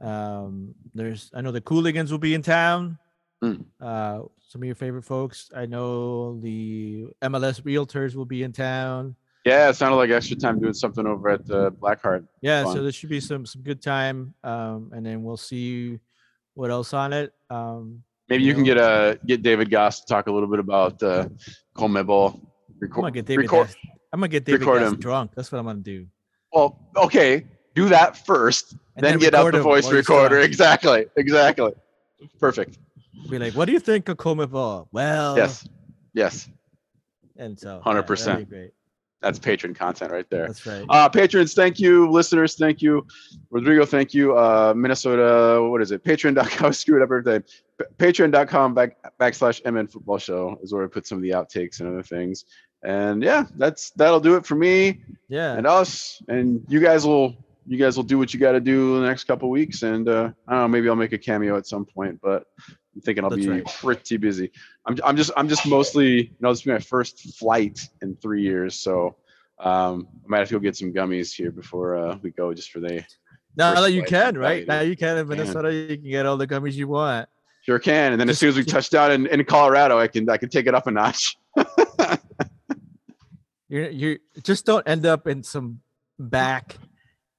um, 0.01 0.73
there's. 0.93 1.31
I 1.33 1.41
know 1.41 1.51
the 1.51 1.61
Cooligans 1.61 2.11
will 2.11 2.17
be 2.17 2.33
in 2.33 2.41
town. 2.41 2.97
Mm. 3.43 3.65
Uh, 3.79 4.21
some 4.47 4.61
of 4.61 4.65
your 4.65 4.75
favorite 4.75 5.03
folks. 5.03 5.51
I 5.55 5.65
know 5.65 6.39
the 6.39 7.07
MLS 7.23 7.61
Realtors 7.61 8.15
will 8.15 8.25
be 8.25 8.43
in 8.43 8.51
town. 8.51 9.15
Yeah, 9.45 9.69
it 9.69 9.75
sounded 9.75 9.95
like 9.95 10.09
extra 10.09 10.35
time 10.35 10.59
doing 10.59 10.73
something 10.73 11.05
over 11.05 11.29
at 11.29 11.45
the 11.45 11.71
Blackheart. 11.71 12.27
Yeah, 12.41 12.63
Fun. 12.63 12.75
so 12.75 12.83
there 12.83 12.91
should 12.91 13.09
be 13.09 13.19
some 13.19 13.45
some 13.45 13.61
good 13.61 13.81
time. 13.81 14.33
Um, 14.43 14.91
and 14.93 15.05
then 15.05 15.23
we'll 15.23 15.37
see 15.37 15.99
what 16.53 16.69
else 16.71 16.93
on 16.93 17.13
it. 17.13 17.33
Um, 17.49 18.03
Maybe 18.29 18.43
you 18.43 18.53
can 18.53 18.63
know? 18.63 18.65
get 18.65 18.77
uh 18.77 19.15
get 19.25 19.41
David 19.41 19.69
Goss 19.69 20.01
to 20.01 20.05
talk 20.05 20.27
a 20.27 20.31
little 20.31 20.49
bit 20.49 20.59
about 20.59 21.01
uh 21.01 21.29
Conmebol. 21.75 22.41
I'm 22.81 22.89
gonna 22.89 23.11
get 23.11 23.25
David. 23.25 23.43
record. 23.43 23.67
Gass- 23.67 23.75
I'm 24.11 24.19
gonna 24.19 24.27
get 24.27 24.45
David 24.45 24.61
record 24.61 24.81
him. 24.81 24.95
drunk. 24.99 25.31
That's 25.35 25.51
what 25.51 25.59
I'm 25.59 25.65
gonna 25.65 25.79
do. 25.79 26.07
Well, 26.51 26.79
okay, 26.97 27.45
do 27.77 27.89
that 27.89 28.25
first, 28.25 28.71
And 28.95 29.03
then, 29.03 29.13
then 29.13 29.19
get 29.19 29.35
out 29.35 29.53
the 29.53 29.61
voice 29.61 29.89
recorder. 29.91 30.39
Exactly, 30.39 31.05
exactly. 31.15 31.73
Perfect. 32.39 32.79
Be 33.29 33.37
like, 33.37 33.53
what 33.53 33.65
do 33.65 33.71
you 33.71 33.79
think 33.79 34.09
of 34.09 34.17
Conmebol? 34.17 34.87
Well, 34.91 35.37
Yes. 35.37 35.67
Yes. 36.13 36.49
and 37.37 37.59
so 37.59 37.81
yeah, 37.85 37.93
100%. 37.93 38.37
be 38.39 38.45
great. 38.45 38.71
That's 39.21 39.37
patron 39.39 39.73
content 39.75 40.11
right 40.11 40.27
there. 40.29 40.47
That's 40.47 40.65
right. 40.65 40.85
Uh, 40.89 41.09
patrons, 41.09 41.53
thank 41.53 41.79
you. 41.79 42.09
Listeners, 42.09 42.55
thank 42.55 42.81
you. 42.81 43.05
Rodrigo, 43.51 43.85
thank 43.85 44.13
you. 44.13 44.37
Uh, 44.37 44.73
Minnesota, 44.75 45.63
what 45.69 45.81
is 45.81 45.91
it? 45.91 46.03
Patreon.com. 46.03 46.73
Screw 46.81 46.97
it 46.99 47.03
up 47.03 47.11
everything. 47.11 47.43
Pa- 47.79 47.85
Patreon.com 47.97 48.73
back, 48.73 48.97
backslash 49.19 49.63
MN 49.71 49.87
Football 49.87 50.19
Show 50.19 50.59
is 50.63 50.73
where 50.73 50.83
I 50.83 50.87
put 50.87 51.05
some 51.07 51.17
of 51.17 51.23
the 51.23 51.31
outtakes 51.31 51.79
and 51.79 51.89
other 51.89 52.03
things. 52.03 52.45
And 52.83 53.23
yeah, 53.23 53.45
that's 53.55 53.89
that'll 53.91 54.19
do 54.19 54.35
it 54.35 54.45
for 54.45 54.55
me 54.55 55.01
yeah. 55.29 55.53
and 55.57 55.65
us. 55.65 56.21
And 56.27 56.63
you 56.69 56.79
guys 56.79 57.05
will 57.05 57.35
you 57.67 57.77
guys 57.77 57.97
will 57.97 58.03
do 58.03 58.17
what 58.17 58.33
you 58.33 58.39
got 58.39 58.53
to 58.53 58.61
do 58.61 58.95
in 58.95 59.01
the 59.01 59.07
next 59.07 59.25
couple 59.25 59.49
weeks. 59.49 59.83
And 59.83 60.07
uh, 60.07 60.31
I 60.47 60.51
don't 60.53 60.61
know, 60.61 60.67
maybe 60.67 60.89
I'll 60.89 60.95
make 60.95 61.13
a 61.13 61.17
cameo 61.17 61.57
at 61.57 61.67
some 61.67 61.85
point, 61.85 62.19
but 62.21 62.45
I'm 62.95 63.01
thinking 63.01 63.23
I'll 63.23 63.29
That's 63.29 63.45
be 63.45 63.49
right. 63.49 63.65
pretty 63.65 64.17
busy. 64.17 64.51
I'm, 64.85 64.97
I'm 65.03 65.17
just 65.17 65.31
I'm 65.37 65.49
just 65.49 65.67
mostly 65.67 66.23
you 66.23 66.35
know 66.39 66.49
this 66.49 66.65
will 66.65 66.71
be 66.71 66.73
my 66.73 66.79
first 66.79 67.37
flight 67.37 67.79
in 68.01 68.15
three 68.15 68.41
years, 68.41 68.75
so 68.75 69.17
um, 69.59 70.07
I 70.23 70.27
might 70.27 70.39
have 70.39 70.47
to 70.49 70.55
go 70.55 70.59
get 70.59 70.75
some 70.75 70.93
gummies 70.93 71.33
here 71.33 71.51
before 71.51 71.97
uh, 71.97 72.17
we 72.21 72.31
go, 72.31 72.53
just 72.53 72.71
for 72.71 72.79
the 72.79 73.03
now 73.55 73.79
that 73.81 73.91
you 73.91 74.03
can, 74.03 74.37
right? 74.37 74.67
Now 74.67 74.81
you 74.81 74.95
can 74.95 75.17
in 75.17 75.27
Can. 75.27 75.37
Minnesota, 75.37 75.73
you 75.73 75.97
can 75.97 76.09
get 76.09 76.25
all 76.25 76.37
the 76.37 76.47
gummies 76.47 76.73
you 76.73 76.87
want. 76.87 77.27
sure 77.63 77.79
can. 77.79 78.13
And 78.13 78.21
then 78.21 78.29
as 78.29 78.37
soon 78.37 78.49
as 78.49 78.55
we 78.55 78.63
touch 78.63 78.89
down 78.89 79.11
in, 79.11 79.27
in 79.27 79.43
Colorado, 79.45 79.99
I 79.99 80.07
can 80.07 80.29
I 80.29 80.37
can 80.37 80.49
take 80.49 80.67
it 80.67 80.75
up 80.75 80.87
a 80.87 80.91
notch. 80.91 81.37
You 83.69 83.89
you 83.89 84.19
just 84.43 84.65
don't 84.65 84.87
end 84.87 85.05
up 85.05 85.27
in 85.27 85.43
some 85.43 85.81
back 86.17 86.77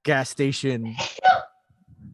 gas 0.09 0.31
station, 0.31 0.97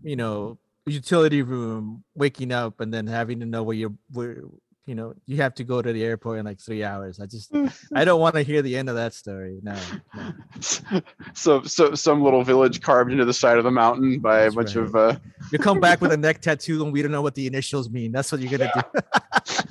you 0.02 0.16
know, 0.16 0.58
utility 0.84 1.42
room, 1.42 2.02
waking 2.16 2.50
up 2.50 2.80
and 2.80 2.92
then 2.92 3.06
having 3.06 3.38
to 3.38 3.46
know 3.46 3.62
where 3.62 3.76
you're 3.76 3.94
where 4.12 4.42
you 4.86 4.94
know 4.96 5.14
you 5.26 5.36
have 5.36 5.54
to 5.54 5.62
go 5.64 5.80
to 5.80 5.92
the 5.92 6.02
airport 6.04 6.40
in 6.40 6.44
like 6.44 6.60
three 6.60 6.82
hours. 6.82 7.20
I 7.20 7.26
just 7.26 7.54
I 7.94 8.04
don't 8.04 8.20
want 8.20 8.34
to 8.34 8.42
hear 8.42 8.62
the 8.62 8.76
end 8.76 8.88
of 8.88 8.96
that 8.96 9.14
story. 9.14 9.60
No, 9.62 9.76
no. 10.16 11.00
so 11.34 11.62
so 11.62 11.94
some 11.94 12.20
little 12.20 12.42
village 12.42 12.82
carved 12.82 13.12
into 13.12 13.24
the 13.24 13.32
side 13.32 13.58
of 13.58 13.64
the 13.64 13.70
mountain 13.70 14.18
by 14.18 14.40
That's 14.40 14.54
a 14.54 14.56
bunch 14.56 14.76
right. 14.76 14.86
of 14.86 14.96
uh, 14.96 15.16
You 15.52 15.58
come 15.58 15.78
back 15.78 16.00
with 16.00 16.12
a 16.12 16.16
neck 16.16 16.40
tattoo 16.40 16.82
and 16.82 16.92
we 16.92 17.00
don't 17.00 17.12
know 17.12 17.22
what 17.22 17.36
the 17.36 17.46
initials 17.46 17.88
mean. 17.90 18.10
That's 18.10 18.32
what 18.32 18.40
you're 18.40 18.58
gonna 18.58 18.72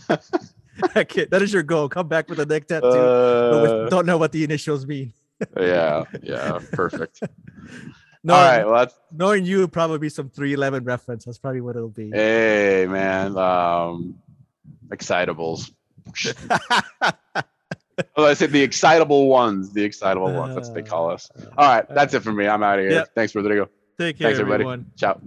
do. 0.10 0.18
okay, 0.96 1.26
that 1.32 1.42
is 1.42 1.52
your 1.52 1.64
goal. 1.64 1.90
Come 1.90 2.08
back 2.08 2.30
with 2.30 2.40
a 2.40 2.46
neck 2.46 2.68
tattoo, 2.68 2.90
but 2.90 3.62
with- 3.62 3.72
uh, 3.72 3.90
don't 3.90 4.06
know 4.06 4.18
what 4.18 4.32
the 4.32 4.44
initials 4.46 4.88
mean. 4.88 5.12
yeah 5.60 6.06
yeah 6.24 6.58
perfect. 6.72 7.20
No, 8.26 8.34
All 8.36 8.42
right, 8.42 8.66
well 8.66 8.76
that's 8.76 8.96
knowing 9.12 9.46
you, 9.46 9.68
probably 9.68 9.98
be 9.98 10.10
some 10.10 10.30
311 10.30 10.86
reference. 10.86 11.26
That's 11.26 11.38
probably 11.38 11.62
what 11.62 11.76
it'll 11.76 11.90
be. 11.90 12.10
hey 12.12 12.88
man, 12.90 13.38
um, 13.38 14.16
excitables. 14.90 15.72
Oh, 18.16 18.26
I 18.26 18.34
said 18.34 18.52
the 18.52 18.62
excitable 18.64 19.28
ones, 19.28 19.72
the 19.72 19.84
excitable 19.84 20.34
ones. 20.34 20.56
That's 20.56 20.68
what 20.70 20.74
they 20.76 20.82
call 20.82 21.12
us. 21.12 21.30
All 21.56 21.68
right, 21.68 21.86
that's 21.88 22.16
it 22.16 22.22
for 22.22 22.32
me. 22.34 22.48
I'm 22.48 22.64
out 22.64 22.80
of 22.80 22.86
here. 22.86 22.92
Yep. 22.94 23.10
Thanks, 23.14 23.36
Rodrigo. 23.36 23.70
Take 24.00 24.18
care, 24.18 24.30
Thanks, 24.30 24.40
everybody. 24.40 24.64
everyone. 24.64 24.92
Ciao. 24.98 25.20